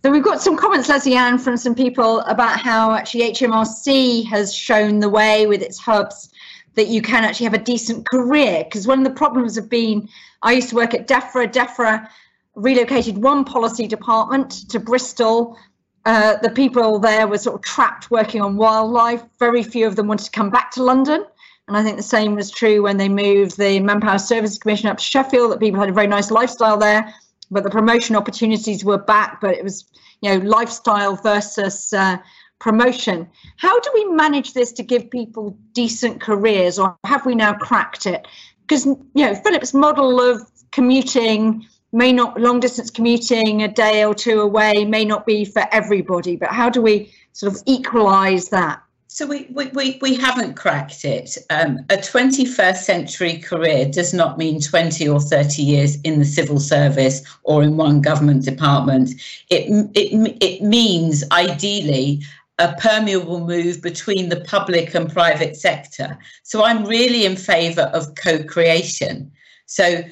So 0.04 0.10
we've 0.10 0.24
got 0.24 0.42
some 0.42 0.56
comments, 0.56 0.88
Lesley 0.88 1.14
Ann, 1.14 1.38
from 1.38 1.56
some 1.56 1.74
people 1.74 2.20
about 2.22 2.60
how 2.60 2.92
actually 2.92 3.32
HMRC 3.32 4.26
has 4.26 4.54
shown 4.54 4.98
the 4.98 5.08
way 5.08 5.46
with 5.46 5.62
its 5.62 5.78
hubs 5.78 6.30
that 6.74 6.88
you 6.88 7.00
can 7.00 7.24
actually 7.24 7.44
have 7.44 7.54
a 7.54 7.58
decent 7.58 8.06
career. 8.08 8.64
Because 8.64 8.86
one 8.86 8.98
of 8.98 9.04
the 9.04 9.10
problems 9.10 9.54
have 9.54 9.70
been, 9.70 10.08
I 10.42 10.52
used 10.52 10.68
to 10.70 10.76
work 10.76 10.94
at 10.94 11.06
DEFRA. 11.06 11.52
DEFRA 11.52 12.08
relocated 12.56 13.18
one 13.18 13.44
policy 13.44 13.86
department 13.86 14.68
to 14.70 14.80
Bristol. 14.80 15.56
Uh, 16.04 16.36
the 16.42 16.50
people 16.50 16.98
there 16.98 17.28
were 17.28 17.38
sort 17.38 17.54
of 17.54 17.62
trapped 17.62 18.10
working 18.10 18.40
on 18.40 18.56
wildlife. 18.56 19.22
Very 19.38 19.62
few 19.62 19.86
of 19.86 19.94
them 19.94 20.08
wanted 20.08 20.24
to 20.24 20.30
come 20.32 20.50
back 20.50 20.72
to 20.72 20.82
London. 20.82 21.24
And 21.68 21.76
I 21.76 21.82
think 21.82 21.96
the 21.96 22.02
same 22.02 22.36
was 22.36 22.50
true 22.50 22.82
when 22.82 22.96
they 22.96 23.08
moved 23.08 23.58
the 23.58 23.80
Manpower 23.80 24.18
Services 24.18 24.58
Commission 24.58 24.88
up 24.88 24.98
to 24.98 25.04
Sheffield, 25.04 25.50
that 25.50 25.60
people 25.60 25.80
had 25.80 25.88
a 25.88 25.92
very 25.92 26.06
nice 26.06 26.30
lifestyle 26.30 26.76
there, 26.76 27.12
but 27.50 27.64
the 27.64 27.70
promotion 27.70 28.14
opportunities 28.14 28.84
were 28.84 28.98
back, 28.98 29.40
but 29.40 29.54
it 29.54 29.64
was, 29.64 29.84
you 30.20 30.30
know, 30.30 30.44
lifestyle 30.46 31.16
versus 31.16 31.92
uh, 31.92 32.18
promotion. 32.60 33.28
How 33.56 33.80
do 33.80 33.90
we 33.94 34.04
manage 34.04 34.52
this 34.52 34.70
to 34.72 34.84
give 34.84 35.10
people 35.10 35.58
decent 35.72 36.20
careers, 36.20 36.78
or 36.78 36.96
have 37.04 37.26
we 37.26 37.34
now 37.34 37.54
cracked 37.54 38.06
it? 38.06 38.28
Because, 38.62 38.86
you 38.86 39.06
know, 39.14 39.34
Philip's 39.34 39.74
model 39.74 40.20
of 40.20 40.42
commuting 40.70 41.66
may 41.92 42.12
not, 42.12 42.40
long 42.40 42.60
distance 42.60 42.90
commuting 42.90 43.62
a 43.62 43.68
day 43.68 44.04
or 44.04 44.14
two 44.14 44.40
away 44.40 44.84
may 44.84 45.04
not 45.04 45.26
be 45.26 45.44
for 45.44 45.64
everybody, 45.72 46.36
but 46.36 46.50
how 46.50 46.70
do 46.70 46.80
we 46.80 47.12
sort 47.32 47.52
of 47.52 47.62
equalize 47.66 48.48
that? 48.50 48.82
So 49.16 49.26
we, 49.26 49.46
we, 49.48 49.68
we, 49.68 49.98
we 50.02 50.14
haven't 50.14 50.56
cracked 50.56 51.02
it. 51.02 51.38
Um, 51.48 51.78
a 51.88 51.96
21st 51.96 52.76
century 52.76 53.38
career 53.38 53.86
does 53.86 54.12
not 54.12 54.36
mean 54.36 54.60
20 54.60 55.08
or 55.08 55.20
30 55.20 55.62
years 55.62 55.98
in 56.02 56.18
the 56.18 56.24
civil 56.26 56.60
service 56.60 57.22
or 57.42 57.62
in 57.62 57.78
one 57.78 58.02
government 58.02 58.44
department. 58.44 59.12
It, 59.48 59.88
it, 59.94 60.36
it 60.42 60.62
means 60.62 61.24
ideally 61.32 62.24
a 62.58 62.74
permeable 62.74 63.40
move 63.40 63.80
between 63.80 64.28
the 64.28 64.42
public 64.42 64.94
and 64.94 65.10
private 65.10 65.56
sector. 65.56 66.18
So 66.42 66.62
I'm 66.62 66.84
really 66.84 67.24
in 67.24 67.36
favour 67.36 67.90
of 67.94 68.16
co-creation. 68.16 69.32
So 69.64 70.02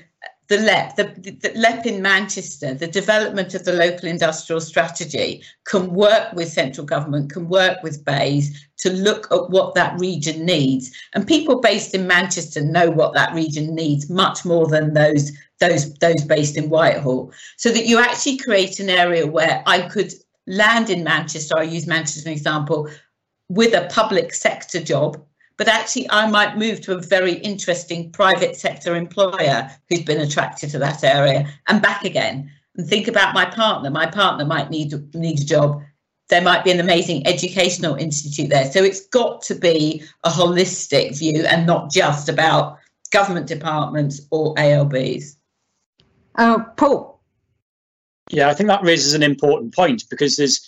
the 0.49 0.59
LEP, 0.59 0.97
the, 0.97 1.05
the, 1.41 1.53
LEP 1.59 1.87
in 1.87 2.03
Manchester, 2.03 2.75
the 2.75 2.87
development 2.87 3.55
of 3.55 3.65
the 3.65 3.73
local 3.73 4.09
industrial 4.09 4.61
strategy 4.61 5.43
can 5.65 5.93
work 5.93 6.33
with 6.35 6.53
central 6.53 6.87
government, 6.87 7.33
can 7.33 7.49
work 7.49 7.83
with 7.83 8.05
BEIS 8.05 8.67
to 8.79 8.91
look 8.91 9.27
at 9.33 9.49
what 9.51 9.75
that 9.75 9.99
region 9.99 10.45
needs. 10.45 10.91
And 11.15 11.27
people 11.27 11.61
based 11.61 11.95
in 11.95 12.07
Manchester 12.07 12.63
know 12.63 12.91
what 12.91 13.15
that 13.15 13.35
region 13.35 13.75
needs 13.75 14.11
much 14.11 14.45
more 14.45 14.67
than 14.67 14.95
those 14.95 15.33
those 15.61 15.95
those 15.95 16.25
based 16.25 16.57
in 16.57 16.69
Whitehall. 16.69 17.33
So 17.57 17.71
that 17.71 17.87
you 17.87 17.99
actually 17.99 18.39
create 18.39 18.81
an 18.81 18.91
area 18.91 19.27
where 19.27 19.63
I 19.67 19.83
could 19.89 20.13
land 20.47 20.91
in 20.91 21.05
Manchester, 21.05 21.59
I 21.59 21.63
use 21.63 21.87
Manchester 21.87 22.21
as 22.21 22.27
an 22.27 22.33
example, 22.33 22.91
with 23.49 23.73
a 23.73 23.89
public 23.91 24.35
sector 24.35 24.83
job 24.83 25.25
but 25.57 25.69
actually 25.69 26.11
I 26.11 26.29
might 26.29 26.59
move 26.59 26.81
to 26.83 26.97
a 26.97 27.01
very 27.01 27.35
interesting 27.35 28.11
private 28.11 28.57
sector 28.57 28.97
employer 28.97 29.71
who's 29.88 30.03
been 30.03 30.21
attracted 30.21 30.71
to 30.71 30.79
that 30.81 31.05
area 31.05 31.49
and 31.69 31.83
back 31.83 32.05
again. 32.05 32.51
And 32.77 32.88
think 32.88 33.07
about 33.07 33.35
my 33.35 33.45
partner. 33.45 33.90
My 33.90 34.07
partner 34.07 34.45
might 34.45 34.71
need 34.71 34.93
need 35.14 35.40
a 35.40 35.45
job. 35.45 35.83
There 36.29 36.43
might 36.43 36.64
be 36.64 36.71
an 36.71 36.81
amazing 36.81 37.27
educational 37.27 37.95
institute 37.95 38.49
there. 38.49 38.71
So 38.71 38.83
it's 38.83 39.07
got 39.09 39.43
to 39.43 39.55
be 39.55 40.03
a 40.25 40.31
holistic 40.31 41.19
view 41.19 41.45
and 41.45 41.67
not 41.67 41.93
just 41.93 42.29
about 42.29 42.79
government 43.12 43.47
departments 43.47 44.23
or 44.31 44.55
ALBs. 44.57 45.37
Uh, 46.37 46.64
Paul. 46.77 47.21
Yeah, 48.31 48.49
I 48.49 48.55
think 48.55 48.69
that 48.69 48.83
raises 48.83 49.14
an 49.14 49.23
important 49.23 49.75
point 49.75 50.05
because 50.11 50.37
there's, 50.37 50.61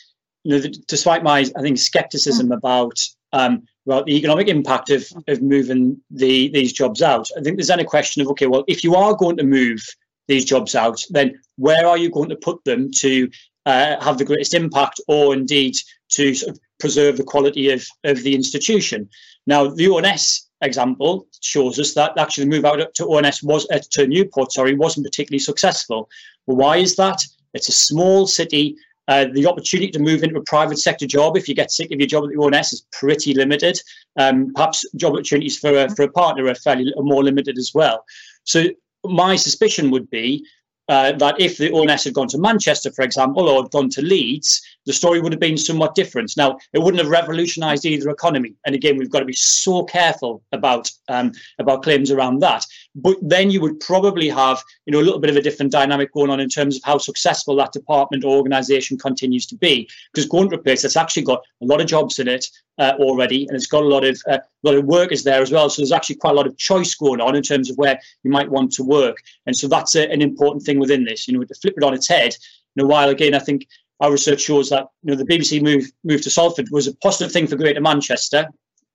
you 0.44 0.58
know, 0.58 0.68
despite 0.86 1.24
my, 1.24 1.38
I 1.56 1.62
think, 1.62 1.78
skepticism 1.78 2.48
mm. 2.48 2.56
about 2.56 2.98
um, 3.32 3.66
about 3.86 4.06
the 4.06 4.16
economic 4.16 4.48
impact 4.48 4.90
of, 4.90 5.06
of 5.28 5.42
moving 5.42 6.00
the 6.10 6.48
these 6.48 6.72
jobs 6.72 7.02
out. 7.02 7.28
I 7.36 7.40
think 7.40 7.56
there's 7.56 7.68
then 7.68 7.80
a 7.80 7.84
question 7.84 8.22
of 8.22 8.28
okay, 8.28 8.46
well, 8.46 8.64
if 8.66 8.82
you 8.82 8.94
are 8.94 9.14
going 9.14 9.36
to 9.36 9.44
move 9.44 9.80
these 10.28 10.44
jobs 10.44 10.74
out, 10.74 11.00
then 11.10 11.40
where 11.56 11.86
are 11.86 11.96
you 11.96 12.10
going 12.10 12.28
to 12.30 12.36
put 12.36 12.62
them 12.64 12.90
to 12.96 13.30
uh, 13.64 14.02
have 14.04 14.18
the 14.18 14.24
greatest 14.24 14.54
impact, 14.54 15.00
or 15.08 15.34
indeed 15.34 15.74
to 16.10 16.34
sort 16.34 16.52
of 16.52 16.60
preserve 16.78 17.16
the 17.16 17.24
quality 17.24 17.70
of, 17.70 17.86
of 18.04 18.22
the 18.22 18.34
institution? 18.34 19.08
Now, 19.46 19.68
the 19.68 19.88
ONS 19.88 20.50
example 20.62 21.26
shows 21.40 21.78
us 21.78 21.94
that 21.94 22.18
actually 22.18 22.44
the 22.44 22.50
move 22.50 22.64
out 22.64 22.94
to 22.94 23.06
ONS 23.06 23.42
was 23.42 23.68
uh, 23.70 23.78
to 23.92 24.06
Newport, 24.06 24.52
sorry, 24.52 24.74
wasn't 24.74 25.06
particularly 25.06 25.38
successful. 25.38 26.08
Well, 26.46 26.56
why 26.56 26.78
is 26.78 26.96
that? 26.96 27.24
It's 27.54 27.68
a 27.68 27.72
small 27.72 28.26
city 28.26 28.76
uh, 29.08 29.26
the 29.32 29.46
opportunity 29.46 29.90
to 29.92 29.98
move 29.98 30.22
into 30.22 30.36
a 30.36 30.44
private 30.44 30.78
sector 30.78 31.06
job 31.06 31.36
if 31.36 31.48
you 31.48 31.54
get 31.54 31.70
sick 31.70 31.92
of 31.92 31.98
your 32.00 32.08
job 32.08 32.24
at 32.24 32.30
the 32.30 32.40
ONS 32.40 32.72
is 32.72 32.86
pretty 32.92 33.34
limited. 33.34 33.78
Um, 34.18 34.52
perhaps 34.54 34.84
job 34.96 35.12
opportunities 35.14 35.58
for 35.58 35.76
a, 35.76 35.94
for 35.94 36.02
a 36.02 36.10
partner 36.10 36.46
are 36.46 36.54
fairly 36.54 36.92
are 36.96 37.02
more 37.02 37.22
limited 37.22 37.58
as 37.58 37.72
well. 37.74 38.04
So 38.44 38.64
my 39.04 39.36
suspicion 39.36 39.90
would 39.90 40.10
be 40.10 40.44
uh, 40.88 41.12
that 41.12 41.40
if 41.40 41.58
the 41.58 41.72
ONS 41.72 42.04
had 42.04 42.14
gone 42.14 42.28
to 42.28 42.38
Manchester, 42.38 42.92
for 42.92 43.02
example, 43.02 43.48
or 43.48 43.62
had 43.62 43.70
gone 43.70 43.88
to 43.90 44.02
Leeds, 44.02 44.62
the 44.86 44.92
story 44.92 45.20
would 45.20 45.32
have 45.32 45.40
been 45.40 45.58
somewhat 45.58 45.94
different. 45.94 46.32
Now, 46.36 46.58
it 46.72 46.80
wouldn't 46.80 47.02
have 47.02 47.10
revolutionised 47.10 47.84
either 47.84 48.10
economy, 48.10 48.54
and 48.64 48.74
again, 48.74 48.96
we've 48.96 49.10
got 49.10 49.20
to 49.20 49.26
be 49.26 49.32
so 49.32 49.84
careful 49.84 50.42
about 50.52 50.90
um, 51.08 51.32
about 51.58 51.82
claims 51.82 52.10
around 52.10 52.40
that. 52.40 52.64
But 52.94 53.16
then 53.20 53.50
you 53.50 53.60
would 53.60 53.78
probably 53.80 54.28
have, 54.28 54.62
you 54.86 54.92
know, 54.92 55.00
a 55.00 55.06
little 55.06 55.20
bit 55.20 55.30
of 55.30 55.36
a 55.36 55.42
different 55.42 55.72
dynamic 55.72 56.12
going 56.12 56.30
on 56.30 56.40
in 56.40 56.48
terms 56.48 56.76
of 56.76 56.82
how 56.84 56.98
successful 56.98 57.56
that 57.56 57.72
department 57.72 58.24
or 58.24 58.36
organisation 58.36 58.96
continues 58.96 59.44
to 59.46 59.56
be. 59.56 59.88
Because 60.12 60.26
going 60.26 60.48
to 60.50 60.56
a 60.56 60.58
place 60.58 60.84
actually 60.96 61.24
got 61.24 61.42
a 61.62 61.66
lot 61.66 61.80
of 61.80 61.86
jobs 61.86 62.18
in 62.18 62.28
it 62.28 62.46
uh, 62.78 62.92
already, 62.98 63.46
and 63.46 63.56
it's 63.56 63.66
got 63.66 63.82
a 63.82 63.88
lot 63.88 64.04
of 64.04 64.20
uh, 64.28 64.38
a 64.38 64.66
lot 64.66 64.76
of 64.76 64.84
workers 64.84 65.24
there 65.24 65.42
as 65.42 65.50
well. 65.52 65.68
So 65.68 65.82
there's 65.82 65.92
actually 65.92 66.16
quite 66.16 66.32
a 66.32 66.36
lot 66.36 66.46
of 66.46 66.56
choice 66.58 66.94
going 66.94 67.20
on 67.20 67.36
in 67.36 67.42
terms 67.42 67.70
of 67.70 67.76
where 67.76 67.98
you 68.22 68.30
might 68.30 68.50
want 68.50 68.72
to 68.72 68.84
work, 68.84 69.18
and 69.46 69.56
so 69.56 69.68
that's 69.68 69.94
a, 69.94 70.10
an 70.10 70.22
important 70.22 70.64
thing 70.64 70.78
within 70.78 71.04
this. 71.04 71.26
You 71.26 71.34
know, 71.36 71.44
to 71.44 71.54
flip 71.54 71.74
it 71.76 71.84
on 71.84 71.94
its 71.94 72.08
head. 72.08 72.34
In 72.76 72.84
a 72.84 72.86
while 72.86 73.08
again, 73.08 73.34
I 73.34 73.38
think 73.38 73.66
our 74.00 74.12
research 74.12 74.40
shows 74.40 74.70
that 74.70 74.88
you 75.02 75.10
know 75.10 75.16
the 75.16 75.24
BBC 75.24 75.62
move 75.62 75.90
move 76.04 76.22
to 76.22 76.30
Salford 76.30 76.68
was 76.70 76.86
a 76.86 76.96
positive 76.96 77.32
thing 77.32 77.46
for 77.46 77.56
Greater 77.56 77.80
Manchester, 77.80 78.48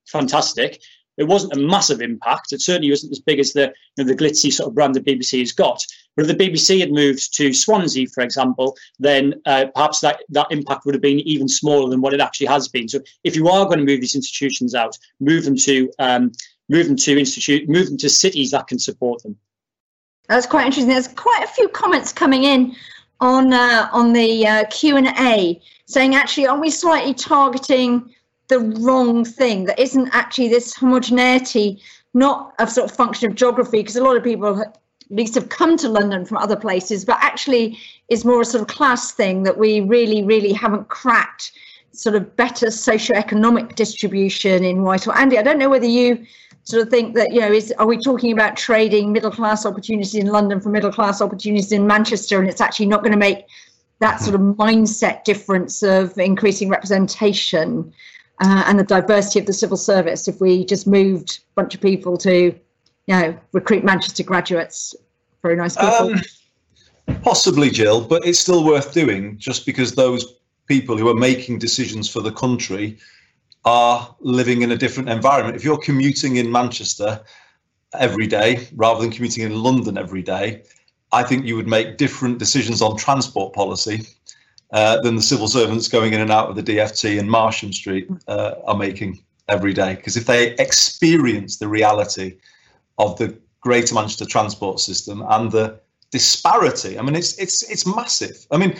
fantastic. 0.07 0.81
It 1.17 1.25
wasn't 1.25 1.53
a 1.53 1.59
massive 1.59 2.01
impact. 2.01 2.53
It 2.53 2.61
certainly 2.61 2.89
wasn't 2.89 3.11
as 3.11 3.19
big 3.19 3.39
as 3.39 3.53
the 3.53 3.73
you 3.97 4.03
know, 4.03 4.07
the 4.07 4.15
glitzy 4.15 4.51
sort 4.51 4.69
of 4.69 4.75
brand 4.75 4.95
the 4.95 5.01
BBC 5.01 5.39
has 5.39 5.51
got. 5.51 5.83
But 6.15 6.29
if 6.29 6.37
the 6.37 6.49
BBC 6.49 6.79
had 6.79 6.91
moved 6.91 7.33
to 7.35 7.53
Swansea, 7.53 8.07
for 8.07 8.21
example, 8.23 8.75
then 8.97 9.35
uh, 9.45 9.65
perhaps 9.75 9.99
that, 10.01 10.23
that 10.29 10.47
impact 10.51 10.85
would 10.85 10.95
have 10.95 11.01
been 11.01 11.19
even 11.19 11.47
smaller 11.47 11.89
than 11.89 12.01
what 12.01 12.13
it 12.13 12.21
actually 12.21 12.47
has 12.47 12.67
been. 12.67 12.87
So 12.87 13.01
if 13.23 13.35
you 13.35 13.49
are 13.49 13.65
going 13.65 13.79
to 13.79 13.85
move 13.85 14.01
these 14.01 14.15
institutions 14.15 14.73
out, 14.73 14.97
move 15.19 15.45
them 15.45 15.57
to 15.57 15.91
um, 15.99 16.31
move 16.69 16.87
them 16.87 16.95
to 16.95 17.19
institute, 17.19 17.67
move 17.67 17.87
them 17.87 17.97
to 17.97 18.09
cities 18.09 18.51
that 18.51 18.67
can 18.67 18.79
support 18.79 19.21
them. 19.23 19.37
That's 20.27 20.45
quite 20.45 20.65
interesting. 20.65 20.87
There's 20.87 21.09
quite 21.09 21.43
a 21.43 21.47
few 21.47 21.67
comments 21.69 22.13
coming 22.13 22.45
in 22.45 22.75
on 23.21 23.53
uh, 23.53 23.87
on 23.93 24.13
the 24.13 24.45
uh, 24.45 24.65
Q 24.65 24.97
and 24.97 25.07
A, 25.07 25.61
saying 25.85 26.15
actually, 26.15 26.47
aren't 26.47 26.61
we 26.61 26.71
slightly 26.71 27.13
targeting 27.13 28.13
the 28.47 28.59
wrong 28.59 29.23
thing? 29.23 29.65
That 29.65 29.79
isn't 29.79 30.09
actually 30.11 30.49
this 30.49 30.73
homogeneity, 30.73 31.79
not 32.13 32.53
a 32.59 32.67
sort 32.67 32.89
of 32.89 32.97
function 32.97 33.29
of 33.29 33.35
geography, 33.35 33.79
because 33.79 33.95
a 33.95 34.03
lot 34.03 34.17
of 34.17 34.23
people 34.23 34.59
at 34.61 34.77
least 35.09 35.35
have 35.35 35.49
come 35.49 35.77
to 35.77 35.87
London 35.87 36.25
from 36.25 36.37
other 36.37 36.55
places, 36.55 37.05
but 37.05 37.17
actually 37.21 37.77
is 38.09 38.25
more 38.25 38.41
a 38.41 38.45
sort 38.45 38.61
of 38.61 38.67
class 38.67 39.11
thing 39.11 39.43
that 39.43 39.57
we 39.57 39.81
really, 39.81 40.23
really 40.23 40.51
haven't 40.51 40.89
cracked. 40.89 41.51
Sort 41.93 42.15
of 42.15 42.35
better 42.37 42.67
socioeconomic 42.67 43.75
distribution 43.75 44.63
in 44.63 44.81
Whitehall. 44.81 45.13
Andy, 45.13 45.37
I 45.37 45.43
don't 45.43 45.59
know 45.59 45.69
whether 45.69 45.85
you 45.85 46.25
sort 46.63 46.83
of 46.83 46.89
think 46.89 47.15
that 47.15 47.33
you 47.33 47.39
know 47.39 47.51
is 47.51 47.73
are 47.79 47.87
we 47.87 47.97
talking 47.97 48.31
about 48.31 48.55
trading 48.55 49.11
middle 49.11 49.31
class 49.31 49.65
opportunities 49.65 50.15
in 50.15 50.27
London 50.27 50.59
for 50.59 50.69
middle 50.69 50.91
class 50.91 51.21
opportunities 51.21 51.71
in 51.71 51.87
Manchester, 51.87 52.39
and 52.39 52.49
it's 52.49 52.61
actually 52.61 52.85
not 52.85 53.01
going 53.01 53.11
to 53.11 53.17
make 53.17 53.45
that 53.99 54.19
sort 54.19 54.35
of 54.35 54.41
mindset 54.41 55.23
difference 55.23 55.83
of 55.83 56.17
increasing 56.17 56.69
representation 56.69 57.93
uh, 58.39 58.63
and 58.65 58.79
the 58.79 58.83
diversity 58.83 59.39
of 59.39 59.45
the 59.45 59.53
civil 59.53 59.77
service 59.77 60.27
if 60.27 60.41
we 60.41 60.65
just 60.65 60.87
moved 60.87 61.39
a 61.39 61.61
bunch 61.61 61.75
of 61.75 61.81
people 61.81 62.17
to 62.17 62.45
you 63.07 63.15
know 63.15 63.37
recruit 63.51 63.83
Manchester 63.83 64.23
graduates, 64.23 64.95
very 65.41 65.55
nice 65.55 65.75
people. 65.75 66.13
Um, 66.13 66.21
possibly, 67.23 67.69
Jill, 67.69 68.01
but 68.01 68.25
it's 68.25 68.39
still 68.39 68.63
worth 68.63 68.93
doing 68.93 69.37
just 69.37 69.65
because 69.65 69.95
those 69.95 70.35
people 70.67 70.97
who 70.97 71.09
are 71.09 71.15
making 71.15 71.59
decisions 71.59 72.09
for 72.09 72.21
the 72.21 72.31
country 72.31 72.97
are 73.65 74.15
living 74.19 74.61
in 74.61 74.71
a 74.71 74.77
different 74.77 75.09
environment. 75.09 75.55
If 75.55 75.63
you're 75.63 75.77
commuting 75.77 76.37
in 76.37 76.51
Manchester 76.51 77.21
every 77.93 78.27
day 78.27 78.67
rather 78.75 79.01
than 79.01 79.11
commuting 79.11 79.43
in 79.43 79.61
London 79.61 79.97
every 79.97 80.21
day, 80.21 80.63
I 81.11 81.23
think 81.23 81.45
you 81.45 81.55
would 81.55 81.67
make 81.67 81.97
different 81.97 82.39
decisions 82.39 82.81
on 82.81 82.97
transport 82.97 83.53
policy 83.53 84.07
uh, 84.71 85.01
than 85.01 85.15
the 85.15 85.21
civil 85.21 85.47
servants 85.47 85.87
going 85.87 86.13
in 86.13 86.21
and 86.21 86.31
out 86.31 86.49
of 86.49 86.55
the 86.55 86.63
DFT 86.63 87.19
and 87.19 87.29
Marsham 87.29 87.73
Street 87.73 88.07
uh, 88.27 88.55
are 88.65 88.77
making 88.77 89.23
every 89.49 89.73
day. 89.73 89.95
Because 89.95 90.15
if 90.15 90.25
they 90.25 90.55
experience 90.55 91.57
the 91.57 91.67
reality 91.67 92.37
of 92.97 93.17
the 93.17 93.37
Greater 93.59 93.93
Manchester 93.93 94.25
transport 94.25 94.79
system 94.79 95.23
and 95.29 95.51
the 95.51 95.79
disparity, 96.11 96.97
I 96.97 97.01
mean, 97.01 97.15
it's 97.15 97.37
it's 97.37 97.69
it's 97.69 97.85
massive. 97.85 98.47
I 98.51 98.57
mean, 98.57 98.79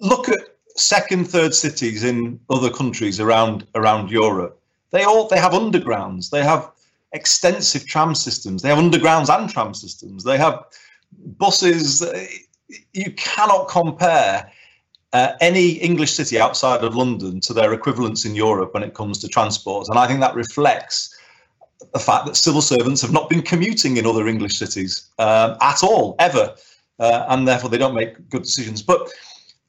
look 0.00 0.28
at 0.28 0.55
second, 0.76 1.26
third 1.26 1.54
cities 1.54 2.04
in 2.04 2.40
other 2.50 2.70
countries 2.70 3.20
around 3.20 3.66
around 3.74 4.10
Europe, 4.10 4.60
they 4.90 5.04
all 5.04 5.28
they 5.28 5.38
have 5.38 5.52
undergrounds. 5.52 6.30
They 6.30 6.44
have 6.44 6.70
extensive 7.12 7.86
tram 7.86 8.14
systems. 8.14 8.62
They 8.62 8.68
have 8.68 8.78
undergrounds 8.78 9.34
and 9.36 9.48
tram 9.50 9.74
systems. 9.74 10.24
They 10.24 10.38
have 10.38 10.64
buses. 11.38 12.04
You 12.92 13.12
cannot 13.12 13.68
compare 13.68 14.50
uh, 15.12 15.32
any 15.40 15.72
English 15.72 16.12
city 16.12 16.38
outside 16.38 16.84
of 16.84 16.94
London 16.94 17.40
to 17.40 17.54
their 17.54 17.72
equivalents 17.72 18.24
in 18.24 18.34
Europe 18.34 18.74
when 18.74 18.82
it 18.82 18.94
comes 18.94 19.18
to 19.18 19.28
transport. 19.28 19.88
And 19.88 19.98
I 19.98 20.06
think 20.06 20.20
that 20.20 20.34
reflects 20.34 21.16
the 21.92 21.98
fact 21.98 22.26
that 22.26 22.36
civil 22.36 22.62
servants 22.62 23.02
have 23.02 23.12
not 23.12 23.28
been 23.28 23.42
commuting 23.42 23.96
in 23.96 24.06
other 24.06 24.26
English 24.26 24.58
cities 24.58 25.08
um, 25.18 25.56
at 25.60 25.82
all, 25.82 26.16
ever. 26.18 26.54
Uh, 26.98 27.26
and 27.28 27.46
therefore 27.46 27.70
they 27.70 27.78
don't 27.78 27.94
make 27.94 28.28
good 28.30 28.42
decisions. 28.42 28.82
But 28.82 29.10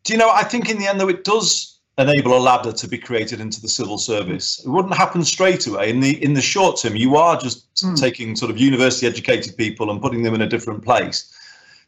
do 0.08 0.14
you 0.14 0.20
know, 0.20 0.30
I 0.30 0.44
think 0.44 0.70
in 0.70 0.80
the 0.80 0.88
end, 0.88 1.02
though, 1.02 1.10
it 1.10 1.26
does 1.26 1.80
enable 1.98 2.38
a 2.38 2.40
ladder 2.40 2.72
to 2.72 2.88
be 2.88 2.98
created 2.98 3.42
into 3.42 3.60
the 3.60 3.68
civil 3.68 3.98
service. 3.98 4.64
It 4.64 4.70
wouldn't 4.70 4.96
happen 4.96 5.26
straight 5.26 5.68
away. 5.68 5.90
In 5.90 6.00
the 6.00 6.24
in 6.24 6.34
the 6.34 6.42
short 6.42 6.80
term, 6.80 6.96
you 6.96 7.18
are 7.18 7.38
just 7.38 7.76
mm. 7.76 8.00
taking 8.00 8.38
sort 8.38 8.50
of 8.50 8.58
university 8.58 9.06
educated 9.06 9.58
people 9.58 9.92
and 9.92 10.02
putting 10.02 10.24
them 10.24 10.34
in 10.34 10.42
a 10.42 10.48
different 10.48 10.86
place. 10.86 11.34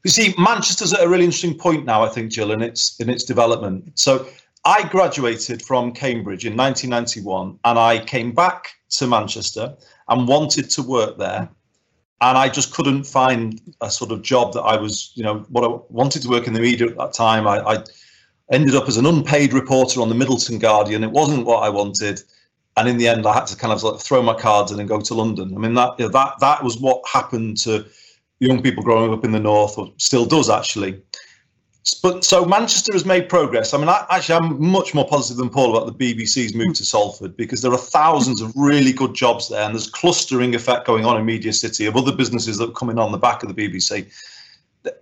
You 0.03 0.11
see, 0.11 0.33
Manchester's 0.37 0.91
at 0.91 1.01
a 1.01 1.07
really 1.07 1.23
interesting 1.23 1.57
point 1.57 1.85
now, 1.85 2.03
I 2.03 2.09
think, 2.09 2.29
Jill, 2.29 2.51
in 2.51 2.61
its 2.61 2.99
in 2.99 3.09
its 3.09 3.23
development. 3.23 3.97
So 3.97 4.27
I 4.65 4.85
graduated 4.89 5.61
from 5.61 5.93
Cambridge 5.93 6.45
in 6.45 6.57
1991 6.57 7.57
and 7.63 7.79
I 7.79 8.03
came 8.03 8.33
back 8.33 8.71
to 8.97 9.07
Manchester 9.07 9.77
and 10.09 10.27
wanted 10.27 10.69
to 10.71 10.83
work 10.83 11.17
there. 11.17 11.47
And 12.19 12.37
I 12.37 12.49
just 12.49 12.73
couldn't 12.73 13.05
find 13.05 13.61
a 13.79 13.89
sort 13.89 14.11
of 14.11 14.23
job 14.23 14.51
that 14.51 14.63
I 14.63 14.75
was, 14.75 15.13
you 15.15 15.23
know, 15.23 15.45
what 15.47 15.63
I 15.63 15.79
wanted 15.87 16.21
to 16.23 16.27
work 16.27 16.47
in 16.47 16.53
the 16.53 16.59
media 16.59 16.87
at 16.87 16.97
that 16.97 17.13
time. 17.13 17.47
I, 17.47 17.61
I 17.61 17.83
ended 18.51 18.75
up 18.75 18.87
as 18.87 18.97
an 18.97 19.05
unpaid 19.05 19.53
reporter 19.53 20.01
on 20.01 20.09
the 20.09 20.15
Middleton 20.15 20.59
Guardian. 20.59 21.03
It 21.03 21.11
wasn't 21.11 21.45
what 21.45 21.63
I 21.63 21.69
wanted, 21.69 22.21
and 22.77 22.87
in 22.87 22.97
the 22.97 23.07
end, 23.07 23.25
I 23.25 23.33
had 23.33 23.47
to 23.47 23.55
kind 23.55 23.73
of 23.73 23.83
like 23.83 23.99
throw 23.99 24.21
my 24.21 24.33
cards 24.33 24.71
in 24.71 24.79
and 24.79 24.89
go 24.89 24.99
to 25.01 25.13
London. 25.13 25.53
I 25.55 25.59
mean 25.59 25.73
that 25.75 25.97
that 25.97 26.39
that 26.39 26.63
was 26.63 26.77
what 26.77 27.01
happened 27.07 27.57
to 27.57 27.85
young 28.39 28.61
people 28.61 28.83
growing 28.83 29.13
up 29.13 29.25
in 29.25 29.31
the 29.31 29.39
north, 29.39 29.77
or 29.77 29.91
still 29.97 30.25
does 30.25 30.49
actually. 30.49 31.01
But 32.03 32.23
so 32.23 32.45
Manchester 32.45 32.93
has 32.93 33.05
made 33.05 33.29
progress. 33.29 33.73
I 33.73 33.77
mean, 33.77 33.89
I, 33.89 34.05
actually, 34.09 34.35
I'm 34.35 34.61
much 34.61 34.93
more 34.93 35.07
positive 35.07 35.37
than 35.37 35.49
Paul 35.49 35.75
about 35.75 35.97
the 35.97 36.13
BBC's 36.13 36.53
move 36.53 36.75
to 36.75 36.85
Salford 36.85 37.35
because 37.35 37.61
there 37.61 37.71
are 37.71 37.77
thousands 37.77 38.41
of 38.41 38.53
really 38.55 38.91
good 38.91 39.15
jobs 39.15 39.49
there, 39.49 39.63
and 39.63 39.73
there's 39.73 39.89
clustering 39.89 40.55
effect 40.55 40.85
going 40.85 41.05
on 41.05 41.17
in 41.17 41.25
Media 41.25 41.53
City 41.53 41.85
of 41.85 41.95
other 41.95 42.15
businesses 42.15 42.57
that 42.57 42.69
are 42.69 42.73
coming 42.73 42.99
on 42.99 43.11
the 43.11 43.17
back 43.17 43.43
of 43.43 43.53
the 43.53 43.69
BBC. 43.69 44.11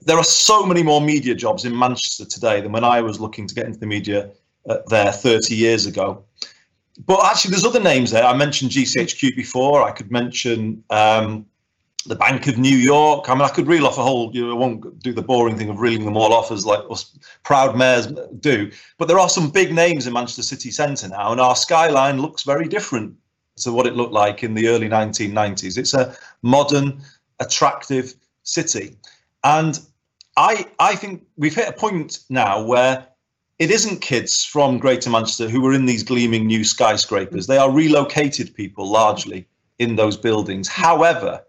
There 0.02 0.18
are 0.18 0.24
so 0.24 0.66
many 0.66 0.84
more 0.84 1.02
media 1.02 1.36
jobs 1.36 1.66
in 1.66 1.78
Manchester 1.78 2.26
today 2.26 2.62
than 2.62 2.72
when 2.72 2.84
I 2.84 3.02
was 3.02 3.20
looking 3.20 3.48
to 3.48 3.56
get 3.56 3.66
into 3.66 3.80
the 3.80 3.86
media 3.86 4.32
uh, 4.68 4.78
there 4.88 5.12
30 5.12 5.56
years 5.56 5.86
ago. 5.86 6.24
But 7.06 7.24
actually, 7.24 7.52
there's 7.52 7.66
other 7.66 7.80
names 7.80 8.12
there. 8.12 8.24
I 8.24 8.36
mentioned 8.36 8.72
GCHQ 8.72 9.36
before. 9.36 9.84
I 9.84 9.92
could 9.92 10.12
mention 10.12 10.84
um, 10.90 11.46
the 12.08 12.16
Bank 12.16 12.48
of 12.48 12.58
New 12.58 12.76
York. 12.76 13.30
I 13.30 13.34
mean, 13.34 13.44
I 13.44 13.50
could 13.50 13.68
reel 13.68 13.86
off 13.86 13.98
a 13.98 14.04
whole, 14.04 14.32
you 14.34 14.46
know, 14.48 14.52
I 14.52 14.56
won't 14.56 15.00
do 15.00 15.14
the 15.14 15.22
boring 15.22 15.58
thing 15.58 15.70
of 15.70 15.80
reeling 15.80 16.06
them 16.06 16.18
all 16.18 16.34
off 16.34 16.52
as 16.52 16.66
like 16.66 16.80
us 16.90 17.18
proud 17.44 17.78
mayors 17.78 18.08
do. 18.40 18.72
But 18.98 19.08
there 19.08 19.20
are 19.20 19.30
some 19.30 19.50
big 19.50 19.74
names 19.74 20.08
in 20.08 20.14
Manchester 20.14 20.44
city 20.44 20.72
centre 20.72 21.10
now, 21.10 21.32
and 21.32 21.42
our 21.42 21.56
skyline 21.56 22.20
looks 22.20 22.44
very 22.44 22.68
different 22.68 23.16
to 23.58 23.72
what 23.72 23.86
it 23.86 23.96
looked 23.96 24.14
like 24.14 24.44
in 24.44 24.54
the 24.54 24.68
early 24.68 24.88
1990s. 24.88 25.78
It's 25.78 25.94
a 25.94 26.16
modern, 26.42 27.02
attractive 27.40 28.16
city. 28.44 28.96
And 29.48 29.80
I, 30.36 30.66
I 30.78 30.98
think 30.98 31.24
we've 31.38 31.56
hit 31.56 31.70
a 31.70 31.72
point 31.72 32.20
now 32.30 32.62
where 32.66 33.08
it 33.60 33.72
isn't 33.72 34.02
kids 34.02 34.44
from 34.44 34.78
Greater 34.78 35.10
Manchester 35.10 35.48
who 35.48 35.66
are 35.66 35.74
in 35.74 35.86
these 35.86 36.04
gleaming 36.04 36.46
new 36.46 36.66
skyscrapers. 36.66 37.48
They 37.48 37.58
are 37.58 37.72
relocated 37.72 38.54
people 38.54 38.92
largely 38.92 39.48
in 39.80 39.96
those 39.96 40.18
buildings. 40.18 40.68
However, 40.68 41.46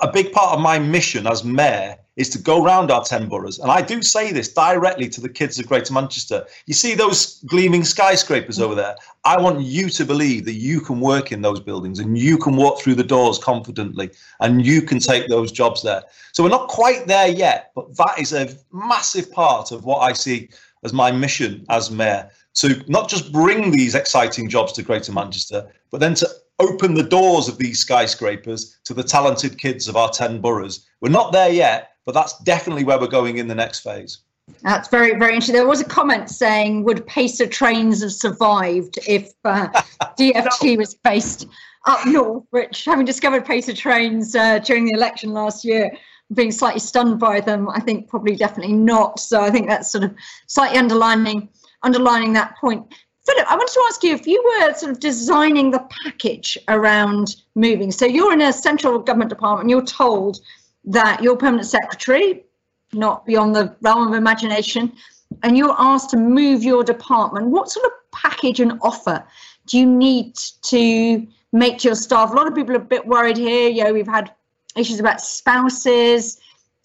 a 0.00 0.10
big 0.10 0.32
part 0.32 0.56
of 0.56 0.60
my 0.60 0.80
mission 0.80 1.28
as 1.28 1.44
mayor 1.44 1.96
is 2.16 2.30
to 2.30 2.38
go 2.38 2.62
round 2.64 2.90
our 2.90 3.04
10 3.04 3.28
boroughs. 3.28 3.58
And 3.58 3.70
I 3.70 3.82
do 3.82 4.02
say 4.02 4.32
this 4.32 4.52
directly 4.52 5.08
to 5.10 5.20
the 5.20 5.28
kids 5.28 5.58
of 5.58 5.66
Greater 5.66 5.92
Manchester. 5.92 6.46
You 6.66 6.74
see 6.74 6.94
those 6.94 7.42
gleaming 7.46 7.84
skyscrapers 7.84 8.58
over 8.58 8.74
there? 8.74 8.96
I 9.24 9.40
want 9.40 9.60
you 9.60 9.90
to 9.90 10.04
believe 10.04 10.44
that 10.46 10.54
you 10.54 10.80
can 10.80 11.00
work 11.00 11.30
in 11.30 11.42
those 11.42 11.60
buildings 11.60 11.98
and 11.98 12.16
you 12.16 12.38
can 12.38 12.56
walk 12.56 12.80
through 12.80 12.94
the 12.94 13.04
doors 13.04 13.38
confidently 13.38 14.10
and 14.40 14.64
you 14.64 14.82
can 14.82 14.98
take 14.98 15.28
those 15.28 15.52
jobs 15.52 15.82
there. 15.82 16.02
So 16.32 16.42
we're 16.42 16.48
not 16.48 16.68
quite 16.68 17.06
there 17.06 17.28
yet, 17.28 17.72
but 17.74 17.96
that 17.96 18.18
is 18.18 18.32
a 18.32 18.48
massive 18.72 19.30
part 19.30 19.70
of 19.72 19.84
what 19.84 19.98
I 19.98 20.12
see 20.12 20.48
as 20.84 20.92
my 20.92 21.10
mission 21.10 21.66
as 21.68 21.90
mayor 21.90 22.30
to 22.54 22.82
not 22.88 23.08
just 23.08 23.32
bring 23.32 23.70
these 23.70 23.94
exciting 23.94 24.48
jobs 24.48 24.72
to 24.72 24.82
Greater 24.82 25.12
Manchester, 25.12 25.70
but 25.90 26.00
then 26.00 26.14
to 26.14 26.28
open 26.58 26.94
the 26.94 27.02
doors 27.02 27.48
of 27.48 27.58
these 27.58 27.80
skyscrapers 27.80 28.78
to 28.84 28.94
the 28.94 29.02
talented 29.02 29.58
kids 29.58 29.88
of 29.88 29.96
our 29.96 30.08
10 30.08 30.40
boroughs. 30.40 30.86
We're 31.02 31.10
not 31.10 31.32
there 31.32 31.50
yet, 31.50 31.95
but 32.06 32.14
that's 32.14 32.38
definitely 32.38 32.84
where 32.84 32.98
we're 32.98 33.08
going 33.08 33.36
in 33.36 33.48
the 33.48 33.54
next 33.54 33.80
phase. 33.80 34.20
That's 34.62 34.88
very, 34.88 35.18
very 35.18 35.32
interesting. 35.34 35.56
There 35.56 35.66
was 35.66 35.80
a 35.80 35.84
comment 35.84 36.30
saying, 36.30 36.84
would 36.84 37.04
Pacer 37.06 37.48
trains 37.48 38.00
have 38.02 38.12
survived 38.12 38.98
if 39.06 39.32
uh, 39.44 39.68
DFT 40.18 40.78
was 40.78 40.94
based 40.94 41.46
up 41.86 42.06
north? 42.06 42.44
Which, 42.50 42.84
having 42.84 43.04
discovered 43.04 43.44
Pacer 43.44 43.74
trains 43.74 44.36
uh, 44.36 44.60
during 44.60 44.84
the 44.84 44.92
election 44.92 45.32
last 45.32 45.64
year, 45.64 45.90
being 46.32 46.52
slightly 46.52 46.80
stunned 46.80 47.18
by 47.18 47.40
them, 47.40 47.68
I 47.68 47.80
think 47.80 48.08
probably 48.08 48.36
definitely 48.36 48.74
not. 48.74 49.18
So 49.18 49.42
I 49.42 49.50
think 49.50 49.68
that's 49.68 49.90
sort 49.90 50.04
of 50.04 50.14
slightly 50.46 50.78
underlining 50.78 51.48
underlining 51.82 52.32
that 52.32 52.56
point. 52.56 52.84
Philip, 53.26 53.46
I 53.50 53.56
wanted 53.56 53.72
to 53.72 53.84
ask 53.88 54.02
you 54.04 54.14
if 54.14 54.26
you 54.26 54.42
were 54.44 54.74
sort 54.74 54.92
of 54.92 55.00
designing 55.00 55.70
the 55.72 55.84
package 56.04 56.56
around 56.68 57.36
moving. 57.54 57.90
So 57.90 58.06
you're 58.06 58.32
in 58.32 58.40
a 58.40 58.52
central 58.52 58.98
government 59.00 59.30
department, 59.30 59.68
you're 59.68 59.84
told 59.84 60.38
that 60.86 61.22
you're 61.22 61.36
permanent 61.36 61.68
secretary, 61.68 62.44
not 62.92 63.26
beyond 63.26 63.54
the 63.54 63.74
realm 63.82 64.08
of 64.08 64.14
imagination, 64.14 64.92
and 65.42 65.56
you're 65.56 65.74
asked 65.78 66.10
to 66.10 66.16
move 66.16 66.62
your 66.62 66.84
department. 66.84 67.48
What 67.48 67.70
sort 67.70 67.86
of 67.86 67.92
package 68.12 68.60
and 68.60 68.78
offer 68.82 69.24
do 69.66 69.78
you 69.78 69.86
need 69.86 70.36
to 70.62 71.26
make 71.52 71.78
to 71.78 71.88
your 71.88 71.94
staff? 71.96 72.30
A 72.30 72.34
lot 72.34 72.46
of 72.46 72.54
people 72.54 72.74
are 72.74 72.80
a 72.80 72.84
bit 72.84 73.06
worried 73.06 73.36
here. 73.36 73.68
You 73.68 73.84
know, 73.84 73.92
we've 73.92 74.06
had 74.06 74.32
issues 74.76 75.00
about 75.00 75.20
spouses, 75.20 76.38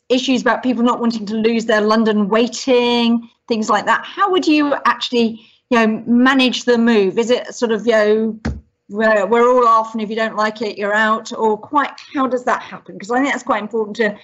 issues 0.09 0.41
about 0.41 0.63
people 0.63 0.83
not 0.83 0.99
wanting 0.99 1.25
to 1.27 1.35
lose 1.35 1.65
their 1.65 1.81
London 1.81 2.27
weighting, 2.27 3.29
things 3.47 3.69
like 3.69 3.85
that. 3.85 4.03
How 4.03 4.31
would 4.31 4.47
you 4.47 4.73
actually 4.85 5.45
you 5.71 5.77
know 5.79 6.03
manage 6.05 6.65
the 6.65 6.77
move 6.77 7.17
is 7.17 7.31
it 7.31 7.55
sort 7.55 7.71
of 7.71 7.87
you 7.87 7.93
know 7.93 8.39
we're, 8.91 9.25
we're 9.25 9.49
all 9.49 9.67
off 9.67 9.93
and 9.93 10.01
if 10.01 10.09
you 10.09 10.15
don't 10.15 10.35
like 10.35 10.61
it 10.61 10.77
you're 10.77 10.93
out 10.93 11.31
or 11.33 11.57
quite 11.57 11.91
how 12.13 12.27
does 12.27 12.43
that 12.43 12.61
happen 12.61 12.95
because 12.95 13.11
i 13.11 13.19
think 13.19 13.31
that's 13.31 13.43
quite 13.43 13.61
important 13.61 13.95
to 13.95 14.15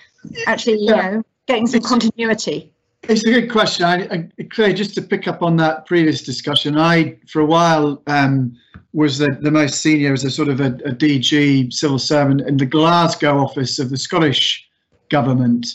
actually 0.45 0.77
you 0.77 0.93
yeah. 0.93 1.11
know 1.11 1.23
getting 1.47 1.67
some 1.67 1.77
it's, 1.77 1.89
continuity 1.89 2.71
it's 3.03 3.25
a 3.25 3.31
good 3.31 3.51
question 3.51 3.85
I, 3.85 4.03
I, 4.11 4.43
Claire, 4.49 4.73
just 4.73 4.95
to 4.95 5.01
pick 5.01 5.27
up 5.27 5.41
on 5.41 5.57
that 5.57 5.85
previous 5.85 6.21
discussion 6.21 6.77
i 6.77 7.17
for 7.27 7.41
a 7.41 7.45
while 7.45 8.01
um, 8.07 8.55
was 8.93 9.17
the, 9.17 9.37
the 9.41 9.51
most 9.51 9.81
senior 9.81 10.13
as 10.13 10.23
a 10.23 10.31
sort 10.31 10.49
of 10.49 10.59
a, 10.59 10.73
a 10.85 10.91
dg 10.91 11.71
civil 11.73 11.99
servant 11.99 12.41
in 12.41 12.57
the 12.57 12.65
glasgow 12.65 13.37
office 13.37 13.79
of 13.79 13.89
the 13.89 13.97
scottish 13.97 14.67
government 15.09 15.67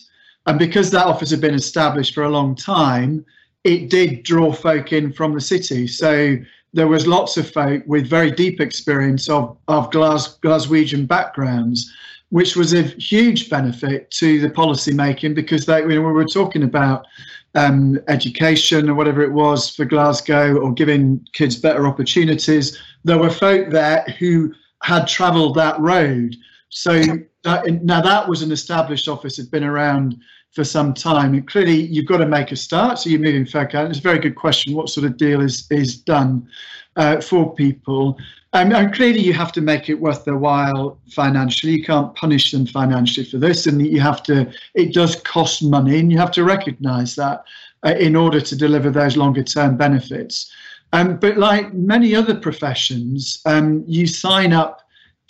and 0.46 0.58
because 0.58 0.90
that 0.90 1.06
office 1.06 1.30
had 1.30 1.40
been 1.40 1.54
established 1.54 2.14
for 2.14 2.24
a 2.24 2.30
long 2.30 2.54
time 2.54 3.24
it 3.64 3.90
did 3.90 4.22
draw 4.22 4.52
folk 4.52 4.92
in 4.92 5.12
from 5.12 5.34
the 5.34 5.40
city. 5.40 5.86
So 5.86 6.36
there 6.72 6.88
was 6.88 7.06
lots 7.06 7.36
of 7.36 7.50
folk 7.50 7.82
with 7.86 8.08
very 8.08 8.30
deep 8.30 8.60
experience 8.60 9.28
of, 9.28 9.56
of 9.68 9.90
Glas, 9.90 10.38
Glaswegian 10.38 11.06
backgrounds, 11.06 11.92
which 12.30 12.56
was 12.56 12.72
a 12.72 12.82
huge 12.82 13.50
benefit 13.50 14.10
to 14.12 14.40
the 14.40 14.48
policy 14.48 14.92
making 14.92 15.34
because 15.34 15.66
they, 15.66 15.84
we 15.84 15.98
were 15.98 16.24
talking 16.24 16.62
about 16.62 17.06
um, 17.54 18.00
education 18.08 18.88
or 18.88 18.94
whatever 18.94 19.20
it 19.22 19.32
was 19.32 19.68
for 19.68 19.84
Glasgow 19.84 20.56
or 20.56 20.72
giving 20.72 21.26
kids 21.34 21.56
better 21.56 21.86
opportunities. 21.86 22.78
There 23.04 23.18
were 23.18 23.30
folk 23.30 23.70
there 23.70 24.04
who 24.18 24.54
had 24.82 25.06
travelled 25.06 25.54
that 25.56 25.78
road. 25.78 26.34
So 26.70 27.02
that, 27.44 27.84
now 27.84 28.00
that 28.00 28.26
was 28.26 28.40
an 28.40 28.50
established 28.50 29.08
office, 29.08 29.36
had 29.36 29.50
been 29.50 29.64
around 29.64 30.16
for 30.52 30.64
some 30.64 30.94
time. 30.94 31.34
And 31.34 31.46
clearly, 31.48 31.80
you've 31.80 32.06
got 32.06 32.18
to 32.18 32.26
make 32.26 32.52
a 32.52 32.56
start. 32.56 32.98
So 32.98 33.10
you're 33.10 33.20
moving 33.20 33.46
out. 33.54 33.90
It's 33.90 33.98
a 33.98 34.02
very 34.02 34.18
good 34.18 34.36
question. 34.36 34.74
What 34.74 34.88
sort 34.88 35.06
of 35.06 35.16
deal 35.16 35.40
is 35.40 35.66
is 35.70 35.96
done 35.96 36.48
uh, 36.96 37.20
for 37.20 37.54
people? 37.54 38.18
Um, 38.54 38.70
and 38.72 38.92
clearly, 38.92 39.20
you 39.20 39.32
have 39.32 39.52
to 39.52 39.62
make 39.62 39.88
it 39.88 39.94
worth 39.94 40.24
their 40.24 40.36
while 40.36 40.98
financially. 41.10 41.72
You 41.72 41.84
can't 41.84 42.14
punish 42.14 42.52
them 42.52 42.66
financially 42.66 43.24
for 43.24 43.38
this, 43.38 43.66
and 43.66 43.84
you 43.84 44.00
have 44.00 44.22
to. 44.24 44.52
It 44.74 44.92
does 44.92 45.16
cost 45.16 45.62
money, 45.62 45.98
and 45.98 46.12
you 46.12 46.18
have 46.18 46.32
to 46.32 46.44
recognise 46.44 47.14
that 47.16 47.44
uh, 47.84 47.94
in 47.98 48.14
order 48.14 48.40
to 48.40 48.56
deliver 48.56 48.90
those 48.90 49.16
longer 49.16 49.42
term 49.42 49.76
benefits. 49.76 50.52
Um, 50.92 51.16
but 51.16 51.38
like 51.38 51.72
many 51.72 52.14
other 52.14 52.34
professions, 52.34 53.40
um, 53.46 53.82
you 53.86 54.06
sign 54.06 54.52
up 54.52 54.81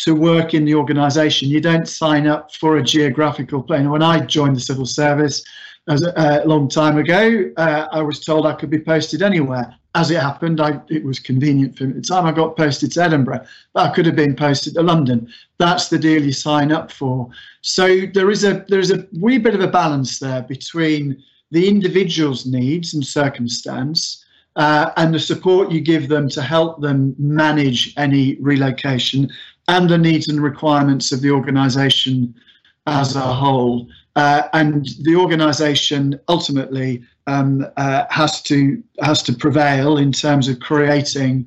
to 0.03 0.15
work 0.15 0.53
in 0.53 0.65
the 0.65 0.75
organisation. 0.75 1.49
You 1.49 1.61
don't 1.61 1.87
sign 1.87 2.27
up 2.27 2.53
for 2.55 2.77
a 2.77 2.83
geographical 2.83 3.63
plane. 3.63 3.89
When 3.89 4.03
I 4.03 4.21
joined 4.21 4.57
the 4.57 4.61
civil 4.61 4.87
service 4.87 5.45
as 5.89 6.03
a, 6.03 6.43
a 6.45 6.47
long 6.47 6.69
time 6.69 6.99
ago, 6.99 7.51
uh, 7.57 7.87
I 7.93 8.03
was 8.03 8.25
told 8.25 8.47
I 8.47 8.55
could 8.55 8.71
be 8.71 8.81
posted 8.81 9.23
anywhere. 9.23 9.75
As 9.95 10.11
it 10.11 10.21
happened, 10.21 10.61
I, 10.61 10.81
it 10.89 11.05
was 11.05 11.21
convenient 11.21 11.77
for 11.77 11.85
me. 11.85 11.91
At 11.91 11.97
the 11.97 12.03
time 12.03 12.27
I 12.27 12.33
got 12.33 12.57
posted 12.57 12.91
to 12.93 13.03
Edinburgh, 13.03 13.45
but 13.75 13.91
I 13.91 13.95
could 13.95 14.07
have 14.07 14.17
been 14.17 14.35
posted 14.35 14.75
to 14.75 14.83
London. 14.83 15.29
That's 15.59 15.89
the 15.89 15.99
deal 15.99 16.25
you 16.25 16.33
sign 16.33 16.73
up 16.73 16.91
for. 16.91 17.29
So 17.61 18.07
there 18.15 18.31
is 18.31 18.43
a 18.43 18.65
there 18.69 18.81
is 18.81 18.91
a 18.91 19.07
wee 19.21 19.39
bit 19.39 19.55
of 19.55 19.61
a 19.61 19.69
balance 19.69 20.19
there 20.19 20.43
between 20.43 21.23
the 21.51 21.69
individual's 21.69 22.47
needs 22.47 22.95
and 22.95 23.07
circumstance 23.07 24.25
uh, 24.57 24.91
and 24.97 25.15
the 25.15 25.21
support 25.21 25.71
you 25.71 25.81
give 25.81 26.09
them 26.09 26.29
to 26.29 26.43
help 26.43 26.81
them 26.81 27.15
manage 27.19 27.95
any 27.97 28.37
relocation 28.37 29.31
and 29.69 29.89
the 29.89 29.99
needs 29.99 30.29
and 30.29 30.43
requirements 30.43 31.13
of 31.13 31.21
the 31.21 31.31
organisation 31.31 32.35
as 32.87 33.17
a 33.17 33.21
whole. 33.21 33.89
Uh, 34.17 34.43
and 34.53 34.89
the 35.03 35.17
organisation 35.17 36.19
ultimately 36.29 37.03
um, 37.27 37.65
uh, 37.77 38.05
has 38.11 38.43
to 38.43 38.83
has 39.01 39.23
to 39.23 39.33
prevail 39.33 39.97
in 39.97 40.13
terms 40.13 40.49
of 40.49 40.61
creating 40.61 41.47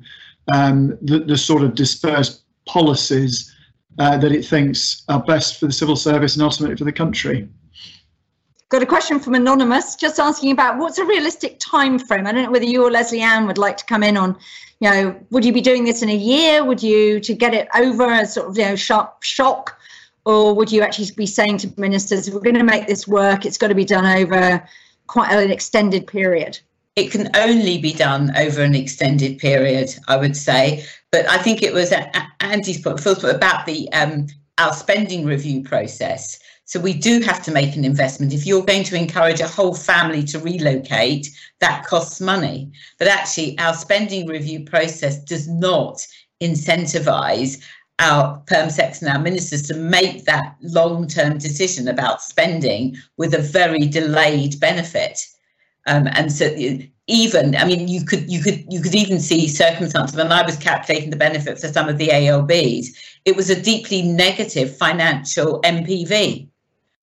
um, 0.52 0.98
the, 1.02 1.20
the, 1.20 1.36
sort 1.36 1.62
of 1.62 1.74
dispersed 1.74 2.42
policies 2.66 3.54
uh, 3.98 4.16
that 4.16 4.32
it 4.32 4.44
thinks 4.44 5.04
are 5.08 5.22
best 5.22 5.60
for 5.60 5.66
the 5.66 5.72
civil 5.72 5.96
service 5.96 6.34
and 6.34 6.42
ultimately 6.42 6.76
for 6.76 6.84
the 6.84 6.92
country. 6.92 7.48
Got 8.68 8.82
a 8.82 8.86
question 8.86 9.20
from 9.20 9.34
Anonymous, 9.34 9.94
just 9.94 10.18
asking 10.18 10.50
about 10.50 10.78
what's 10.78 10.98
a 10.98 11.04
realistic 11.04 11.56
time 11.60 11.98
frame. 11.98 12.26
I 12.26 12.32
don't 12.32 12.44
know 12.44 12.50
whether 12.50 12.64
you 12.64 12.84
or 12.84 12.90
Lesley 12.90 13.20
Ann 13.20 13.46
would 13.46 13.58
like 13.58 13.76
to 13.76 13.84
come 13.84 14.02
in 14.02 14.16
on 14.16 14.36
you 14.80 14.90
know, 14.90 15.16
would 15.30 15.44
you 15.44 15.52
be 15.52 15.60
doing 15.60 15.84
this 15.84 16.02
in 16.02 16.10
a 16.10 16.16
year? 16.16 16.64
Would 16.64 16.82
you 16.82 17.20
to 17.20 17.34
get 17.34 17.54
it 17.54 17.68
over 17.74 18.12
a 18.12 18.26
sort 18.26 18.48
of 18.48 18.58
you 18.58 18.64
know 18.64 18.76
sharp 18.76 19.22
shock, 19.22 19.78
or 20.24 20.54
would 20.54 20.70
you 20.70 20.82
actually 20.82 21.10
be 21.16 21.26
saying 21.26 21.58
to 21.58 21.72
ministers, 21.76 22.30
we're 22.30 22.40
going 22.40 22.56
to 22.56 22.64
make 22.64 22.86
this 22.86 23.08
work, 23.08 23.46
it's 23.46 23.58
got 23.58 23.68
to 23.68 23.74
be 23.74 23.84
done 23.84 24.04
over 24.04 24.66
quite 25.06 25.32
an 25.32 25.50
extended 25.50 26.06
period? 26.06 26.58
It 26.96 27.10
can 27.10 27.30
only 27.36 27.78
be 27.78 27.92
done 27.92 28.34
over 28.36 28.62
an 28.62 28.74
extended 28.74 29.38
period, 29.38 29.94
I 30.08 30.16
would 30.16 30.36
say. 30.36 30.84
But 31.10 31.28
I 31.28 31.38
think 31.38 31.62
it 31.62 31.72
was 31.72 31.92
Andy's 32.40 32.80
point, 32.80 33.02
point 33.02 33.22
about 33.24 33.66
the 33.66 33.90
um, 33.92 34.26
our 34.58 34.72
spending 34.72 35.24
review 35.24 35.62
process. 35.62 36.38
So 36.66 36.80
we 36.80 36.94
do 36.94 37.20
have 37.20 37.42
to 37.44 37.52
make 37.52 37.76
an 37.76 37.84
investment. 37.84 38.34
If 38.34 38.44
you're 38.44 38.64
going 38.64 38.82
to 38.84 38.96
encourage 38.96 39.40
a 39.40 39.46
whole 39.46 39.74
family 39.74 40.24
to 40.24 40.40
relocate, 40.40 41.30
that 41.60 41.86
costs 41.86 42.20
money. 42.20 42.72
But 42.98 43.06
actually, 43.06 43.56
our 43.58 43.72
spending 43.72 44.26
review 44.26 44.64
process 44.64 45.22
does 45.22 45.46
not 45.48 46.04
incentivize 46.42 47.62
our 48.00 48.42
perm 48.46 48.68
secs 48.68 49.00
and 49.00 49.10
our 49.10 49.22
ministers 49.22 49.62
to 49.62 49.74
make 49.74 50.24
that 50.24 50.56
long-term 50.60 51.38
decision 51.38 51.86
about 51.88 52.20
spending 52.20 52.96
with 53.16 53.32
a 53.32 53.38
very 53.38 53.86
delayed 53.86 54.58
benefit. 54.58 55.24
Um, 55.86 56.08
and 56.08 56.32
so 56.32 56.54
even 57.06 57.54
I 57.54 57.64
mean 57.64 57.86
you 57.86 58.04
could 58.04 58.28
you 58.28 58.42
could 58.42 58.64
you 58.68 58.80
could 58.80 58.94
even 58.94 59.20
see 59.20 59.46
circumstances 59.46 60.16
when 60.16 60.32
I 60.32 60.44
was 60.44 60.56
calculating 60.56 61.10
the 61.10 61.16
benefit 61.16 61.60
for 61.60 61.68
some 61.68 61.88
of 61.88 61.98
the 61.98 62.10
ALBs, 62.10 62.88
it 63.24 63.36
was 63.36 63.48
a 63.48 63.62
deeply 63.62 64.02
negative 64.02 64.76
financial 64.76 65.60
NPV. 65.62 66.48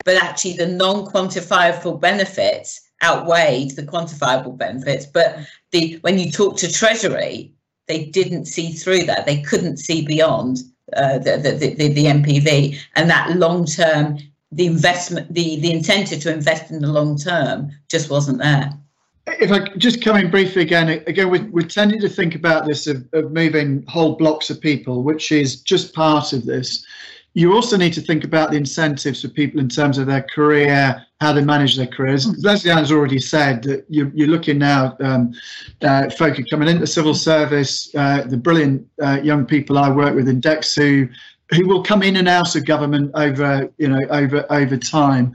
But 0.03 0.21
actually 0.21 0.53
the 0.53 0.67
non-quantifiable 0.67 1.99
benefits 1.99 2.81
outweighed 3.03 3.75
the 3.75 3.83
quantifiable 3.83 4.57
benefits. 4.57 5.05
But 5.05 5.39
the 5.71 5.97
when 6.01 6.17
you 6.17 6.31
talk 6.31 6.57
to 6.57 6.71
Treasury, 6.71 7.53
they 7.87 8.05
didn't 8.05 8.45
see 8.45 8.71
through 8.71 9.03
that. 9.05 9.25
They 9.25 9.41
couldn't 9.41 9.77
see 9.77 10.05
beyond 10.05 10.59
uh, 10.95 11.17
the, 11.19 11.37
the, 11.37 11.75
the, 11.75 11.93
the 11.93 12.05
NPV 12.05 12.77
and 12.95 13.09
that 13.09 13.35
long 13.37 13.65
term 13.65 14.17
the 14.51 14.67
investment 14.67 15.33
the 15.33 15.59
the 15.61 15.71
incentive 15.71 16.21
to 16.21 16.31
invest 16.31 16.69
in 16.69 16.81
the 16.81 16.91
long 16.91 17.17
term 17.17 17.71
just 17.89 18.09
wasn't 18.09 18.37
there 18.37 18.71
if 19.25 19.51
I 19.51 19.67
just 19.77 20.01
come 20.01 20.17
in 20.17 20.29
briefly 20.29 20.61
again, 20.61 20.89
again, 21.07 21.29
we're, 21.29 21.47
we're 21.49 21.67
tending 21.67 22.01
to 22.01 22.09
think 22.09 22.35
about 22.35 22.67
this 22.67 22.87
of, 22.87 23.07
of 23.13 23.31
moving 23.31 23.85
whole 23.87 24.15
blocks 24.15 24.49
of 24.49 24.59
people, 24.59 25.03
which 25.03 25.31
is 25.31 25.61
just 25.61 25.93
part 25.93 26.33
of 26.33 26.45
this. 26.45 26.85
You 27.35 27.53
also 27.53 27.77
need 27.77 27.93
to 27.93 28.01
think 28.01 28.23
about 28.23 28.51
the 28.51 28.57
incentives 28.57 29.21
for 29.21 29.27
people 29.27 29.59
in 29.59 29.67
terms 29.67 29.97
of 29.97 30.05
their 30.05 30.21
career, 30.21 31.03
how 31.19 31.33
they 31.33 31.43
manage 31.43 31.75
their 31.75 31.87
careers. 31.87 32.27
Mm. 32.27 32.43
Lesley 32.43 32.71
has 32.71 32.91
already 32.91 33.19
said 33.19 33.63
that 33.63 33.85
you're, 33.89 34.11
you're 34.13 34.27
looking 34.27 34.59
now, 34.59 34.95
um, 34.99 35.33
uh, 35.81 36.09
folk 36.11 36.37
are 36.39 36.45
coming 36.51 36.69
into 36.69 36.85
civil 36.85 37.15
service, 37.15 37.93
uh, 37.95 38.23
the 38.23 38.37
brilliant 38.37 38.87
uh, 39.01 39.19
young 39.23 39.45
people 39.45 39.79
I 39.79 39.89
work 39.89 40.13
with 40.13 40.27
in 40.29 40.41
DExEU, 40.41 41.09
who 41.53 41.67
will 41.67 41.83
come 41.83 42.03
in 42.03 42.17
and 42.17 42.27
out 42.27 42.55
of 42.55 42.65
government 42.65 43.11
over, 43.15 43.69
you 43.77 43.87
know, 43.87 44.01
over 44.09 44.45
over 44.51 44.77
time. 44.77 45.33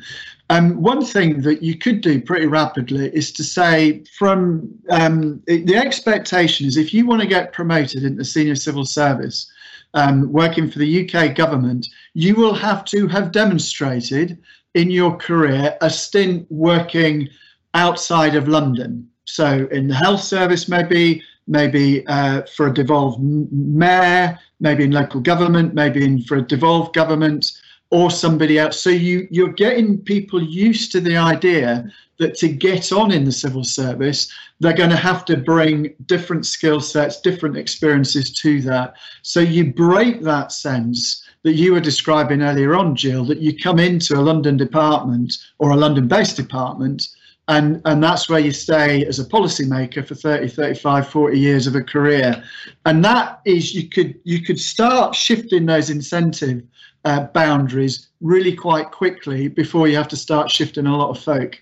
Um, 0.51 0.81
one 0.81 1.05
thing 1.05 1.43
that 1.43 1.63
you 1.63 1.77
could 1.77 2.01
do 2.01 2.23
pretty 2.23 2.47
rapidly 2.47 3.15
is 3.15 3.33
to 3.33 3.45
say, 3.45 4.03
from 4.17 4.71
um, 4.89 5.43
the 5.47 5.77
expectation 5.77 6.67
is 6.67 6.77
if 6.77 6.95
you 6.95 7.07
want 7.07 7.21
to 7.21 7.29
get 7.29 7.53
promoted 7.53 8.03
into 8.03 8.25
senior 8.25 8.55
civil 8.55 8.87
service, 8.87 9.51
um, 9.95 10.33
working 10.33 10.71
for 10.71 10.79
the 10.79 11.09
UK 11.09 11.35
government, 11.35 11.87
you 12.15 12.35
will 12.35 12.55
have 12.55 12.85
to 12.87 13.07
have 13.09 13.33
demonstrated 13.33 14.39
in 14.75 14.91
your 14.91 15.17
career 15.17 15.77
a 15.81 15.91
stint 15.91 16.47
working 16.51 17.29
outside 17.75 18.35
of 18.35 18.49
London. 18.49 19.09
So 19.25 19.69
in 19.71 19.89
the 19.89 19.95
health 19.95 20.23
service, 20.23 20.69
maybe, 20.69 21.23
maybe 21.47 22.07
uh, 22.07 22.43
for 22.55 22.69
a 22.69 22.75
devolved 22.75 23.21
mayor, 23.21 24.39
maybe 24.61 24.85
in 24.85 24.91
local 24.91 25.21
government, 25.21 25.75
maybe 25.75 26.05
in 26.05 26.23
for 26.23 26.37
a 26.37 26.43
devolved 26.43 26.95
government 26.95 27.53
or 27.91 28.11
somebody 28.11 28.59
else. 28.59 28.81
So 28.81 28.91
you 28.91 29.27
you're 29.31 29.53
getting 29.53 29.99
people 29.99 30.43
used 30.43 30.93
to 30.93 31.01
the 31.01 31.17
idea 31.17 31.91
that 32.19 32.35
to 32.37 32.49
get 32.49 32.93
on 32.93 33.13
in 33.13 33.25
the 33.25 33.33
civil 33.33 33.63
service, 33.63 34.33
they're 34.59 34.73
going 34.73 34.91
to 34.91 34.97
have 34.97 35.25
to 35.27 35.37
bring 35.37 35.95
different 36.07 36.47
skill 36.47 36.81
sets, 36.81 37.21
different 37.21 37.57
experiences 37.57 38.33
to 38.35 38.61
that. 38.63 38.95
So 39.23 39.41
you 39.41 39.73
break 39.73 40.23
that 40.23 40.51
sense 40.51 41.23
that 41.45 41.53
you 41.53 41.73
were 41.73 41.81
describing 41.81 42.43
earlier 42.43 42.75
on, 42.75 42.97
Jill, 42.97 43.25
that 43.27 43.39
you 43.39 43.57
come 43.57 43.79
into 43.79 44.17
a 44.17 44.21
London 44.21 44.57
department 44.57 45.33
or 45.59 45.71
a 45.71 45.77
London-based 45.77 46.37
department 46.37 47.07
and 47.49 47.81
and 47.87 48.03
that's 48.03 48.29
where 48.29 48.39
you 48.39 48.53
stay 48.53 49.05
as 49.07 49.19
a 49.19 49.25
policymaker 49.25 50.07
for 50.07 50.15
30 50.15 50.49
35 50.49 51.09
40 51.09 51.39
years 51.39 51.67
of 51.67 51.75
a 51.75 51.83
career 51.83 52.43
and 52.85 53.05
that 53.05 53.41
is 53.45 53.75
you 53.75 53.89
could 53.89 54.21
you 54.25 54.43
could 54.43 54.61
start 54.61 55.15
shifting 55.15 55.67
those 55.67 55.91
incentive 55.91 56.63
uh, 57.05 57.25
boundaries 57.27 58.09
really 58.21 58.55
quite 58.55 58.91
quickly 58.91 59.49
before 59.49 59.89
you 59.89 59.97
have 59.97 60.09
to 60.09 60.17
start 60.17 60.51
shifting 60.51 60.87
a 60.87 60.97
lot 60.97 61.11
of 61.11 61.23
folk. 61.23 61.61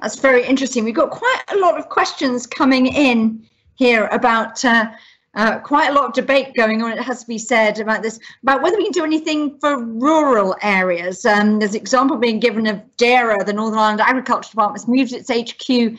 That's 0.00 0.18
very 0.18 0.44
interesting. 0.44 0.84
We've 0.84 0.94
got 0.94 1.10
quite 1.10 1.42
a 1.48 1.56
lot 1.56 1.78
of 1.78 1.88
questions 1.88 2.46
coming 2.46 2.86
in 2.86 3.46
here 3.76 4.06
about 4.06 4.64
uh, 4.64 4.90
uh, 5.34 5.58
quite 5.58 5.90
a 5.90 5.92
lot 5.92 6.04
of 6.06 6.12
debate 6.12 6.54
going 6.54 6.82
on, 6.82 6.92
it 6.92 7.02
has 7.02 7.20
to 7.20 7.26
be 7.26 7.38
said, 7.38 7.80
about 7.80 8.02
this, 8.02 8.20
about 8.42 8.62
whether 8.62 8.76
we 8.76 8.84
can 8.84 8.92
do 8.92 9.04
anything 9.04 9.58
for 9.58 9.84
rural 9.84 10.54
areas. 10.62 11.24
Um, 11.24 11.58
there's 11.58 11.74
an 11.74 11.80
example 11.80 12.16
being 12.16 12.38
given 12.38 12.66
of 12.66 12.80
DAERA, 12.98 13.44
the 13.44 13.52
Northern 13.52 13.78
Ireland 13.78 14.00
Agriculture 14.00 14.50
Department, 14.50 14.80
has 14.80 14.88
moved 14.88 15.12
its 15.12 15.30
HQ 15.30 15.98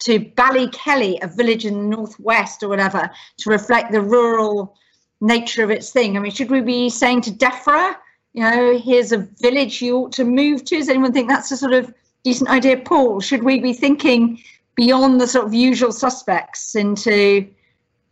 to 0.00 0.18
Ballykelly, 0.18 1.18
a 1.22 1.26
village 1.26 1.66
in 1.66 1.74
the 1.74 1.96
northwest 1.96 2.62
or 2.62 2.68
whatever, 2.68 3.10
to 3.38 3.50
reflect 3.50 3.92
the 3.92 4.00
rural 4.00 4.74
nature 5.20 5.62
of 5.62 5.70
its 5.70 5.90
thing. 5.90 6.16
I 6.16 6.20
mean, 6.20 6.32
should 6.32 6.50
we 6.50 6.60
be 6.60 6.88
saying 6.88 7.22
to 7.22 7.30
DEFRA, 7.30 7.94
you 8.32 8.42
know, 8.42 8.78
here's 8.78 9.12
a 9.12 9.18
village 9.40 9.82
you 9.82 9.96
ought 9.98 10.12
to 10.12 10.24
move 10.24 10.64
to? 10.66 10.78
Does 10.78 10.88
anyone 10.88 11.12
think 11.12 11.28
that's 11.28 11.50
a 11.50 11.56
sort 11.56 11.72
of 11.72 11.92
decent 12.24 12.48
idea, 12.48 12.78
Paul? 12.78 13.20
Should 13.20 13.42
we 13.42 13.60
be 13.60 13.72
thinking 13.72 14.40
beyond 14.76 15.20
the 15.20 15.26
sort 15.26 15.46
of 15.46 15.54
usual 15.54 15.92
suspects 15.92 16.74
into 16.74 17.46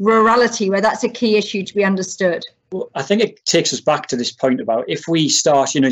rurality, 0.00 0.68
where 0.68 0.80
that's 0.80 1.04
a 1.04 1.08
key 1.08 1.36
issue 1.36 1.64
to 1.64 1.74
be 1.74 1.84
understood? 1.84 2.44
Well, 2.72 2.90
I 2.94 3.02
think 3.02 3.22
it 3.22 3.44
takes 3.46 3.72
us 3.72 3.80
back 3.80 4.06
to 4.08 4.16
this 4.16 4.32
point 4.32 4.60
about 4.60 4.84
if 4.88 5.08
we 5.08 5.28
start, 5.28 5.74
you 5.74 5.80
know, 5.80 5.90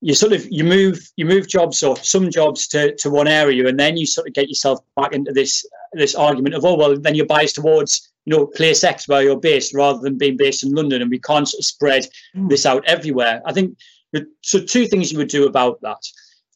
you 0.00 0.14
sort 0.14 0.32
of 0.32 0.46
you 0.50 0.64
move 0.64 1.10
you 1.16 1.26
move 1.26 1.46
jobs 1.46 1.82
or 1.82 1.96
some 1.98 2.30
jobs 2.30 2.66
to, 2.68 2.94
to 2.96 3.10
one 3.10 3.28
area 3.28 3.66
and 3.66 3.78
then 3.78 3.98
you 3.98 4.06
sort 4.06 4.26
of 4.26 4.32
get 4.32 4.48
yourself 4.48 4.80
back 4.96 5.12
into 5.12 5.30
this 5.30 5.64
this 5.92 6.14
argument 6.14 6.54
of 6.54 6.64
oh 6.64 6.76
well 6.76 6.96
then 6.98 7.14
you're 7.14 7.26
biased 7.26 7.56
towards 7.56 8.10
you 8.24 8.36
know, 8.36 8.46
place 8.46 8.84
X 8.84 9.08
where 9.08 9.22
you're 9.22 9.40
based 9.40 9.74
rather 9.74 9.98
than 9.98 10.18
being 10.18 10.36
based 10.36 10.62
in 10.62 10.74
London, 10.74 11.02
and 11.02 11.10
we 11.10 11.18
can't 11.18 11.48
sort 11.48 11.60
of 11.60 11.64
spread 11.64 12.06
mm. 12.36 12.48
this 12.48 12.66
out 12.66 12.84
everywhere. 12.86 13.42
I 13.44 13.52
think 13.52 13.76
so. 14.42 14.60
Two 14.60 14.86
things 14.86 15.10
you 15.10 15.18
would 15.18 15.28
do 15.28 15.46
about 15.46 15.80
that. 15.82 16.02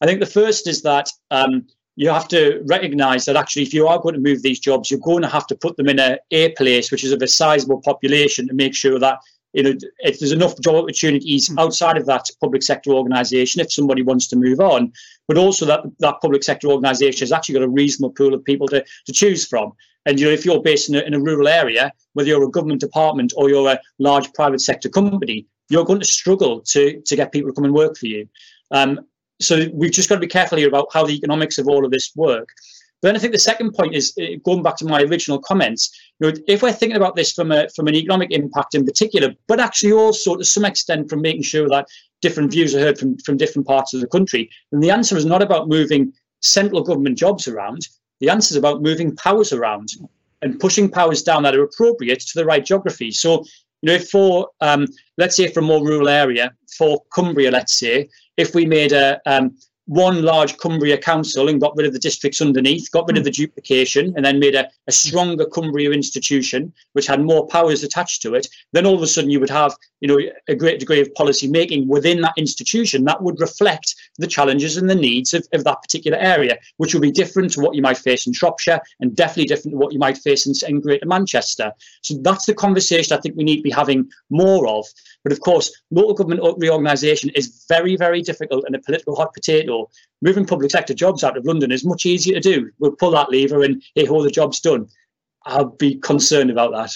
I 0.00 0.06
think 0.06 0.20
the 0.20 0.26
first 0.26 0.68
is 0.68 0.82
that 0.82 1.08
um, 1.30 1.66
you 1.96 2.10
have 2.10 2.28
to 2.28 2.62
recognise 2.66 3.24
that 3.24 3.36
actually, 3.36 3.62
if 3.62 3.72
you 3.72 3.86
are 3.88 4.00
going 4.00 4.14
to 4.14 4.20
move 4.20 4.42
these 4.42 4.60
jobs, 4.60 4.90
you're 4.90 5.00
going 5.00 5.22
to 5.22 5.28
have 5.28 5.46
to 5.46 5.56
put 5.56 5.76
them 5.76 5.88
in 5.88 5.98
a, 5.98 6.18
a 6.30 6.50
place 6.50 6.90
which 6.90 7.04
is 7.04 7.12
of 7.12 7.22
a 7.22 7.28
sizable 7.28 7.80
population 7.80 8.46
to 8.48 8.54
make 8.54 8.74
sure 8.74 8.98
that 8.98 9.18
you 9.54 9.62
know 9.62 9.74
if 10.00 10.18
there's 10.18 10.32
enough 10.32 10.58
job 10.60 10.76
opportunities 10.76 11.48
mm. 11.48 11.60
outside 11.60 11.96
of 11.96 12.06
that 12.06 12.28
public 12.40 12.62
sector 12.62 12.90
organisation 12.90 13.60
if 13.60 13.72
somebody 13.72 14.02
wants 14.02 14.26
to 14.28 14.36
move 14.36 14.60
on, 14.60 14.92
but 15.28 15.38
also 15.38 15.64
that 15.66 15.84
that 16.00 16.20
public 16.20 16.42
sector 16.42 16.68
organisation 16.68 17.20
has 17.20 17.32
actually 17.32 17.54
got 17.54 17.62
a 17.62 17.68
reasonable 17.68 18.12
pool 18.12 18.34
of 18.34 18.44
people 18.44 18.68
to, 18.68 18.84
to 19.06 19.12
choose 19.12 19.46
from. 19.46 19.72
And 20.06 20.20
you 20.20 20.26
know, 20.26 20.32
if 20.32 20.44
you're 20.44 20.60
based 20.60 20.88
in 20.90 20.96
a, 20.96 21.00
in 21.00 21.14
a 21.14 21.20
rural 21.20 21.48
area, 21.48 21.92
whether 22.12 22.28
you're 22.28 22.44
a 22.44 22.50
government 22.50 22.80
department 22.80 23.32
or 23.36 23.48
you're 23.48 23.70
a 23.70 23.80
large 23.98 24.32
private 24.34 24.60
sector 24.60 24.88
company, 24.88 25.46
you're 25.70 25.84
going 25.84 26.00
to 26.00 26.06
struggle 26.06 26.60
to 26.60 27.00
to 27.00 27.16
get 27.16 27.32
people 27.32 27.50
to 27.50 27.54
come 27.54 27.64
and 27.64 27.74
work 27.74 27.96
for 27.96 28.06
you. 28.06 28.28
Um, 28.70 29.00
so 29.40 29.66
we've 29.72 29.90
just 29.90 30.08
got 30.08 30.16
to 30.16 30.20
be 30.20 30.26
careful 30.26 30.58
here 30.58 30.68
about 30.68 30.88
how 30.92 31.04
the 31.04 31.14
economics 31.14 31.58
of 31.58 31.68
all 31.68 31.84
of 31.84 31.90
this 31.90 32.12
work. 32.14 32.48
Then 33.04 33.16
I 33.16 33.18
think 33.18 33.34
the 33.34 33.38
second 33.38 33.74
point 33.74 33.94
is 33.94 34.14
uh, 34.18 34.38
going 34.44 34.62
back 34.62 34.76
to 34.78 34.86
my 34.86 35.02
original 35.02 35.38
comments. 35.38 35.90
You 36.18 36.30
know, 36.30 36.38
if 36.48 36.62
we're 36.62 36.72
thinking 36.72 36.96
about 36.96 37.16
this 37.16 37.34
from 37.34 37.52
a 37.52 37.68
from 37.76 37.86
an 37.86 37.94
economic 37.94 38.32
impact 38.32 38.74
in 38.74 38.86
particular, 38.86 39.34
but 39.46 39.60
actually 39.60 39.92
also 39.92 40.36
to 40.36 40.44
some 40.44 40.64
extent 40.64 41.10
from 41.10 41.20
making 41.20 41.42
sure 41.42 41.68
that 41.68 41.86
different 42.22 42.50
views 42.50 42.74
are 42.74 42.80
heard 42.80 42.98
from 42.98 43.18
from 43.18 43.36
different 43.36 43.68
parts 43.68 43.92
of 43.92 44.00
the 44.00 44.06
country, 44.06 44.48
then 44.72 44.80
the 44.80 44.90
answer 44.90 45.18
is 45.18 45.26
not 45.26 45.42
about 45.42 45.68
moving 45.68 46.14
central 46.40 46.82
government 46.82 47.18
jobs 47.18 47.46
around. 47.46 47.86
The 48.20 48.30
answer 48.30 48.54
is 48.54 48.56
about 48.56 48.80
moving 48.80 49.14
powers 49.16 49.52
around 49.52 49.88
and 50.40 50.58
pushing 50.58 50.88
powers 50.88 51.22
down 51.22 51.42
that 51.42 51.54
are 51.54 51.62
appropriate 51.62 52.20
to 52.20 52.38
the 52.38 52.46
right 52.46 52.64
geography. 52.64 53.10
So, 53.10 53.44
you 53.82 53.88
know, 53.92 53.98
for 53.98 54.48
um, 54.62 54.86
let's 55.18 55.36
say 55.36 55.48
for 55.48 55.60
a 55.60 55.70
more 55.70 55.86
rural 55.86 56.08
area, 56.08 56.54
for 56.78 57.02
Cumbria, 57.14 57.50
let's 57.50 57.78
say, 57.78 58.08
if 58.38 58.54
we 58.54 58.64
made 58.64 58.92
a 58.92 59.20
um, 59.26 59.58
one 59.86 60.22
large 60.22 60.56
Cumbria 60.56 60.96
council 60.96 61.48
and 61.48 61.60
got 61.60 61.76
rid 61.76 61.86
of 61.86 61.92
the 61.92 61.98
districts 61.98 62.40
underneath, 62.40 62.90
got 62.90 63.06
rid 63.06 63.18
of 63.18 63.24
the 63.24 63.30
hmm. 63.30 63.42
duplication, 63.42 64.14
and 64.16 64.24
then 64.24 64.38
made 64.38 64.54
a, 64.54 64.68
a 64.86 64.92
stronger 64.92 65.46
Cumbria 65.46 65.90
institution, 65.90 66.72
which 66.92 67.06
had 67.06 67.22
more 67.22 67.46
powers 67.48 67.82
attached 67.82 68.22
to 68.22 68.34
it, 68.34 68.48
then 68.72 68.86
all 68.86 68.94
of 68.94 69.02
a 69.02 69.06
sudden 69.06 69.30
you 69.30 69.40
would 69.40 69.50
have, 69.50 69.74
you 70.00 70.08
know, 70.08 70.18
a 70.48 70.54
great 70.54 70.80
degree 70.80 71.00
of 71.00 71.12
policy 71.14 71.48
making 71.48 71.88
within 71.88 72.20
that 72.22 72.34
institution 72.36 73.04
that 73.04 73.22
would 73.22 73.40
reflect 73.40 73.94
the 74.18 74.26
challenges 74.26 74.76
and 74.76 74.88
the 74.88 74.94
needs 74.94 75.34
of, 75.34 75.46
of 75.52 75.64
that 75.64 75.82
particular 75.82 76.18
area, 76.18 76.58
which 76.78 76.94
would 76.94 77.02
be 77.02 77.10
different 77.10 77.52
to 77.52 77.60
what 77.60 77.74
you 77.74 77.82
might 77.82 77.98
face 77.98 78.26
in 78.26 78.32
Shropshire 78.32 78.80
and 79.00 79.14
definitely 79.14 79.44
different 79.44 79.72
to 79.72 79.78
what 79.78 79.92
you 79.92 79.98
might 79.98 80.18
face 80.18 80.46
in, 80.46 80.54
in 80.68 80.80
Greater 80.80 81.06
Manchester. 81.06 81.72
So 82.02 82.14
that's 82.22 82.46
the 82.46 82.54
conversation 82.54 83.16
I 83.16 83.20
think 83.20 83.36
we 83.36 83.44
need 83.44 83.58
to 83.58 83.62
be 83.62 83.70
having 83.70 84.10
more 84.30 84.66
of. 84.66 84.86
But 85.24 85.32
of 85.32 85.40
course, 85.40 85.72
local 85.90 86.14
government 86.14 86.58
reorganisation 86.58 87.30
is 87.30 87.64
very, 87.68 87.96
very 87.96 88.22
difficult 88.22 88.64
and 88.66 88.76
a 88.76 88.78
political 88.78 89.16
hot 89.16 89.32
potato. 89.32 89.90
Moving 90.22 90.46
public 90.46 90.70
sector 90.70 90.94
jobs 90.94 91.24
out 91.24 91.36
of 91.36 91.46
London 91.46 91.72
is 91.72 91.84
much 91.84 92.06
easier 92.06 92.34
to 92.34 92.40
do. 92.40 92.70
We'll 92.78 92.92
pull 92.92 93.10
that 93.12 93.30
lever 93.30 93.64
and 93.64 93.82
hey 93.94 94.04
ho, 94.04 94.22
the 94.22 94.30
job's 94.30 94.60
done. 94.60 94.86
I'll 95.46 95.70
be 95.70 95.96
concerned 95.96 96.50
about 96.50 96.72
that. 96.72 96.92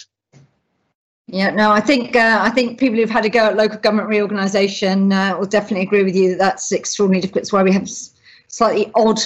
Yeah, 1.27 1.51
no, 1.51 1.71
I 1.71 1.81
think 1.81 2.17
uh, 2.17 2.39
I 2.41 2.49
think 2.51 2.79
people 2.79 2.97
who've 2.97 3.11
had 3.11 3.27
a 3.27 3.29
go 3.29 3.47
at 3.47 3.57
local 3.57 3.79
government 3.79 4.09
reorganisation 4.09 5.13
uh, 5.13 5.37
will 5.39 5.47
definitely 5.47 5.85
agree 5.85 6.03
with 6.03 6.17
you 6.17 6.31
that 6.31 6.39
that's 6.39 6.73
extraordinarily 6.73 7.21
difficult. 7.21 7.43
It's 7.43 7.53
why 7.53 7.63
we 7.63 7.73
have 7.73 7.89
slightly 8.49 8.91
odd, 8.95 9.21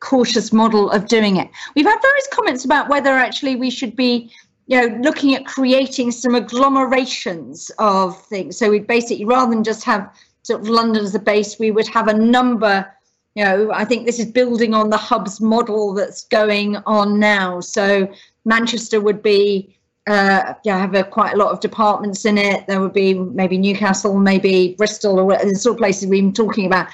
cautious 0.00 0.52
model 0.52 0.90
of 0.90 1.06
doing 1.06 1.36
it. 1.36 1.48
We've 1.76 1.86
had 1.86 2.02
various 2.02 2.28
comments 2.32 2.64
about 2.64 2.88
whether 2.88 3.10
actually 3.10 3.54
we 3.54 3.70
should 3.70 3.94
be, 3.94 4.32
you 4.66 4.80
know, 4.80 4.96
looking 4.98 5.34
at 5.34 5.46
creating 5.46 6.10
some 6.10 6.34
agglomerations 6.34 7.70
of 7.78 8.20
things. 8.26 8.56
So 8.56 8.70
we'd 8.70 8.86
basically 8.86 9.24
rather 9.24 9.50
than 9.54 9.62
just 9.62 9.84
have 9.84 10.12
sort 10.42 10.60
of 10.60 10.68
London 10.68 11.04
as 11.04 11.14
a 11.14 11.20
base, 11.20 11.58
we 11.58 11.70
would 11.70 11.88
have 11.88 12.08
a 12.08 12.14
number. 12.14 12.86
You 13.34 13.44
know, 13.44 13.70
I 13.72 13.84
think 13.84 14.06
this 14.06 14.18
is 14.18 14.26
building 14.26 14.74
on 14.74 14.90
the 14.90 14.96
hubs 14.96 15.40
model 15.40 15.94
that's 15.94 16.24
going 16.24 16.76
on 16.86 17.18
now. 17.18 17.60
So 17.60 18.12
Manchester 18.44 19.00
would 19.00 19.22
be 19.22 19.76
uh, 20.06 20.54
yeah, 20.62 20.78
have 20.78 20.94
a, 20.94 21.02
quite 21.02 21.34
a 21.34 21.36
lot 21.36 21.50
of 21.50 21.60
departments 21.60 22.24
in 22.24 22.38
it. 22.38 22.66
There 22.66 22.80
would 22.80 22.92
be 22.92 23.14
maybe 23.14 23.58
Newcastle, 23.58 24.16
maybe 24.18 24.74
Bristol, 24.78 25.18
or 25.18 25.36
the 25.36 25.56
sort 25.56 25.74
of 25.74 25.78
places 25.78 26.08
we've 26.08 26.22
been 26.22 26.32
talking 26.32 26.66
about. 26.66 26.86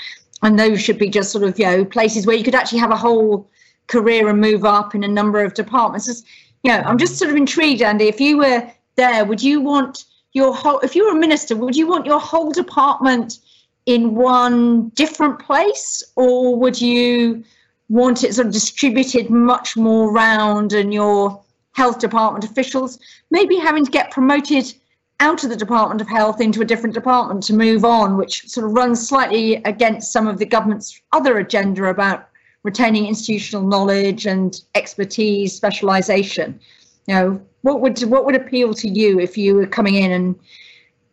And 0.42 0.58
those 0.58 0.80
should 0.80 0.98
be 0.98 1.08
just 1.08 1.30
sort 1.30 1.44
of, 1.44 1.58
you 1.58 1.66
know, 1.66 1.84
places 1.84 2.26
where 2.26 2.36
you 2.36 2.42
could 2.42 2.54
actually 2.54 2.78
have 2.78 2.90
a 2.90 2.96
whole 2.96 3.48
career 3.86 4.28
and 4.28 4.40
move 4.40 4.64
up 4.64 4.94
in 4.94 5.04
a 5.04 5.08
number 5.08 5.44
of 5.44 5.52
departments. 5.54 6.08
It's, 6.08 6.24
you 6.62 6.72
know, 6.72 6.82
I'm 6.84 6.98
just 6.98 7.18
sort 7.18 7.30
of 7.30 7.36
intrigued, 7.36 7.82
Andy. 7.82 8.08
If 8.08 8.20
you 8.20 8.38
were 8.38 8.70
there, 8.96 9.24
would 9.24 9.42
you 9.42 9.60
want 9.60 10.04
your 10.32 10.54
whole, 10.54 10.78
if 10.80 10.94
you 10.94 11.04
were 11.04 11.16
a 11.16 11.20
minister, 11.20 11.56
would 11.56 11.76
you 11.76 11.86
want 11.86 12.06
your 12.06 12.20
whole 12.20 12.52
department 12.52 13.38
in 13.86 14.14
one 14.14 14.90
different 14.90 15.38
place, 15.40 16.02
or 16.16 16.56
would 16.56 16.80
you 16.80 17.44
want 17.88 18.24
it 18.24 18.34
sort 18.34 18.46
of 18.46 18.52
distributed 18.52 19.28
much 19.28 19.76
more 19.76 20.12
round 20.12 20.72
and 20.72 20.94
your 20.94 21.42
health 21.72 21.98
department 21.98 22.44
officials 22.44 22.98
maybe 23.30 23.56
having 23.56 23.84
to 23.84 23.90
get 23.90 24.10
promoted 24.10 24.72
out 25.20 25.44
of 25.44 25.50
the 25.50 25.56
Department 25.56 26.00
of 26.00 26.08
Health 26.08 26.40
into 26.40 26.62
a 26.62 26.64
different 26.64 26.94
department 26.94 27.44
to 27.44 27.54
move 27.54 27.84
on, 27.84 28.16
which 28.16 28.48
sort 28.48 28.66
of 28.66 28.72
runs 28.72 29.06
slightly 29.06 29.56
against 29.64 30.12
some 30.12 30.26
of 30.26 30.38
the 30.38 30.44
government's 30.44 31.00
other 31.12 31.38
agenda 31.38 31.84
about 31.84 32.28
retaining 32.62 33.06
institutional 33.06 33.66
knowledge 33.66 34.26
and 34.26 34.60
expertise, 34.74 35.54
specialisation. 35.54 36.60
You 37.06 37.14
know, 37.14 37.42
what 37.62 37.80
would 37.80 38.00
what 38.02 38.24
would 38.24 38.36
appeal 38.36 38.74
to 38.74 38.88
you 38.88 39.18
if 39.18 39.36
you 39.36 39.54
were 39.54 39.66
coming 39.66 39.94
in 39.94 40.12
and 40.12 40.38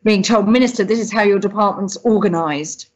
being 0.04 0.24
told, 0.24 0.47
Minister, 0.47 0.84
this 0.84 1.00
is 1.00 1.12
how 1.12 1.24
your 1.24 1.39
department's 1.39 1.97
organised? 2.06 2.89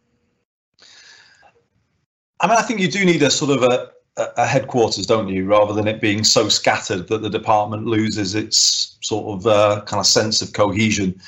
I 2.39 2.47
mean, 2.47 2.58
I 2.58 2.62
think 2.62 2.80
you 2.80 2.89
do 2.89 3.06
need 3.06 3.24
a 3.24 3.32
sort 3.32 3.51
of 3.51 3.64
a, 3.64 3.89
a 4.38 4.45
headquarters, 4.45 5.06
don't 5.06 5.30
you? 5.30 5.45
Rather 5.45 5.74
than 5.74 5.88
it 5.88 6.01
being 6.01 6.24
so 6.24 6.49
scattered 6.49 7.08
that 7.08 7.22
the 7.22 7.30
department 7.30 7.86
loses 7.86 8.36
its 8.36 8.97
sort 9.01 9.39
of 9.39 9.47
uh, 9.47 9.82
kind 9.86 9.99
of 9.99 10.06
sense 10.06 10.41
of 10.41 10.54
cohesion. 10.54 11.20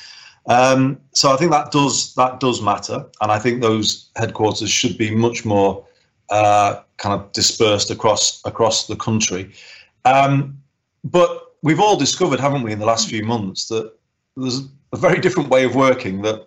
Um, 0.46 1.00
so 1.12 1.32
I 1.32 1.36
think 1.36 1.50
that 1.50 1.72
does 1.72 2.14
that 2.14 2.38
does 2.38 2.62
matter, 2.62 3.04
and 3.20 3.32
I 3.32 3.38
think 3.38 3.60
those 3.60 4.10
headquarters 4.14 4.70
should 4.70 4.96
be 4.96 5.10
much 5.10 5.44
more 5.44 5.85
uh, 6.30 6.80
kind 6.96 7.20
of 7.20 7.32
dispersed 7.32 7.90
across 7.90 8.44
across 8.44 8.86
the 8.86 8.96
country. 8.96 9.52
Um, 10.04 10.58
but 11.04 11.54
we've 11.62 11.80
all 11.80 11.96
discovered, 11.96 12.40
haven't 12.40 12.62
we, 12.62 12.72
in 12.72 12.78
the 12.78 12.86
last 12.86 13.08
few 13.08 13.24
months, 13.24 13.68
that 13.68 13.92
there's 14.36 14.60
a 14.92 14.96
very 14.96 15.20
different 15.20 15.48
way 15.48 15.64
of 15.64 15.74
working 15.74 16.22
that 16.22 16.46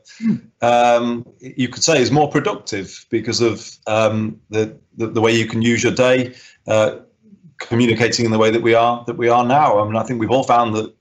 um, 0.62 1.26
you 1.40 1.68
could 1.68 1.84
say 1.84 2.02
is 2.02 2.12
more 2.12 2.30
productive 2.30 3.06
because 3.10 3.42
of 3.42 3.70
um, 3.88 4.40
the, 4.50 4.76
the, 4.98 5.08
the 5.08 5.22
way 5.22 5.32
you 5.32 5.46
can 5.46 5.62
use 5.62 5.84
your 5.84 5.94
day, 5.94 6.34
uh, 6.68 6.98
communicating 7.60 8.26
in 8.26 8.32
the 8.32 8.38
way 8.38 8.50
that 8.50 8.62
we 8.62 8.74
are 8.74 9.04
that 9.06 9.18
we 9.18 9.30
are 9.30 9.46
now. 9.46 9.80
I 9.80 9.86
mean, 9.86 9.96
I 9.96 10.04
think 10.04 10.20
we've 10.20 10.32
all 10.32 10.44
found 10.44 10.76
that 10.76 10.94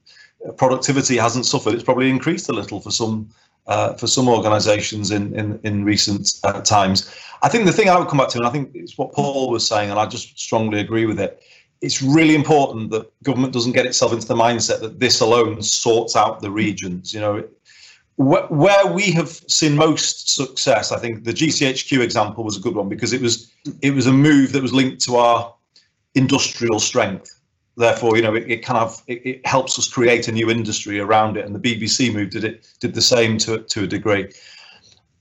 productivity 0.56 1.16
hasn't 1.16 1.46
suffered; 1.46 1.74
it's 1.74 1.84
probably 1.84 2.10
increased 2.10 2.48
a 2.48 2.52
little 2.52 2.80
for 2.80 2.90
some. 2.90 3.28
Uh, 3.68 3.92
for 3.94 4.06
some 4.06 4.28
organisations 4.28 5.10
in 5.10 5.34
in, 5.38 5.60
in 5.62 5.84
recent 5.84 6.40
uh, 6.42 6.60
times, 6.62 7.14
I 7.42 7.48
think 7.50 7.66
the 7.66 7.72
thing 7.72 7.90
I 7.90 7.98
would 7.98 8.08
come 8.08 8.18
back 8.18 8.30
to, 8.30 8.38
and 8.38 8.46
I 8.46 8.50
think 8.50 8.70
it's 8.74 8.96
what 8.96 9.12
Paul 9.12 9.50
was 9.50 9.66
saying, 9.66 9.90
and 9.90 10.00
I 10.00 10.06
just 10.06 10.38
strongly 10.38 10.80
agree 10.80 11.04
with 11.04 11.20
it, 11.20 11.42
it's 11.80 12.02
really 12.02 12.34
important 12.34 12.90
that 12.90 13.10
government 13.22 13.52
doesn't 13.52 13.72
get 13.72 13.86
itself 13.86 14.12
into 14.12 14.26
the 14.26 14.34
mindset 14.34 14.80
that 14.80 14.98
this 14.98 15.20
alone 15.20 15.62
sorts 15.62 16.16
out 16.16 16.40
the 16.40 16.50
regions. 16.50 17.14
You 17.14 17.20
know, 17.20 17.44
wh- 18.16 18.50
where 18.50 18.86
we 18.86 19.12
have 19.12 19.28
seen 19.28 19.76
most 19.76 20.34
success, 20.34 20.90
I 20.90 20.98
think 20.98 21.24
the 21.24 21.32
GCHQ 21.32 22.00
example 22.00 22.44
was 22.44 22.56
a 22.56 22.60
good 22.60 22.74
one 22.74 22.88
because 22.88 23.12
it 23.12 23.20
was 23.20 23.52
it 23.82 23.92
was 23.92 24.06
a 24.06 24.12
move 24.12 24.52
that 24.52 24.62
was 24.62 24.72
linked 24.72 25.00
to 25.04 25.16
our 25.16 25.54
industrial 26.14 26.80
strength. 26.80 27.37
Therefore, 27.78 28.16
you 28.16 28.22
know, 28.22 28.34
it, 28.34 28.50
it 28.50 28.64
kind 28.64 28.78
of 28.78 29.00
it, 29.06 29.24
it, 29.24 29.46
helps 29.46 29.78
us 29.78 29.88
create 29.88 30.26
a 30.26 30.32
new 30.32 30.50
industry 30.50 30.98
around 30.98 31.36
it, 31.36 31.46
and 31.46 31.54
the 31.54 31.60
BBC 31.60 32.12
move 32.12 32.30
did 32.30 32.42
it 32.42 32.66
did 32.80 32.92
the 32.92 33.00
same 33.00 33.38
to 33.38 33.58
to 33.58 33.84
a 33.84 33.86
degree. 33.86 34.32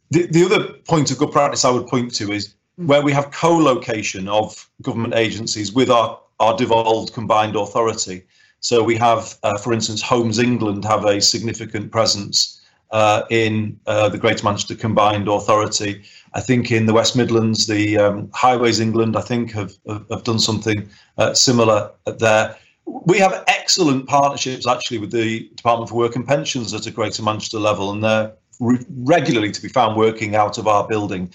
The 0.10 0.26
the 0.26 0.44
other 0.44 0.74
point 0.88 1.12
of 1.12 1.20
good 1.20 1.32
practice 1.32 1.64
I 1.64 1.70
would 1.70 1.86
point 1.86 2.16
to 2.16 2.32
is 2.32 2.56
where 2.78 3.04
we 3.04 3.12
have 3.14 3.30
co-location 3.30 4.28
of 4.28 4.68
government 4.82 5.14
agencies 5.14 5.72
with 5.72 5.92
our 5.92 6.20
our 6.40 6.58
devolved 6.58 7.14
combined 7.14 7.56
authority. 7.56 8.24
So 8.60 8.84
we 8.84 8.96
have, 8.96 9.38
uh, 9.44 9.60
for 9.60 9.72
instance, 9.72 10.02
Homes 10.02 10.40
England 10.40 10.84
have 10.84 11.06
a 11.06 11.22
significant 11.22 11.92
presence 11.92 12.57
uh, 12.92 13.24
in 13.30 13.80
uh, 13.86 14.10
the 14.10 14.18
Greater 14.18 14.44
Manchester 14.44 14.76
Combined 14.76 15.28
Authority. 15.28 16.04
I 16.34 16.42
think 16.42 16.72
in 16.72 16.86
the 16.86 16.94
West 16.94 17.16
Midlands, 17.16 17.68
the 17.68 17.98
um, 17.98 18.30
Highways 18.34 18.80
England, 18.80 19.18
I 19.18 19.22
think, 19.22 19.52
have, 19.52 19.74
have, 19.88 20.24
done 20.24 20.40
something 20.40 20.90
uh, 21.18 21.34
similar 21.34 21.92
there. 22.06 22.56
We 22.86 23.18
have 23.20 23.44
excellent 23.48 24.08
partnerships 24.08 24.68
actually 24.68 25.00
with 25.00 25.12
the 25.12 25.50
Department 25.56 25.90
for 25.90 25.96
Work 25.96 26.16
and 26.16 26.26
Pensions 26.26 26.74
at 26.74 26.88
a 26.88 26.92
Greater 26.92 27.24
Manchester 27.24 27.60
level, 27.60 27.92
and 27.92 28.04
they're 28.04 28.34
re- 28.60 28.86
regularly 28.90 29.52
to 29.52 29.62
be 29.62 29.68
found 29.68 29.98
working 29.98 30.36
out 30.36 30.58
of 30.58 30.68
our 30.68 30.88
building. 30.88 31.34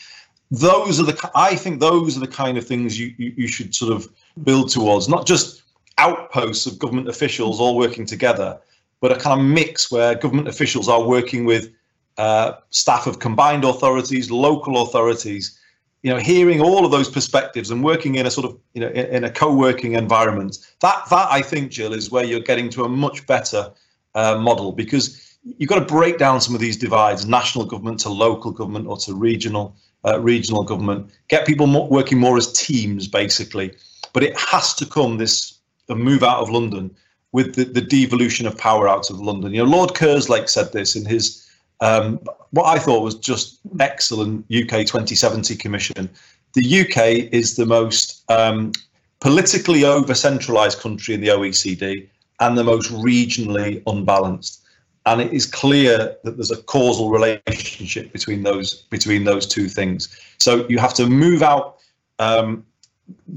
Those 0.51 1.01
are 1.01 1.05
the, 1.05 1.31
I 1.35 1.57
think, 1.57 1.81
those 1.81 2.17
are 2.17 2.21
the 2.21 2.27
kind 2.27 2.59
of 2.59 2.67
things 2.67 2.99
you, 2.99 3.15
you, 3.17 3.33
you 3.37 3.49
should 3.49 3.75
sort 3.75 3.93
of 3.93 4.09
build 4.45 4.71
towards, 4.71 5.09
not 5.09 5.27
just 5.27 5.63
outposts 5.99 6.67
of 6.67 6.79
government 6.79 7.09
officials 7.09 7.61
all 7.61 7.77
working 7.77 8.07
together, 8.07 8.59
but 9.03 9.11
a 9.11 9.17
kind 9.17 9.39
of 9.39 9.45
mix 9.45 9.91
where 9.91 10.15
government 10.15 10.47
officials 10.47 10.89
are 10.89 11.03
working 11.03 11.45
with 11.45 11.71
uh, 12.19 12.53
staff 12.71 13.09
of 13.09 13.19
combined 13.19 13.65
authorities, 13.65 14.31
local 14.31 14.81
authorities, 14.81 15.59
you 16.03 16.11
know, 16.11 16.19
hearing 16.19 16.61
all 16.61 16.85
of 16.85 16.93
those 16.93 17.11
perspectives 17.11 17.71
and 17.71 17.83
working 17.83 18.15
in 18.15 18.27
a 18.27 18.31
sort 18.31 18.47
of, 18.47 18.57
you 18.75 18.81
know, 18.81 18.89
in, 18.89 19.07
in 19.07 19.25
a 19.25 19.31
co-working 19.31 19.95
environment. 19.95 20.59
That, 20.81 21.03
that 21.11 21.27
I 21.31 21.43
think, 21.43 21.73
Jill, 21.73 21.93
is 21.93 22.13
where 22.13 22.25
you're 22.25 22.41
getting 22.41 22.71
to 22.71 22.85
a 22.85 22.89
much 22.89 23.27
better 23.27 23.73
uh, 24.15 24.39
model 24.39 24.71
because 24.71 25.37
you've 25.43 25.69
got 25.69 25.81
to 25.81 25.85
break 25.85 26.19
down 26.19 26.41
some 26.41 26.55
of 26.55 26.61
these 26.61 26.77
divides, 26.77 27.27
national 27.27 27.65
government 27.65 27.99
to 28.01 28.09
local 28.09 28.53
government 28.53 28.87
or 28.87 28.97
to 28.99 29.15
regional 29.15 29.75
uh, 30.05 30.21
regional 30.21 30.63
government, 30.65 31.11
get 31.29 31.47
people 31.47 31.67
more, 31.67 31.89
working 31.89 32.19
more 32.19 32.37
as 32.37 32.53
teams, 32.53 33.07
basically. 33.09 33.73
But 34.13 34.23
it 34.23 34.37
has 34.39 34.75
to 34.75 34.87
come 34.87 35.19
this 35.19 35.59
a 35.89 35.95
move 35.95 36.23
out 36.23 36.41
of 36.41 36.51
London 36.51 36.95
with 37.33 37.55
the, 37.55 37.65
the 37.65 37.81
devolution 37.81 38.47
of 38.47 38.57
power 38.57 38.89
out 38.89 39.11
of 39.11 39.21
London. 39.21 39.53
You 39.53 39.65
know, 39.65 39.71
Lord 39.71 39.91
Kerslake 39.91 40.49
said 40.49 40.73
this 40.73 40.95
in 40.95 41.05
his 41.05 41.49
um, 41.81 42.21
what 42.51 42.67
I 42.67 42.79
thought 42.79 43.03
was 43.03 43.17
just 43.17 43.59
excellent 43.81 44.45
UK 44.53 44.87
2070 44.87 45.57
Commission. 45.57 46.09
The 46.53 46.83
UK 46.83 47.33
is 47.33 47.57
the 47.57 47.67
most 47.67 48.31
um, 48.31 48.73
politically 49.21 49.85
over 49.85 50.15
centralised 50.15 50.79
country 50.79 51.15
in 51.15 51.21
the 51.21 51.29
OECD 51.29 52.09
and 52.41 52.57
the 52.57 52.65
most 52.65 52.93
regionally 52.93 53.83
unbalanced. 53.87 54.61
And 55.07 55.21
it 55.21 55.33
is 55.33 55.47
clear 55.47 56.17
that 56.23 56.37
there's 56.37 56.53
a 56.53 56.63
causal 56.63 57.11
relationship 57.11 58.13
between 58.13 58.45
those 58.45 58.83
between 58.91 59.25
those 59.25 59.47
two 59.47 59.69
things. 59.69 60.17
So 60.39 60.69
you 60.69 60.79
have 60.79 60.95
to 60.95 61.07
move 61.07 61.43
out 61.43 61.79
um, 62.21 62.65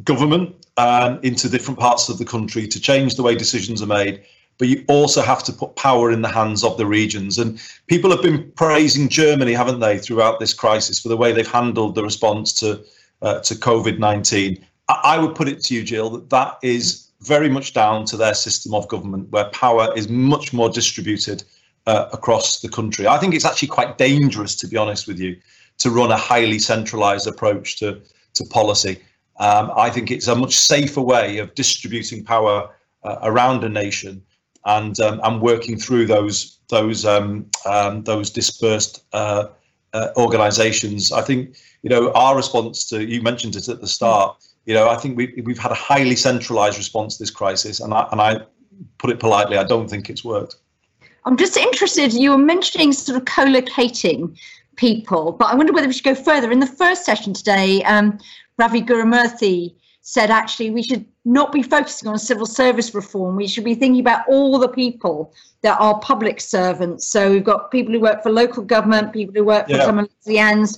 government 0.03 0.64
um, 0.77 1.19
into 1.23 1.49
different 1.49 1.79
parts 1.79 2.09
of 2.09 2.17
the 2.17 2.25
country 2.25 2.67
to 2.67 2.79
change 2.79 3.15
the 3.15 3.23
way 3.23 3.35
decisions 3.35 3.81
are 3.81 3.87
made. 3.87 4.23
But 4.57 4.69
you 4.69 4.85
also 4.87 5.21
have 5.21 5.43
to 5.43 5.53
put 5.53 5.75
power 5.75 6.11
in 6.11 6.21
the 6.21 6.29
hands 6.29 6.63
of 6.63 6.77
the 6.77 6.85
regions. 6.85 7.37
And 7.37 7.59
people 7.87 8.09
have 8.11 8.21
been 8.21 8.49
praising 8.55 9.09
Germany, 9.09 9.53
haven't 9.53 9.81
they, 9.81 9.97
throughout 9.97 10.39
this 10.39 10.53
crisis 10.53 10.99
for 10.99 11.09
the 11.09 11.17
way 11.17 11.33
they've 11.33 11.45
handled 11.45 11.95
the 11.95 12.03
response 12.03 12.53
to 12.59 12.81
uh, 13.21 13.39
to 13.41 13.55
COVID 13.55 13.99
nineteen. 13.99 14.65
I, 14.87 15.17
would 15.17 15.35
put 15.35 15.47
it 15.47 15.63
to 15.63 15.73
you, 15.73 15.83
Jill, 15.83 16.09
that 16.11 16.29
that 16.29 16.57
is 16.61 17.09
very 17.21 17.49
much 17.49 17.73
down 17.73 18.05
to 18.05 18.17
their 18.17 18.35
system 18.35 18.73
of 18.73 18.87
government, 18.87 19.31
where 19.31 19.49
power 19.49 19.91
is 19.95 20.07
much 20.07 20.53
more 20.53 20.69
distributed 20.69 21.43
uh, 21.87 22.07
across 22.13 22.61
the 22.61 22.69
country. 22.69 23.07
I 23.07 23.17
think 23.17 23.33
it's 23.33 23.45
actually 23.45 23.69
quite 23.69 23.97
dangerous, 23.97 24.55
to 24.57 24.67
be 24.67 24.77
honest 24.77 25.07
with 25.07 25.19
you, 25.19 25.35
to 25.79 25.89
run 25.89 26.11
a 26.11 26.17
highly 26.17 26.59
centralised 26.59 27.27
approach 27.27 27.77
to 27.79 27.99
to 28.35 28.45
policy. 28.45 29.01
Um, 29.37 29.71
I 29.75 29.89
think 29.89 30.11
it's 30.11 30.27
a 30.27 30.35
much 30.35 30.55
safer 30.55 31.01
way 31.01 31.39
of 31.39 31.53
distributing 31.55 32.23
power 32.23 32.69
uh, 33.03 33.17
around 33.23 33.63
a 33.63 33.69
nation 33.69 34.23
and 34.65 34.99
um, 34.99 35.19
and 35.23 35.41
working 35.41 35.77
through 35.77 36.07
those 36.07 36.59
those 36.69 37.05
um, 37.05 37.49
um 37.65 38.03
those 38.03 38.29
dispersed 38.29 39.03
uh, 39.13 39.47
uh, 39.93 40.09
organisations. 40.17 41.11
I 41.11 41.21
think 41.21 41.57
you 41.83 41.89
know 41.89 42.11
our 42.13 42.35
response 42.35 42.85
to 42.89 43.05
you 43.05 43.21
mentioned 43.21 43.55
it 43.55 43.67
at 43.67 43.81
the 43.81 43.87
start. 43.87 44.37
You 44.65 44.73
know, 44.73 44.89
I 44.89 44.95
think 44.95 45.17
we 45.17 45.41
we've 45.45 45.59
had 45.59 45.71
a 45.71 45.75
highly 45.75 46.15
centralised 46.15 46.77
response 46.77 47.17
to 47.17 47.23
this 47.23 47.31
crisis, 47.31 47.79
and 47.79 47.93
I 47.93 48.07
and 48.11 48.21
I 48.21 48.45
put 48.97 49.09
it 49.09 49.19
politely, 49.19 49.57
I 49.57 49.63
don't 49.63 49.89
think 49.89 50.09
it's 50.09 50.23
worked. 50.23 50.55
I'm 51.25 51.37
just 51.37 51.57
interested, 51.57 52.13
you 52.13 52.31
were 52.31 52.37
mentioning 52.37 52.93
sort 52.93 53.17
of 53.17 53.25
co-locating 53.25 54.37
people, 54.75 55.31
but 55.31 55.45
I 55.45 55.55
wonder 55.55 55.73
whether 55.73 55.87
we 55.87 55.93
should 55.93 56.03
go 56.03 56.15
further. 56.15 56.51
In 56.51 56.59
the 56.59 56.67
first 56.67 57.05
session 57.05 57.33
today, 57.33 57.83
um, 57.83 58.17
Ravi 58.57 58.81
Gurumurthy 58.81 59.75
said 60.01 60.29
actually 60.29 60.69
we 60.69 60.83
should 60.83 61.03
not 61.25 61.51
be 61.51 61.63
focusing 61.63 62.07
on 62.07 62.19
civil 62.19 62.45
service 62.45 62.93
reform. 62.93 63.35
We 63.35 63.47
should 63.47 63.63
be 63.63 63.73
thinking 63.73 63.99
about 63.99 64.27
all 64.27 64.59
the 64.59 64.67
people 64.67 65.33
that 65.63 65.79
are 65.81 65.99
public 65.99 66.39
servants. 66.39 67.07
So 67.07 67.31
we've 67.31 67.43
got 67.43 67.71
people 67.71 67.93
who 67.93 67.99
work 67.99 68.21
for 68.21 68.31
local 68.31 68.63
government, 68.63 69.13
people 69.13 69.33
who 69.33 69.43
work 69.43 69.67
for 69.67 69.79
some 69.79 69.97
of 69.97 70.09
the 70.25 70.37
ALBs, 70.37 70.77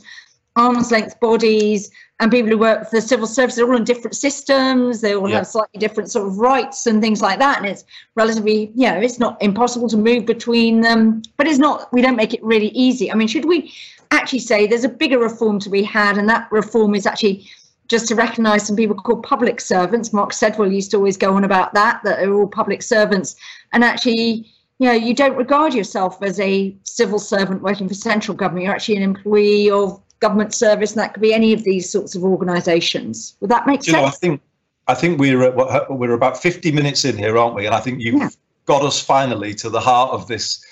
arm's 0.58 0.91
length 0.91 1.20
bodies, 1.20 1.89
and 2.20 2.32
people 2.32 2.49
who 2.49 2.58
work 2.58 2.89
for 2.89 2.95
the 2.95 3.01
civil 3.01 3.28
service. 3.28 3.55
They're 3.55 3.68
all 3.68 3.76
in 3.76 3.84
different 3.84 4.16
systems. 4.16 5.01
They 5.01 5.16
all 5.16 5.30
yeah. 5.30 5.38
have 5.38 5.47
slightly 5.47 5.80
different 5.80 6.10
sort 6.10 6.28
of 6.28 6.39
rights 6.39 6.88
and 6.88 6.99
things 6.99 7.22
like 7.22 7.38
that. 7.39 7.60
And 7.60 7.68
it's 7.68 7.86
relatively, 8.16 8.72
you 8.76 8.89
know, 8.89 8.97
it's 8.97 9.20
not 9.20 9.41
impossible 9.41 9.88
to 9.89 9.97
move 9.97 10.26
between 10.26 10.82
them, 10.82 11.22
but 11.38 11.47
it's 11.47 11.60
not, 11.60 11.93
we 11.93 12.01
don't 12.01 12.16
make 12.16 12.34
it 12.34 12.43
really 12.43 12.70
easy. 12.70 13.12
I 13.12 13.16
mean, 13.16 13.28
should 13.28 13.45
we 13.45 13.72
actually 14.10 14.39
say 14.39 14.66
there's 14.66 14.84
a 14.84 14.89
bigger 14.89 15.20
reform 15.20 15.60
to 15.60 15.70
be 15.70 15.84
had, 15.84 16.18
and 16.18 16.28
that 16.28 16.51
reform 16.51 16.95
is 16.95 17.05
actually 17.05 17.47
just 17.88 18.08
to 18.08 18.16
recognise 18.16 18.66
some 18.66 18.76
people 18.76 18.95
called 18.95 19.24
public 19.24 19.62
servants. 19.62 20.12
Mark 20.12 20.32
Sedwill 20.32 20.74
used 20.74 20.91
to 20.91 20.97
always 20.97 21.18
go 21.18 21.36
on 21.36 21.43
about 21.43 21.74
that, 21.74 22.01
that 22.03 22.18
they're 22.18 22.34
all 22.34 22.47
public 22.47 22.82
servants. 22.82 23.36
And 23.74 23.84
actually, 23.84 24.51
you 24.80 24.88
know, 24.88 24.93
you 24.93 25.14
don't 25.14 25.38
regard 25.38 25.74
yourself 25.74 26.22
as 26.22 26.39
a 26.39 26.76
civil 26.84 27.20
servant 27.20 27.62
working 27.62 27.88
for 27.88 27.93
central 27.93 28.36
government. 28.36 28.66
You're 28.66 28.74
actually 28.74 28.97
an 28.97 29.03
employee 29.03 29.70
of 29.70 30.01
government 30.20 30.53
service, 30.53 30.91
and 30.91 30.99
that 30.99 31.13
could 31.13 31.22
be 31.22 31.34
any 31.34 31.53
of 31.53 31.63
these 31.63 31.89
sorts 31.89 32.15
of 32.15 32.24
organisations. 32.24 33.36
Would 33.39 33.51
that 33.51 33.68
make 33.68 33.86
you 33.86 33.93
sense? 33.93 34.01
Know, 34.01 34.07
I 34.07 34.11
think 34.11 34.41
I 34.88 34.95
think 34.95 35.20
we're 35.20 35.51
we're 35.89 36.13
about 36.13 36.41
50 36.41 36.72
minutes 36.72 37.05
in 37.05 37.18
here, 37.18 37.38
aren't 37.38 37.55
we? 37.55 37.65
And 37.65 37.76
I 37.76 37.80
think 37.80 38.01
you've 38.01 38.15
yeah. 38.15 38.30
got 38.65 38.84
us 38.84 39.01
finally 39.01 39.53
to 39.55 39.70
the 39.70 39.80
heart 39.80 40.11
of 40.11 40.28
this 40.28 40.63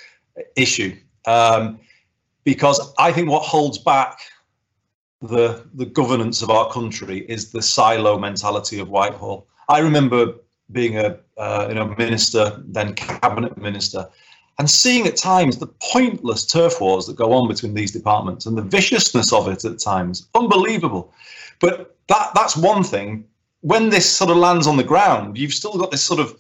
issue, 0.56 0.96
um, 1.26 1.80
because 2.44 2.94
I 2.98 3.12
think 3.12 3.30
what 3.30 3.44
holds 3.44 3.78
back 3.78 4.20
the 5.22 5.66
the 5.74 5.86
governance 5.86 6.42
of 6.42 6.50
our 6.50 6.72
country 6.72 7.20
is 7.28 7.52
the 7.52 7.62
silo 7.62 8.18
mentality 8.18 8.80
of 8.80 8.90
Whitehall. 8.90 9.48
I 9.70 9.80
remember 9.80 10.36
being 10.72 10.98
a 10.98 11.20
uh, 11.38 11.66
you 11.70 11.76
know 11.76 11.94
minister, 11.98 12.62
then 12.66 12.94
cabinet 12.94 13.58
minister, 13.58 14.08
and 14.58 14.70
seeing 14.70 15.06
at 15.06 15.18
times 15.18 15.58
the 15.58 15.68
pointless 15.92 16.46
turf 16.46 16.80
wars 16.80 17.08
that 17.08 17.16
go 17.16 17.34
on 17.34 17.48
between 17.48 17.74
these 17.74 17.92
departments 17.92 18.46
and 18.46 18.58
the 18.58 18.62
viciousness 18.62 19.34
of 19.34 19.48
it 19.48 19.66
at 19.66 19.80
times, 19.80 20.28
unbelievable. 20.34 21.14
But 21.60 21.96
that 22.08 22.32
that's 22.34 22.56
one 22.56 22.84
thing. 22.84 23.26
When 23.62 23.90
this 23.90 24.10
sort 24.10 24.30
of 24.30 24.38
lands 24.38 24.68
on 24.68 24.78
the 24.78 24.84
ground, 24.84 25.38
you've 25.38 25.54
still 25.54 25.78
got 25.78 25.92
this 25.92 26.04
sort 26.04 26.20
of, 26.20 26.38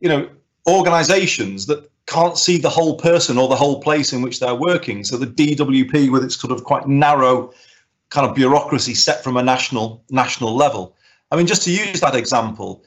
you 0.00 0.08
know, 0.08 0.28
organisations 0.66 1.66
that 1.66 1.88
can't 2.06 2.36
see 2.36 2.58
the 2.58 2.70
whole 2.70 2.96
person 2.96 3.38
or 3.38 3.48
the 3.48 3.56
whole 3.56 3.80
place 3.80 4.12
in 4.12 4.22
which 4.22 4.40
they're 4.40 4.54
working. 4.54 5.04
So 5.04 5.16
the 5.16 5.26
DWP, 5.26 6.10
with 6.10 6.24
its 6.24 6.40
sort 6.40 6.52
of 6.52 6.64
quite 6.64 6.88
narrow 6.88 7.52
kind 8.08 8.28
of 8.28 8.34
bureaucracy 8.34 8.94
set 8.94 9.22
from 9.22 9.36
a 9.36 9.42
national 9.42 10.04
national 10.10 10.54
level. 10.54 10.96
I 11.30 11.36
mean, 11.36 11.46
just 11.46 11.62
to 11.62 11.70
use 11.70 12.00
that 12.00 12.14
example, 12.14 12.84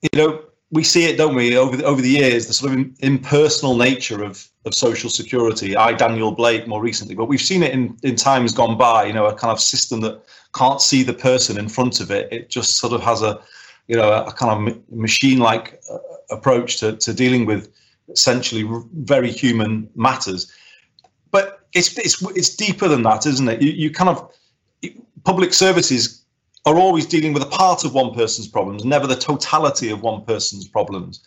you 0.00 0.08
know, 0.14 0.42
we 0.70 0.82
see 0.82 1.04
it, 1.04 1.16
don't 1.16 1.34
we, 1.34 1.56
over 1.56 1.76
the, 1.76 1.84
over 1.84 2.00
the 2.00 2.08
years, 2.08 2.46
the 2.46 2.54
sort 2.54 2.72
of 2.72 2.86
impersonal 3.00 3.76
nature 3.76 4.24
of, 4.24 4.48
of 4.64 4.74
social 4.74 5.10
security. 5.10 5.76
I, 5.76 5.92
Daniel 5.92 6.32
Blake, 6.32 6.66
more 6.66 6.82
recently, 6.82 7.14
but 7.14 7.26
we've 7.26 7.40
seen 7.40 7.62
it 7.62 7.72
in, 7.72 7.96
in 8.02 8.16
times 8.16 8.52
gone 8.52 8.76
by. 8.76 9.04
You 9.04 9.12
know, 9.12 9.26
a 9.26 9.34
kind 9.34 9.52
of 9.52 9.60
system 9.60 10.00
that 10.00 10.22
can't 10.54 10.80
see 10.80 11.02
the 11.02 11.14
person 11.14 11.58
in 11.58 11.68
front 11.68 12.00
of 12.00 12.10
it. 12.10 12.32
It 12.32 12.50
just 12.50 12.78
sort 12.78 12.92
of 12.92 13.02
has 13.02 13.22
a, 13.22 13.40
you 13.86 13.96
know, 13.96 14.24
a, 14.24 14.32
kind 14.32 14.68
of 14.68 14.90
machine-like 14.90 15.80
uh, 15.92 15.98
approach 16.30 16.78
to, 16.80 16.96
to 16.96 17.12
dealing 17.12 17.46
with 17.46 17.72
essentially 18.08 18.68
very 18.94 19.30
human 19.30 19.88
matters. 19.94 20.52
But 21.30 21.66
it's 21.72 21.96
it's 21.98 22.22
it's 22.36 22.54
deeper 22.54 22.88
than 22.88 23.02
that, 23.02 23.26
isn't 23.26 23.48
it? 23.48 23.60
You, 23.60 23.72
you 23.72 23.90
kind 23.90 24.10
of 24.10 24.30
public 25.24 25.52
services 25.52 26.23
are 26.66 26.76
always 26.76 27.06
dealing 27.06 27.32
with 27.32 27.42
a 27.42 27.46
part 27.46 27.84
of 27.84 27.94
one 27.94 28.14
person's 28.14 28.48
problems, 28.48 28.84
never 28.84 29.06
the 29.06 29.16
totality 29.16 29.90
of 29.90 30.02
one 30.02 30.24
person's 30.24 30.66
problems. 30.66 31.22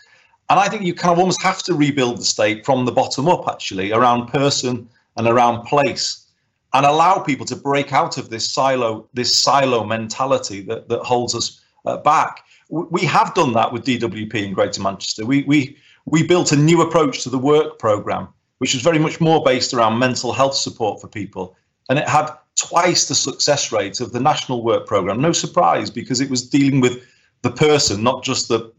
And 0.49 0.59
I 0.59 0.69
think 0.69 0.83
you 0.83 0.93
kind 0.93 1.13
of 1.13 1.19
almost 1.19 1.41
have 1.43 1.61
to 1.63 1.73
rebuild 1.73 2.17
the 2.17 2.25
state 2.25 2.65
from 2.65 2.85
the 2.85 2.91
bottom 2.91 3.27
up, 3.27 3.47
actually, 3.47 3.91
around 3.91 4.27
person 4.27 4.89
and 5.17 5.27
around 5.27 5.65
place, 5.65 6.25
and 6.73 6.85
allow 6.85 7.19
people 7.19 7.45
to 7.47 7.55
break 7.55 7.93
out 7.93 8.17
of 8.17 8.29
this 8.29 8.49
silo, 8.49 9.07
this 9.13 9.35
silo 9.35 9.83
mentality 9.83 10.61
that, 10.61 10.88
that 10.89 11.03
holds 11.03 11.35
us 11.35 11.61
uh, 11.85 11.97
back. 11.97 12.43
We 12.69 13.01
have 13.01 13.33
done 13.33 13.53
that 13.53 13.71
with 13.71 13.85
DWP 13.85 14.35
in 14.35 14.53
Greater 14.53 14.81
Manchester. 14.81 15.25
We, 15.25 15.43
we, 15.43 15.77
we 16.05 16.23
built 16.23 16.51
a 16.51 16.57
new 16.57 16.81
approach 16.81 17.23
to 17.23 17.29
the 17.29 17.38
work 17.38 17.77
programme, 17.77 18.29
which 18.57 18.73
was 18.73 18.83
very 18.83 18.99
much 18.99 19.21
more 19.21 19.43
based 19.43 19.73
around 19.73 19.99
mental 19.99 20.33
health 20.33 20.55
support 20.55 20.99
for 20.99 21.07
people. 21.07 21.55
And 21.89 21.99
it 21.99 22.07
had 22.07 22.31
twice 22.57 23.07
the 23.07 23.15
success 23.15 23.71
rate 23.71 24.01
of 24.01 24.11
the 24.11 24.19
national 24.19 24.63
work 24.63 24.87
program. 24.87 25.21
No 25.21 25.31
surprise, 25.31 25.89
because 25.89 26.19
it 26.21 26.29
was 26.29 26.49
dealing 26.49 26.81
with 26.81 27.05
the 27.43 27.51
person, 27.51 28.03
not 28.03 28.23
just 28.23 28.47
the, 28.47 28.71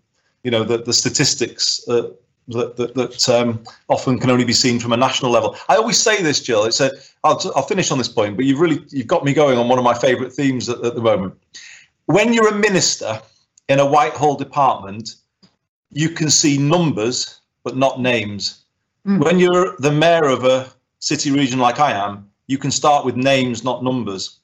you 0.43 0.51
know, 0.51 0.65
the, 0.65 0.79
the 0.79 0.93
statistics 0.93 1.87
uh, 1.89 2.11
that, 2.49 2.77
that, 2.77 2.95
that 2.95 3.29
um, 3.29 3.63
often 3.89 4.19
can 4.19 4.31
only 4.31 4.45
be 4.45 4.53
seen 4.53 4.81
from 4.81 4.93
a 4.93 4.97
national 4.97 5.31
level. 5.31 5.57
I 5.69 5.77
always 5.77 5.99
say 5.99 6.23
this, 6.23 6.41
Jill. 6.41 6.65
It's 6.65 6.81
a. 6.81 6.91
I'll, 7.25 7.41
I'll 7.55 7.63
finish 7.63 7.91
on 7.91 7.99
this 7.99 8.09
point, 8.09 8.37
but 8.37 8.45
you've 8.45 8.61
really 8.61 8.85
you've 8.89 9.07
got 9.07 9.25
me 9.25 9.35
going 9.35 9.59
on 9.59 9.69
one 9.69 9.79
of 9.79 9.85
my 9.85 9.95
favourite 9.95 10.33
themes 10.33 10.69
at, 10.69 10.85
at 10.85 10.95
the 10.95 11.03
moment. 11.03 11.35
When 12.07 12.33
you're 12.33 12.49
a 12.49 12.55
minister 12.55 13.21
in 13.69 13.81
a 13.81 13.87
Whitehall 13.87 14.37
department, 14.37 15.17
you 15.91 16.11
can 16.11 16.31
see 16.31 16.59
numbers 16.59 17.41
but 17.65 17.77
not 17.77 18.01
names. 18.01 18.65
Mm. 19.07 19.23
When 19.23 19.39
you're 19.39 19.77
the 19.79 19.93
mayor 19.93 20.25
of 20.25 20.45
a 20.45 20.71
city 21.01 21.31
region 21.31 21.59
like 21.59 21.81
I 21.81 21.93
am, 21.93 22.28
you 22.49 22.59
can 22.59 22.71
start 22.73 23.05
with 23.05 23.15
names, 23.15 23.63
not 23.63 23.85
numbers. 23.85 24.41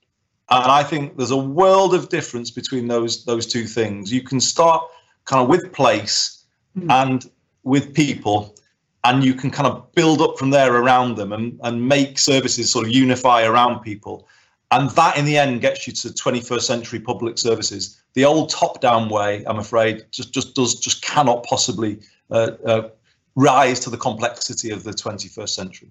And 0.50 0.70
I 0.70 0.84
think 0.84 1.16
there's 1.16 1.30
a 1.30 1.36
world 1.36 1.94
of 1.94 2.10
difference 2.10 2.50
between 2.50 2.86
those 2.86 3.24
those 3.24 3.46
two 3.46 3.66
things. 3.66 4.12
You 4.12 4.22
can 4.22 4.40
start 4.40 4.82
kind 5.24 5.42
of 5.42 5.48
with 5.48 5.72
place 5.72 6.44
mm. 6.78 6.90
and 6.90 7.28
with 7.64 7.94
people, 7.94 8.54
and 9.04 9.24
you 9.24 9.34
can 9.34 9.50
kind 9.50 9.66
of 9.66 9.90
build 9.94 10.20
up 10.20 10.38
from 10.38 10.50
there 10.50 10.74
around 10.74 11.16
them 11.16 11.32
and, 11.32 11.58
and 11.62 11.88
make 11.88 12.18
services 12.18 12.70
sort 12.70 12.86
of 12.86 12.92
unify 12.92 13.44
around 13.44 13.80
people. 13.80 14.28
And 14.70 14.90
that 14.90 15.16
in 15.16 15.24
the 15.24 15.38
end 15.38 15.62
gets 15.62 15.86
you 15.86 15.92
to 15.94 16.08
21st 16.08 16.62
century 16.62 17.00
public 17.00 17.38
services. 17.38 18.02
The 18.12 18.24
old 18.26 18.50
top-down 18.50 19.08
way, 19.08 19.44
I'm 19.46 19.58
afraid, 19.58 20.04
just 20.10 20.32
just 20.32 20.54
does 20.54 20.74
just 20.74 21.02
cannot 21.02 21.44
possibly 21.44 22.00
uh, 22.30 22.50
uh, 22.66 22.88
rise 23.34 23.80
to 23.80 23.90
the 23.90 23.96
complexity 23.96 24.70
of 24.70 24.84
the 24.84 24.90
21st 24.90 25.48
century. 25.48 25.88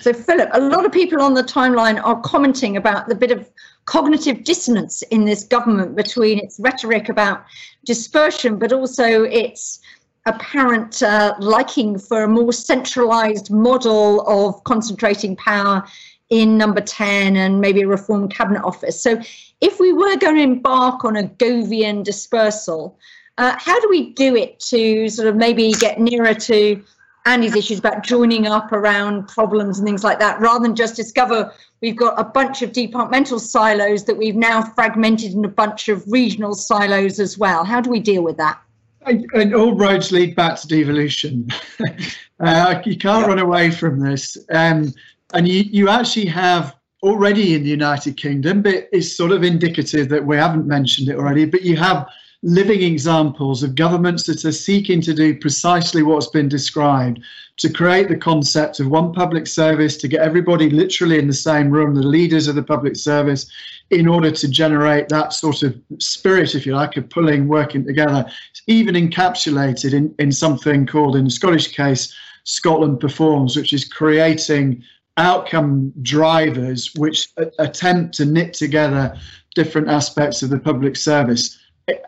So, 0.00 0.12
Philip, 0.12 0.48
a 0.52 0.60
lot 0.60 0.84
of 0.86 0.92
people 0.92 1.20
on 1.20 1.34
the 1.34 1.42
timeline 1.42 2.02
are 2.04 2.20
commenting 2.20 2.76
about 2.76 3.08
the 3.08 3.16
bit 3.16 3.32
of 3.32 3.50
cognitive 3.86 4.44
dissonance 4.44 5.02
in 5.02 5.24
this 5.24 5.44
government 5.44 5.96
between 5.96 6.38
its 6.38 6.60
rhetoric 6.60 7.08
about 7.08 7.44
dispersion, 7.84 8.58
but 8.58 8.72
also 8.72 9.24
its 9.24 9.80
apparent 10.26 11.02
uh, 11.02 11.34
liking 11.40 11.98
for 11.98 12.22
a 12.22 12.28
more 12.28 12.52
centralised 12.52 13.50
model 13.50 14.20
of 14.28 14.62
concentrating 14.64 15.34
power 15.34 15.84
in 16.30 16.56
number 16.56 16.80
10 16.80 17.36
and 17.36 17.60
maybe 17.60 17.80
a 17.82 17.88
reformed 17.88 18.32
cabinet 18.32 18.62
office. 18.62 19.02
So, 19.02 19.20
if 19.60 19.80
we 19.80 19.92
were 19.92 20.16
going 20.16 20.36
to 20.36 20.42
embark 20.42 21.04
on 21.04 21.16
a 21.16 21.24
Govian 21.24 22.04
dispersal, 22.04 22.96
uh, 23.38 23.56
how 23.58 23.80
do 23.80 23.88
we 23.88 24.10
do 24.10 24.36
it 24.36 24.60
to 24.60 25.08
sort 25.08 25.26
of 25.26 25.34
maybe 25.34 25.72
get 25.72 25.98
nearer 25.98 26.34
to 26.34 26.84
Andy's 27.26 27.54
issues 27.54 27.78
about 27.78 28.02
joining 28.02 28.46
up 28.46 28.72
around 28.72 29.28
problems 29.28 29.78
and 29.78 29.86
things 29.86 30.02
like 30.02 30.18
that, 30.18 30.40
rather 30.40 30.62
than 30.62 30.74
just 30.74 30.96
discover 30.96 31.52
we've 31.80 31.96
got 31.96 32.18
a 32.18 32.24
bunch 32.24 32.62
of 32.62 32.72
departmental 32.72 33.38
silos 33.38 34.04
that 34.04 34.16
we've 34.16 34.36
now 34.36 34.62
fragmented 34.62 35.32
in 35.32 35.44
a 35.44 35.48
bunch 35.48 35.88
of 35.88 36.04
regional 36.10 36.54
silos 36.54 37.20
as 37.20 37.36
well. 37.36 37.64
How 37.64 37.80
do 37.80 37.90
we 37.90 38.00
deal 38.00 38.22
with 38.22 38.36
that? 38.38 38.60
And 39.06 39.54
all 39.54 39.74
roads 39.74 40.12
lead 40.12 40.36
back 40.36 40.60
to 40.60 40.68
devolution. 40.68 41.48
uh, 42.40 42.80
you 42.84 42.96
can't 42.96 43.22
yeah. 43.22 43.26
run 43.26 43.38
away 43.38 43.70
from 43.70 44.00
this. 44.00 44.36
Um, 44.50 44.92
and 45.34 45.46
you, 45.46 45.62
you 45.62 45.88
actually 45.88 46.26
have 46.26 46.76
already 47.02 47.54
in 47.54 47.62
the 47.62 47.70
United 47.70 48.16
Kingdom, 48.16 48.62
but 48.62 48.88
it's 48.92 49.16
sort 49.16 49.30
of 49.30 49.44
indicative 49.44 50.08
that 50.08 50.24
we 50.24 50.36
haven't 50.36 50.66
mentioned 50.66 51.08
it 51.08 51.16
already, 51.16 51.44
but 51.44 51.62
you 51.62 51.76
have 51.76 52.08
living 52.42 52.82
examples 52.82 53.62
of 53.62 53.74
governments 53.74 54.22
that 54.24 54.44
are 54.44 54.52
seeking 54.52 55.00
to 55.00 55.12
do 55.12 55.36
precisely 55.36 56.02
what's 56.02 56.28
been 56.28 56.48
described 56.48 57.20
to 57.56 57.68
create 57.68 58.08
the 58.08 58.16
concept 58.16 58.78
of 58.78 58.88
one 58.88 59.12
public 59.12 59.46
service, 59.46 59.96
to 59.96 60.06
get 60.06 60.20
everybody 60.20 60.70
literally 60.70 61.18
in 61.18 61.26
the 61.26 61.32
same 61.32 61.68
room, 61.68 61.94
the 61.94 62.02
leaders 62.02 62.46
of 62.46 62.54
the 62.54 62.62
public 62.62 62.94
service, 62.94 63.50
in 63.90 64.06
order 64.06 64.30
to 64.30 64.46
generate 64.46 65.08
that 65.08 65.32
sort 65.32 65.64
of 65.64 65.76
spirit, 65.98 66.54
if 66.54 66.64
you 66.64 66.74
like, 66.74 66.96
of 66.96 67.10
pulling, 67.10 67.48
working 67.48 67.84
together, 67.84 68.24
it's 68.50 68.62
even 68.68 68.94
encapsulated 68.94 69.92
in, 69.92 70.14
in 70.20 70.30
something 70.30 70.86
called, 70.86 71.16
in 71.16 71.24
the 71.24 71.30
Scottish 71.30 71.74
case, 71.74 72.14
Scotland 72.44 73.00
Performs, 73.00 73.56
which 73.56 73.72
is 73.72 73.84
creating 73.84 74.84
outcome 75.16 75.92
drivers 76.02 76.94
which 76.94 77.28
attempt 77.58 78.14
to 78.14 78.24
knit 78.24 78.54
together 78.54 79.18
different 79.56 79.88
aspects 79.88 80.44
of 80.44 80.50
the 80.50 80.60
public 80.60 80.94
service 80.94 81.58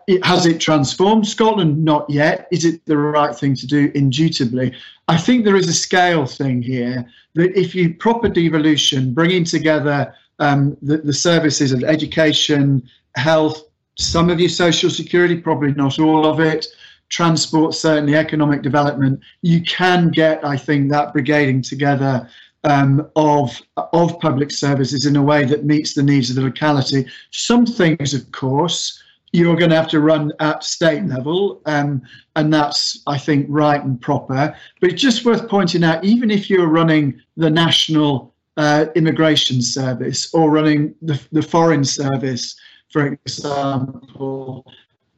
it, 0.07 0.25
has 0.25 0.47
it 0.47 0.61
transformed 0.61 1.27
Scotland? 1.27 1.85
Not 1.85 2.09
yet. 2.09 2.49
Is 2.51 2.65
it 2.65 2.85
the 2.87 2.97
right 2.97 3.35
thing 3.35 3.55
to 3.57 3.67
do? 3.67 3.91
Indubitably. 3.95 4.75
I 5.09 5.17
think 5.17 5.45
there 5.45 5.57
is 5.57 5.69
a 5.69 5.75
scale 5.75 6.27
thing 6.27 6.63
here 6.63 7.07
that 7.35 7.59
if 7.59 7.75
you 7.75 7.95
proper 7.95 8.29
devolution, 8.29 9.15
bringing 9.15 9.45
together 9.45 10.15
um, 10.39 10.77
the, 10.83 10.99
the 10.99 11.13
services 11.13 11.73
of 11.73 11.83
education, 11.85 12.89
health, 13.17 13.65
some 13.97 14.31
of 14.31 14.41
your 14.41 14.49
social 14.49 14.91
security, 14.91 15.37
probably 15.37 15.73
not 15.73 15.99
all 15.99 16.27
of 16.27 16.41
it, 16.41 16.67
transport, 17.09 17.75
certainly 17.75 18.15
economic 18.17 18.63
development, 18.63 19.21
you 19.43 19.63
can 19.63 20.11
get, 20.11 20.45
I 20.45 20.57
think, 20.57 20.91
that 20.91 21.13
brigading 21.13 21.67
together 21.69 22.29
um, 22.65 23.11
of 23.17 23.61
of 23.77 24.21
public 24.21 24.51
services 24.51 25.07
in 25.07 25.17
a 25.17 25.23
way 25.23 25.45
that 25.45 25.65
meets 25.65 25.95
the 25.95 26.03
needs 26.03 26.31
of 26.31 26.37
the 26.37 26.43
locality. 26.43 27.07
Some 27.31 27.65
things, 27.65 28.13
of 28.15 28.31
course, 28.33 29.03
you're 29.33 29.57
going 29.57 29.71
to 29.71 29.77
have 29.77 29.89
to 29.89 30.01
run 30.01 30.33
at 30.41 30.65
state 30.65 31.05
level, 31.05 31.61
um, 31.67 32.03
and 32.37 32.53
that's, 32.53 33.03
I 33.07 33.17
think, 33.17 33.47
right 33.49 33.83
and 33.83 34.01
proper. 34.01 34.55
But 34.81 34.91
it's 34.93 35.03
just 35.03 35.25
worth 35.25 35.49
pointing 35.49 35.85
out, 35.85 36.05
even 36.05 36.31
if 36.31 36.51
you're 36.51 36.67
running 36.67 37.21
the 37.37 37.51
national 37.51 38.35
uh, 38.57 38.87
immigration 38.97 39.63
service 39.63 40.35
or 40.35 40.51
running 40.51 40.95
the, 41.03 41.21
the 41.33 41.43
foreign 41.43 41.85
service, 41.85 42.57
for 42.91 43.07
example, 43.07 44.67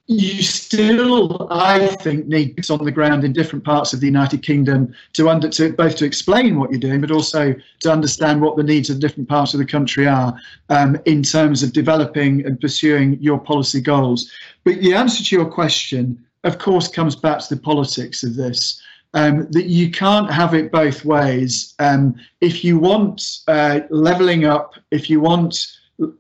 you 0.07 0.43
still, 0.43 1.47
I 1.51 1.87
think, 1.97 2.27
need 2.27 2.57
boots 2.57 2.71
on 2.71 2.85
the 2.85 2.91
ground 2.91 3.23
in 3.23 3.33
different 3.33 3.65
parts 3.65 3.93
of 3.93 4.01
the 4.01 4.07
United 4.07 4.43
Kingdom 4.43 4.93
to 5.13 5.29
under 5.29 5.49
to 5.51 5.73
both 5.73 5.97
to 5.97 6.05
explain 6.05 6.59
what 6.59 6.71
you're 6.71 6.81
doing, 6.81 7.01
but 7.01 7.13
also 7.13 7.55
to 7.81 7.93
understand 7.93 8.41
what 8.41 8.57
the 8.57 8.65
needs 8.65 8.91
of 8.91 8.99
different 8.99 9.29
parts 9.29 9.55
of 9.55 9.59
the 9.59 9.67
country 9.67 10.09
are 10.09 10.35
um, 10.71 10.99
in 11.05 11.23
terms 11.23 11.63
of 11.63 11.73
developing 11.73 12.45
and 12.45 12.61
pursuing 12.61 13.17
your 13.21 13.39
policy 13.39 13.81
goals. 13.81 14.31
But 14.65 14.81
the 14.81 14.95
answer 14.95 15.23
to 15.23 15.37
your 15.37 15.47
question, 15.47 16.25
of 16.43 16.59
course, 16.59 16.89
comes 16.89 17.15
back 17.15 17.39
to 17.41 17.55
the 17.55 17.61
politics 17.61 18.25
of 18.25 18.35
this. 18.35 18.81
Um, 19.15 19.47
that 19.51 19.67
you 19.67 19.91
can't 19.91 20.33
have 20.33 20.55
it 20.55 20.73
both 20.73 21.05
ways. 21.05 21.75
Um, 21.79 22.15
if 22.41 22.65
you 22.65 22.79
want 22.79 23.41
uh, 23.47 23.81
levelling 23.91 24.47
up, 24.47 24.73
if 24.91 25.11
you 25.11 25.21
want 25.21 25.67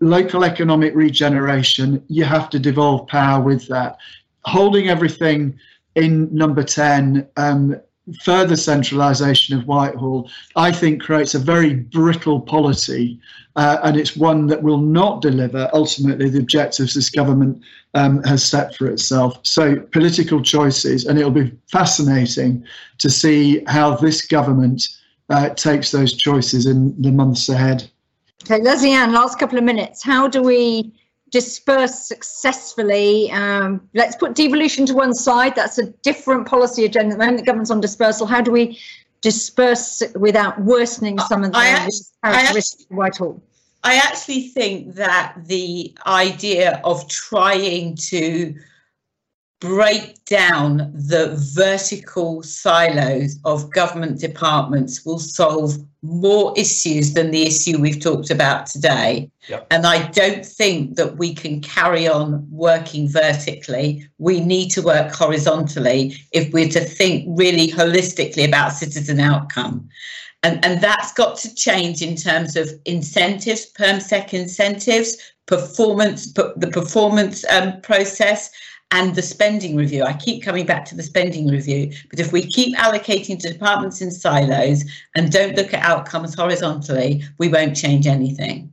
local 0.01 0.45
economic 0.45 0.95
regeneration, 0.95 2.03
you 2.09 2.25
have 2.25 2.51
to 2.51 2.59
devolve 2.59 3.07
power 3.09 3.43
with 3.43 3.69
that. 3.69 3.99
Holding 4.45 4.89
everything 4.89 5.59
in 5.95 6.35
number 6.35 6.63
10, 6.63 7.29
um, 7.37 7.77
further 8.23 8.57
centralisation 8.57 9.57
of 9.57 9.67
Whitehall, 9.67 10.29
I 10.57 10.73
think 10.73 11.03
creates 11.03 11.35
a 11.35 11.39
very 11.39 11.75
brittle 11.75 12.41
policy, 12.41 13.21
uh, 13.55 13.79
and 13.85 13.97
it's 13.97 14.17
one 14.17 14.47
that 14.49 14.63
will 14.63 14.81
not 14.81 15.23
deliver 15.23 15.71
ultimately 15.73 16.29
the 16.29 16.41
objectives 16.41 16.95
this 16.95 17.11
government 17.11 17.63
um, 17.95 18.23
has 18.25 18.45
set 18.45 18.75
for 18.75 18.89
itself. 18.89 19.39
So, 19.43 19.77
political 19.93 20.43
choices, 20.43 21.05
and 21.05 21.19
it'll 21.19 21.31
be 21.31 21.53
fascinating 21.71 22.65
to 22.99 23.11
see 23.11 23.63
how 23.67 23.95
this 23.97 24.27
government 24.27 24.89
uh, 25.29 25.51
takes 25.51 25.91
those 25.91 26.15
choices 26.15 26.67
in 26.67 27.01
the 27.01 27.13
months 27.13 27.49
ahead. 27.49 27.89
Okay, 28.45 28.61
Lesley-Ann, 28.61 29.13
last 29.13 29.39
couple 29.39 29.57
of 29.57 29.65
minutes. 29.65 30.03
How 30.03 30.27
do 30.27 30.43
we 30.43 30.93
disperse 31.31 32.07
successfully? 32.07 33.31
Um, 33.31 33.89
let's 33.95 34.17
put 34.17 34.35
devolution 34.35 34.85
to 34.87 34.95
one 34.95 35.15
side. 35.15 35.55
That's 35.55 35.79
a 35.79 35.87
different 36.03 36.49
policy 36.49 36.85
agenda. 36.85 37.15
The 37.15 37.19
moment 37.19 37.39
the 37.39 37.45
government's 37.45 37.71
on 37.71 37.81
dispersal, 37.81 38.27
how 38.27 38.41
do 38.41 38.51
we 38.51 38.81
disperse 39.21 40.03
without 40.17 40.61
worsening 40.61 41.21
some 41.21 41.45
of 41.45 41.53
the 41.53 42.03
characteristics 42.25 42.85
of 42.91 42.97
Whitehall? 42.97 43.41
I 43.85 43.97
actually 43.97 44.49
think 44.49 44.95
that 44.95 45.37
the 45.47 45.97
idea 46.07 46.81
of 46.85 47.09
trying 47.09 47.97
to 47.97 48.55
break 49.63 50.25
down 50.25 50.91
the 50.93 51.37
vertical 51.55 52.43
silos 52.43 53.39
of 53.45 53.71
government 53.71 54.19
departments 54.19 55.07
will 55.07 55.21
solve 55.21 55.77
more 56.03 56.53
issues 56.57 57.15
than 57.15 57.31
the 57.31 57.47
issue 57.47 57.79
we've 57.79 58.01
talked 58.01 58.29
about 58.29 58.67
today. 58.67 59.31
Yep. 59.49 59.69
And 59.71 59.87
I 59.87 60.09
don't 60.09 60.45
think 60.45 60.97
that 60.97 61.17
we 61.17 61.33
can 61.33 61.61
carry 61.61 62.09
on 62.09 62.45
working 62.51 63.09
vertically. 63.09 64.05
We 64.19 64.41
need 64.41 64.71
to 64.71 64.83
work 64.83 65.13
horizontally 65.13 66.17
if 66.33 66.53
we're 66.53 66.71
to 66.71 66.81
think 66.81 67.25
really 67.29 67.69
holistically 67.69 68.45
about 68.45 68.73
citizen 68.73 69.21
outcome. 69.21 69.89
And, 70.43 70.65
and 70.65 70.81
that's 70.81 71.13
got 71.13 71.37
to 71.37 71.55
change 71.55 72.03
in 72.03 72.17
terms 72.17 72.57
of 72.57 72.69
incentives, 72.85 73.73
PermSec 73.75 74.35
incentives, 74.35 75.17
performance, 75.47 76.33
the 76.33 76.71
performance 76.73 77.45
um, 77.49 77.81
process, 77.83 78.51
and 78.93 79.15
the 79.15 79.23
spending 79.23 79.75
review. 79.75 80.05
I 80.05 80.13
keep 80.13 80.43
coming 80.43 80.67
back 80.67 80.85
to 80.87 80.95
the 80.95 81.03
spending 81.03 81.49
review, 81.49 81.93
but 82.11 82.21
if 82.21 82.33
we 82.33 82.47
keep 82.47 82.77
allocating 82.77 83.39
to 83.41 83.53
departments 83.53 84.01
in 84.01 84.11
silos 84.11 84.85
and 85.17 85.33
don't 85.33 85.57
look 85.57 85.75
at 85.75 85.83
outcomes 85.83 86.35
horizontally, 86.35 87.25
we 87.39 87.49
won't 87.49 87.75
change 87.75 88.07
anything. 88.07 88.73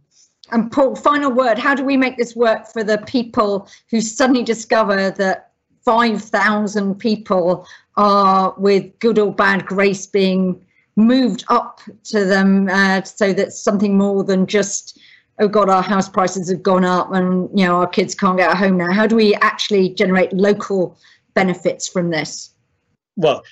And 0.52 0.72
Paul, 0.72 0.96
final 0.96 1.32
word 1.32 1.58
how 1.58 1.74
do 1.74 1.84
we 1.84 1.96
make 1.96 2.18
this 2.18 2.36
work 2.36 2.68
for 2.68 2.84
the 2.84 2.98
people 3.00 3.70
who 3.90 4.02
suddenly 4.02 4.44
discover 4.44 5.12
that 5.12 5.52
5,000 5.86 6.96
people 6.96 7.66
are 7.96 8.54
with 8.58 8.98
good 9.00 9.18
or 9.18 9.34
bad 9.34 9.66
grace 9.66 10.06
being 10.06 10.64
moved 10.96 11.46
up 11.48 11.80
to 12.04 12.26
them 12.26 12.68
uh, 12.70 13.02
so 13.04 13.32
that 13.32 13.54
something 13.54 13.98
more 13.98 14.24
than 14.24 14.46
just 14.46 15.00
oh 15.40 15.48
god 15.48 15.70
our 15.70 15.82
house 15.82 16.10
prices 16.10 16.50
have 16.50 16.64
gone 16.64 16.86
up 16.86 17.12
and 17.12 17.50
you 17.58 17.66
know 17.66 17.78
our 17.78 17.88
kids 17.88 18.16
can't 18.16 18.38
get 18.38 18.52
a 18.52 18.56
home 18.56 18.78
now. 18.78 18.92
How 18.92 19.08
do 19.08 19.16
we 19.16 19.36
actually 19.36 19.90
generate 19.90 20.34
local 20.34 20.98
benefits 21.34 21.88
from 21.88 22.10
this? 22.10 22.52
Well 23.16 23.44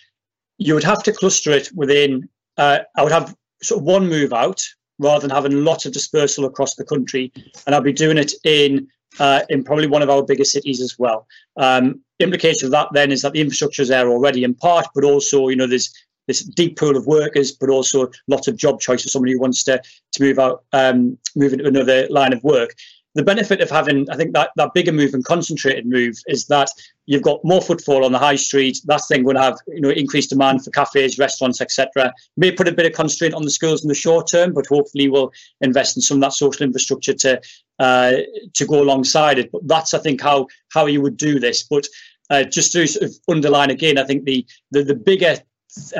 you 0.57 0.73
would 0.73 0.83
have 0.83 1.03
to 1.03 1.13
cluster 1.13 1.51
it 1.51 1.69
within 1.75 2.27
uh, 2.57 2.79
i 2.95 3.03
would 3.03 3.11
have 3.11 3.35
sort 3.61 3.79
of 3.79 3.85
one 3.85 4.07
move 4.07 4.33
out 4.33 4.61
rather 4.99 5.27
than 5.27 5.35
having 5.35 5.63
lots 5.63 5.85
of 5.85 5.93
dispersal 5.93 6.45
across 6.45 6.75
the 6.75 6.85
country. 6.85 7.31
And 7.65 7.75
i'd 7.75 7.83
be 7.83 7.93
doing 7.93 8.17
it 8.17 8.33
in 8.43 8.87
uh, 9.19 9.41
in 9.49 9.63
probably 9.63 9.87
one 9.87 10.01
of 10.01 10.09
our 10.09 10.21
bigger 10.23 10.43
cities 10.43 10.81
as 10.81 10.99
well. 10.99 11.27
Um, 11.55 12.01
implication 12.19 12.65
of 12.65 12.71
that 12.71 12.89
then 12.93 13.11
is 13.11 13.21
that 13.21 13.33
the 13.33 13.41
infrastructure 13.41 13.81
is 13.81 13.87
there 13.87 14.09
already 14.09 14.43
in 14.43 14.53
part, 14.53 14.85
but 14.93 15.03
also 15.03 15.47
you 15.47 15.55
know 15.55 15.67
there's 15.67 15.91
this 16.27 16.43
deep 16.43 16.77
pool 16.77 16.95
of 16.95 17.07
workers, 17.07 17.51
but 17.51 17.69
also 17.69 18.11
lots 18.27 18.47
of 18.47 18.57
job 18.57 18.79
choice 18.79 19.03
for 19.03 19.09
somebody 19.09 19.33
who 19.33 19.39
wants 19.39 19.63
to 19.63 19.81
to 20.13 20.23
move 20.23 20.39
out, 20.39 20.63
um, 20.73 21.17
move 21.35 21.53
into 21.53 21.67
another 21.67 22.07
line 22.09 22.33
of 22.33 22.43
work. 22.43 22.75
The 23.15 23.23
benefit 23.23 23.61
of 23.61 23.71
having, 23.71 24.07
I 24.11 24.15
think, 24.15 24.33
that, 24.33 24.51
that 24.57 24.75
bigger 24.75 24.91
move 24.91 25.15
and 25.15 25.25
concentrated 25.25 25.87
move 25.87 26.15
is 26.27 26.45
that 26.47 26.69
you've 27.07 27.23
got 27.23 27.43
more 27.43 27.63
footfall 27.63 28.05
on 28.05 28.11
the 28.11 28.19
high 28.19 28.35
street. 28.35 28.79
That's 28.85 29.07
then 29.07 29.23
going 29.23 29.37
to 29.37 29.41
have, 29.41 29.57
you 29.67 29.81
know, 29.81 29.89
increased 29.89 30.29
demand 30.29 30.63
for 30.63 30.69
cafes, 30.69 31.17
restaurants, 31.17 31.59
etc. 31.59 32.13
May 32.35 32.51
put 32.51 32.67
a 32.67 32.71
bit 32.71 32.85
of 32.85 32.93
constraint 32.93 33.33
on 33.33 33.41
the 33.41 33.49
schools 33.49 33.81
in 33.81 33.87
the 33.87 33.95
short 33.95 34.27
term, 34.27 34.53
but 34.53 34.67
hopefully 34.67 35.09
we'll 35.09 35.31
invest 35.61 35.97
in 35.97 36.03
some 36.03 36.17
of 36.17 36.21
that 36.21 36.33
social 36.33 36.63
infrastructure 36.63 37.13
to 37.13 37.41
uh, 37.79 38.11
to 38.53 38.65
go 38.67 38.83
alongside 38.83 39.39
it. 39.39 39.51
But 39.51 39.67
that's, 39.67 39.95
I 39.95 39.99
think, 39.99 40.21
how 40.21 40.45
how 40.69 40.85
you 40.85 41.01
would 41.01 41.17
do 41.17 41.39
this. 41.39 41.63
But 41.63 41.87
uh, 42.29 42.43
just 42.43 42.71
to 42.73 42.85
sort 42.85 43.09
of 43.09 43.15
underline 43.27 43.71
again, 43.71 43.97
I 43.97 44.03
think 44.03 44.25
the 44.25 44.45
the, 44.69 44.83
the 44.83 44.95
bigger 44.95 45.37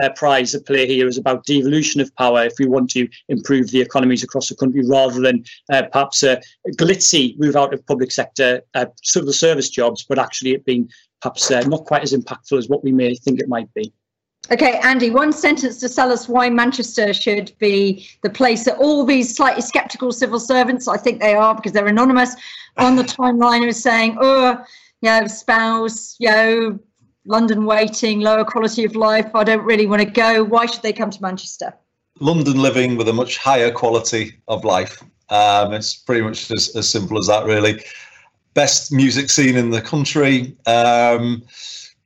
uh, 0.01 0.09
prize 0.15 0.53
at 0.55 0.65
play 0.65 0.85
here 0.87 1.07
is 1.07 1.17
about 1.17 1.45
devolution 1.45 2.01
of 2.01 2.13
power 2.15 2.43
if 2.43 2.53
we 2.59 2.65
want 2.65 2.89
to 2.91 3.07
improve 3.29 3.71
the 3.71 3.81
economies 3.81 4.23
across 4.23 4.49
the 4.49 4.55
country 4.55 4.81
rather 4.87 5.19
than 5.19 5.43
uh, 5.71 5.83
perhaps 5.91 6.23
a 6.23 6.41
glitzy 6.73 7.37
move 7.39 7.55
out 7.55 7.73
of 7.73 7.85
public 7.85 8.11
sector 8.11 8.61
uh, 8.75 8.85
civil 9.03 9.33
service 9.33 9.69
jobs, 9.69 10.05
but 10.07 10.19
actually 10.19 10.51
it 10.51 10.65
being 10.65 10.89
perhaps 11.21 11.49
uh, 11.51 11.61
not 11.61 11.85
quite 11.85 12.03
as 12.03 12.13
impactful 12.13 12.57
as 12.57 12.69
what 12.69 12.83
we 12.83 12.91
may 12.91 13.15
think 13.15 13.39
it 13.39 13.47
might 13.47 13.73
be. 13.73 13.91
Okay, 14.49 14.79
Andy, 14.81 15.09
one 15.09 15.33
sentence 15.33 15.77
to 15.81 15.89
tell 15.89 16.09
us 16.09 16.29
why 16.29 16.49
Manchester 16.49 17.11
should 17.13 17.51
be 17.59 18.07
the 18.21 18.29
place 18.29 18.63
that 18.63 18.77
all 18.77 19.03
these 19.03 19.35
slightly 19.35 19.61
skeptical 19.61 20.11
civil 20.13 20.39
servants, 20.39 20.87
I 20.87 20.95
think 20.95 21.19
they 21.19 21.33
are 21.33 21.53
because 21.53 21.73
they're 21.73 21.87
anonymous, 21.87 22.33
on 22.77 22.95
the 22.95 23.03
timeline 23.03 23.67
are 23.67 23.73
saying, 23.73 24.17
oh, 24.21 24.63
you 25.01 25.09
know, 25.09 25.27
spouse, 25.27 26.15
you 26.19 26.29
know, 26.29 26.79
London 27.27 27.65
weighting, 27.65 28.21
lower 28.21 28.45
quality 28.45 28.85
of 28.85 28.95
life. 28.95 29.35
I 29.35 29.43
don't 29.43 29.63
really 29.63 29.85
want 29.85 30.01
to 30.01 30.09
go. 30.09 30.43
Why 30.43 30.65
should 30.65 30.81
they 30.81 30.93
come 30.93 31.09
to 31.11 31.21
Manchester? 31.21 31.73
London 32.19 32.59
living 32.59 32.95
with 32.95 33.09
a 33.09 33.13
much 33.13 33.37
higher 33.37 33.69
quality 33.69 34.39
of 34.47 34.63
life. 34.63 35.03
Um, 35.29 35.73
it's 35.73 35.93
pretty 35.93 36.21
much 36.21 36.49
as, 36.51 36.73
as 36.75 36.89
simple 36.89 37.19
as 37.19 37.27
that, 37.27 37.45
really. 37.45 37.83
Best 38.53 38.93
music 38.93 39.29
scene 39.29 39.57
in 39.57 39.69
the 39.69 39.81
country. 39.81 40.55
Um, 40.65 41.43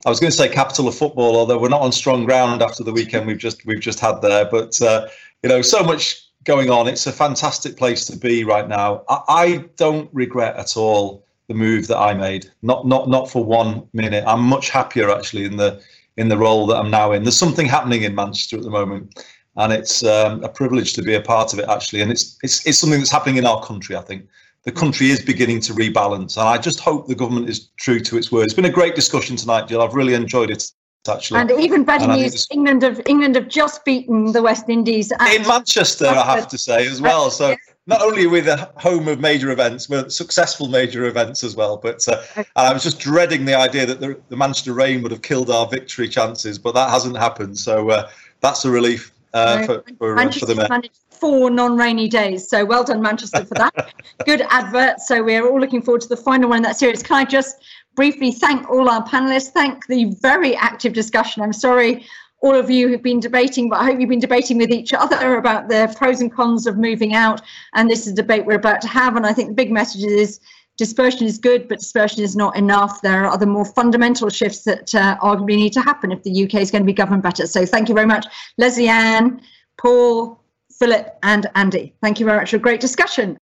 I 0.04 0.08
was 0.08 0.18
going 0.18 0.32
to 0.32 0.36
say 0.36 0.48
capital 0.48 0.88
of 0.88 0.96
football, 0.96 1.36
although 1.36 1.58
we're 1.58 1.68
not 1.68 1.82
on 1.82 1.92
strong 1.92 2.24
ground 2.24 2.60
after 2.60 2.82
the 2.82 2.92
weekend 2.92 3.26
we've 3.28 3.38
just 3.38 3.64
we've 3.64 3.80
just 3.80 4.00
had 4.00 4.20
there. 4.20 4.44
But 4.44 4.82
uh, 4.82 5.06
you 5.44 5.48
know, 5.48 5.62
so 5.62 5.84
much 5.84 6.28
going 6.42 6.68
on. 6.68 6.88
It's 6.88 7.06
a 7.06 7.12
fantastic 7.12 7.76
place 7.76 8.04
to 8.06 8.16
be 8.16 8.42
right 8.42 8.68
now. 8.68 9.04
I, 9.08 9.20
I 9.28 9.64
don't 9.76 10.10
regret 10.12 10.56
at 10.56 10.76
all 10.76 11.24
the 11.52 11.58
move 11.58 11.86
that 11.88 11.98
I 11.98 12.14
made. 12.14 12.50
Not 12.62 12.86
not 12.86 13.08
not 13.08 13.30
for 13.30 13.44
one 13.44 13.86
minute. 13.92 14.24
I'm 14.26 14.42
much 14.42 14.70
happier 14.70 15.10
actually 15.10 15.44
in 15.44 15.56
the 15.56 15.80
in 16.16 16.28
the 16.28 16.36
role 16.36 16.66
that 16.66 16.76
I'm 16.76 16.90
now 16.90 17.12
in. 17.12 17.24
There's 17.24 17.38
something 17.38 17.66
happening 17.66 18.02
in 18.02 18.14
Manchester 18.14 18.56
at 18.56 18.62
the 18.62 18.70
moment, 18.70 19.24
and 19.56 19.72
it's 19.72 20.02
um, 20.02 20.42
a 20.42 20.48
privilege 20.48 20.94
to 20.94 21.02
be 21.02 21.14
a 21.14 21.20
part 21.20 21.52
of 21.52 21.58
it 21.58 21.68
actually. 21.68 22.00
And 22.00 22.10
it's 22.10 22.38
it's 22.42 22.66
it's 22.66 22.78
something 22.78 22.98
that's 22.98 23.10
happening 23.10 23.36
in 23.36 23.46
our 23.46 23.62
country. 23.62 23.96
I 23.96 24.00
think 24.00 24.26
the 24.64 24.72
country 24.72 25.10
is 25.10 25.20
beginning 25.20 25.60
to 25.60 25.72
rebalance. 25.74 26.36
And 26.36 26.48
I 26.48 26.56
just 26.56 26.80
hope 26.80 27.06
the 27.06 27.14
government 27.14 27.48
is 27.48 27.68
true 27.76 28.00
to 28.00 28.16
its 28.16 28.30
word. 28.30 28.44
It's 28.44 28.54
been 28.54 28.64
a 28.64 28.70
great 28.70 28.94
discussion 28.94 29.36
tonight, 29.36 29.68
Jill. 29.68 29.82
I've 29.82 29.94
really 29.94 30.14
enjoyed 30.14 30.50
it. 30.50 30.64
Actually. 31.08 31.40
And 31.40 31.50
even 31.50 31.82
better 31.82 32.08
and 32.08 32.22
news, 32.22 32.46
England 32.52 32.82
have 32.82 33.00
England 33.06 33.34
have 33.34 33.48
just 33.48 33.84
beaten 33.84 34.30
the 34.30 34.40
West 34.40 34.68
Indies 34.68 35.10
in 35.10 35.42
Manchester. 35.48 36.06
I 36.06 36.36
have 36.36 36.46
to 36.46 36.56
say 36.56 36.86
as 36.86 37.02
well. 37.02 37.28
So 37.28 37.56
not 37.86 38.02
only 38.02 38.26
are 38.26 38.28
we 38.28 38.40
the 38.40 38.70
home 38.76 39.08
of 39.08 39.20
major 39.20 39.50
events, 39.50 39.88
we're 39.88 40.08
successful 40.08 40.68
major 40.68 41.06
events 41.06 41.42
as 41.42 41.56
well. 41.56 41.76
But 41.76 42.06
uh, 42.08 42.22
I 42.54 42.72
was 42.72 42.82
just 42.82 43.00
dreading 43.00 43.44
the 43.44 43.54
idea 43.54 43.86
that 43.86 44.00
the, 44.00 44.20
the, 44.28 44.36
Manchester 44.36 44.72
rain 44.72 45.02
would 45.02 45.10
have 45.10 45.22
killed 45.22 45.50
our 45.50 45.66
victory 45.66 46.08
chances, 46.08 46.58
but 46.58 46.74
that 46.74 46.90
hasn't 46.90 47.16
happened. 47.16 47.58
So 47.58 47.90
uh, 47.90 48.10
that's 48.40 48.64
a 48.64 48.70
relief 48.70 49.12
uh, 49.34 49.66
for, 49.66 49.84
for, 49.98 50.18
uh, 50.18 50.30
for 50.30 50.46
the 50.46 50.54
men 50.54 50.82
four 51.22 51.50
non-rainy 51.50 52.08
days. 52.08 52.48
So 52.48 52.64
well 52.64 52.82
done, 52.82 53.00
Manchester, 53.00 53.44
for 53.44 53.54
that. 53.54 53.94
Good 54.26 54.42
advert. 54.50 54.98
So 54.98 55.22
we're 55.22 55.48
all 55.48 55.60
looking 55.60 55.80
forward 55.80 56.00
to 56.00 56.08
the 56.08 56.16
final 56.16 56.48
one 56.48 56.56
in 56.56 56.62
that 56.64 56.76
series. 56.76 57.00
Can 57.00 57.16
I 57.16 57.24
just 57.24 57.62
briefly 57.94 58.32
thank 58.32 58.68
all 58.68 58.88
our 58.88 59.06
panelists, 59.06 59.50
thank 59.50 59.86
the 59.86 60.06
very 60.20 60.56
active 60.56 60.92
discussion. 60.92 61.42
I'm 61.42 61.52
sorry 61.52 62.04
all 62.42 62.56
of 62.56 62.68
you 62.68 62.88
have 62.88 63.02
been 63.02 63.20
debating, 63.20 63.68
but 63.68 63.78
I 63.78 63.84
hope 63.84 64.00
you've 64.00 64.08
been 64.08 64.18
debating 64.18 64.58
with 64.58 64.70
each 64.70 64.92
other 64.92 65.36
about 65.36 65.68
the 65.68 65.92
pros 65.96 66.20
and 66.20 66.30
cons 66.32 66.66
of 66.66 66.76
moving 66.76 67.14
out. 67.14 67.40
And 67.74 67.88
this 67.88 68.06
is 68.06 68.12
a 68.12 68.16
debate 68.16 68.44
we're 68.44 68.56
about 68.56 68.80
to 68.82 68.88
have. 68.88 69.16
And 69.16 69.24
I 69.24 69.32
think 69.32 69.48
the 69.48 69.54
big 69.54 69.72
message 69.72 70.04
is 70.04 70.40
dispersion 70.76 71.26
is 71.26 71.38
good, 71.38 71.68
but 71.68 71.78
dispersion 71.78 72.22
is 72.22 72.34
not 72.34 72.56
enough. 72.56 73.00
There 73.00 73.24
are 73.24 73.30
other 73.30 73.46
more 73.46 73.64
fundamental 73.64 74.28
shifts 74.28 74.64
that 74.64 74.92
uh, 74.94 75.16
arguably 75.18 75.56
need 75.56 75.72
to 75.74 75.80
happen 75.80 76.10
if 76.10 76.22
the 76.24 76.44
UK 76.44 76.54
is 76.56 76.70
going 76.70 76.82
to 76.82 76.86
be 76.86 76.92
governed 76.92 77.22
better. 77.22 77.46
So 77.46 77.64
thank 77.64 77.88
you 77.88 77.94
very 77.94 78.06
much, 78.06 78.26
Lesley 78.58 78.88
Ann, 78.88 79.40
Paul, 79.76 80.42
Philip, 80.78 81.16
and 81.22 81.46
Andy. 81.54 81.94
Thank 82.02 82.18
you 82.18 82.26
very 82.26 82.38
much 82.38 82.50
for 82.50 82.56
a 82.56 82.60
great 82.60 82.80
discussion. 82.80 83.38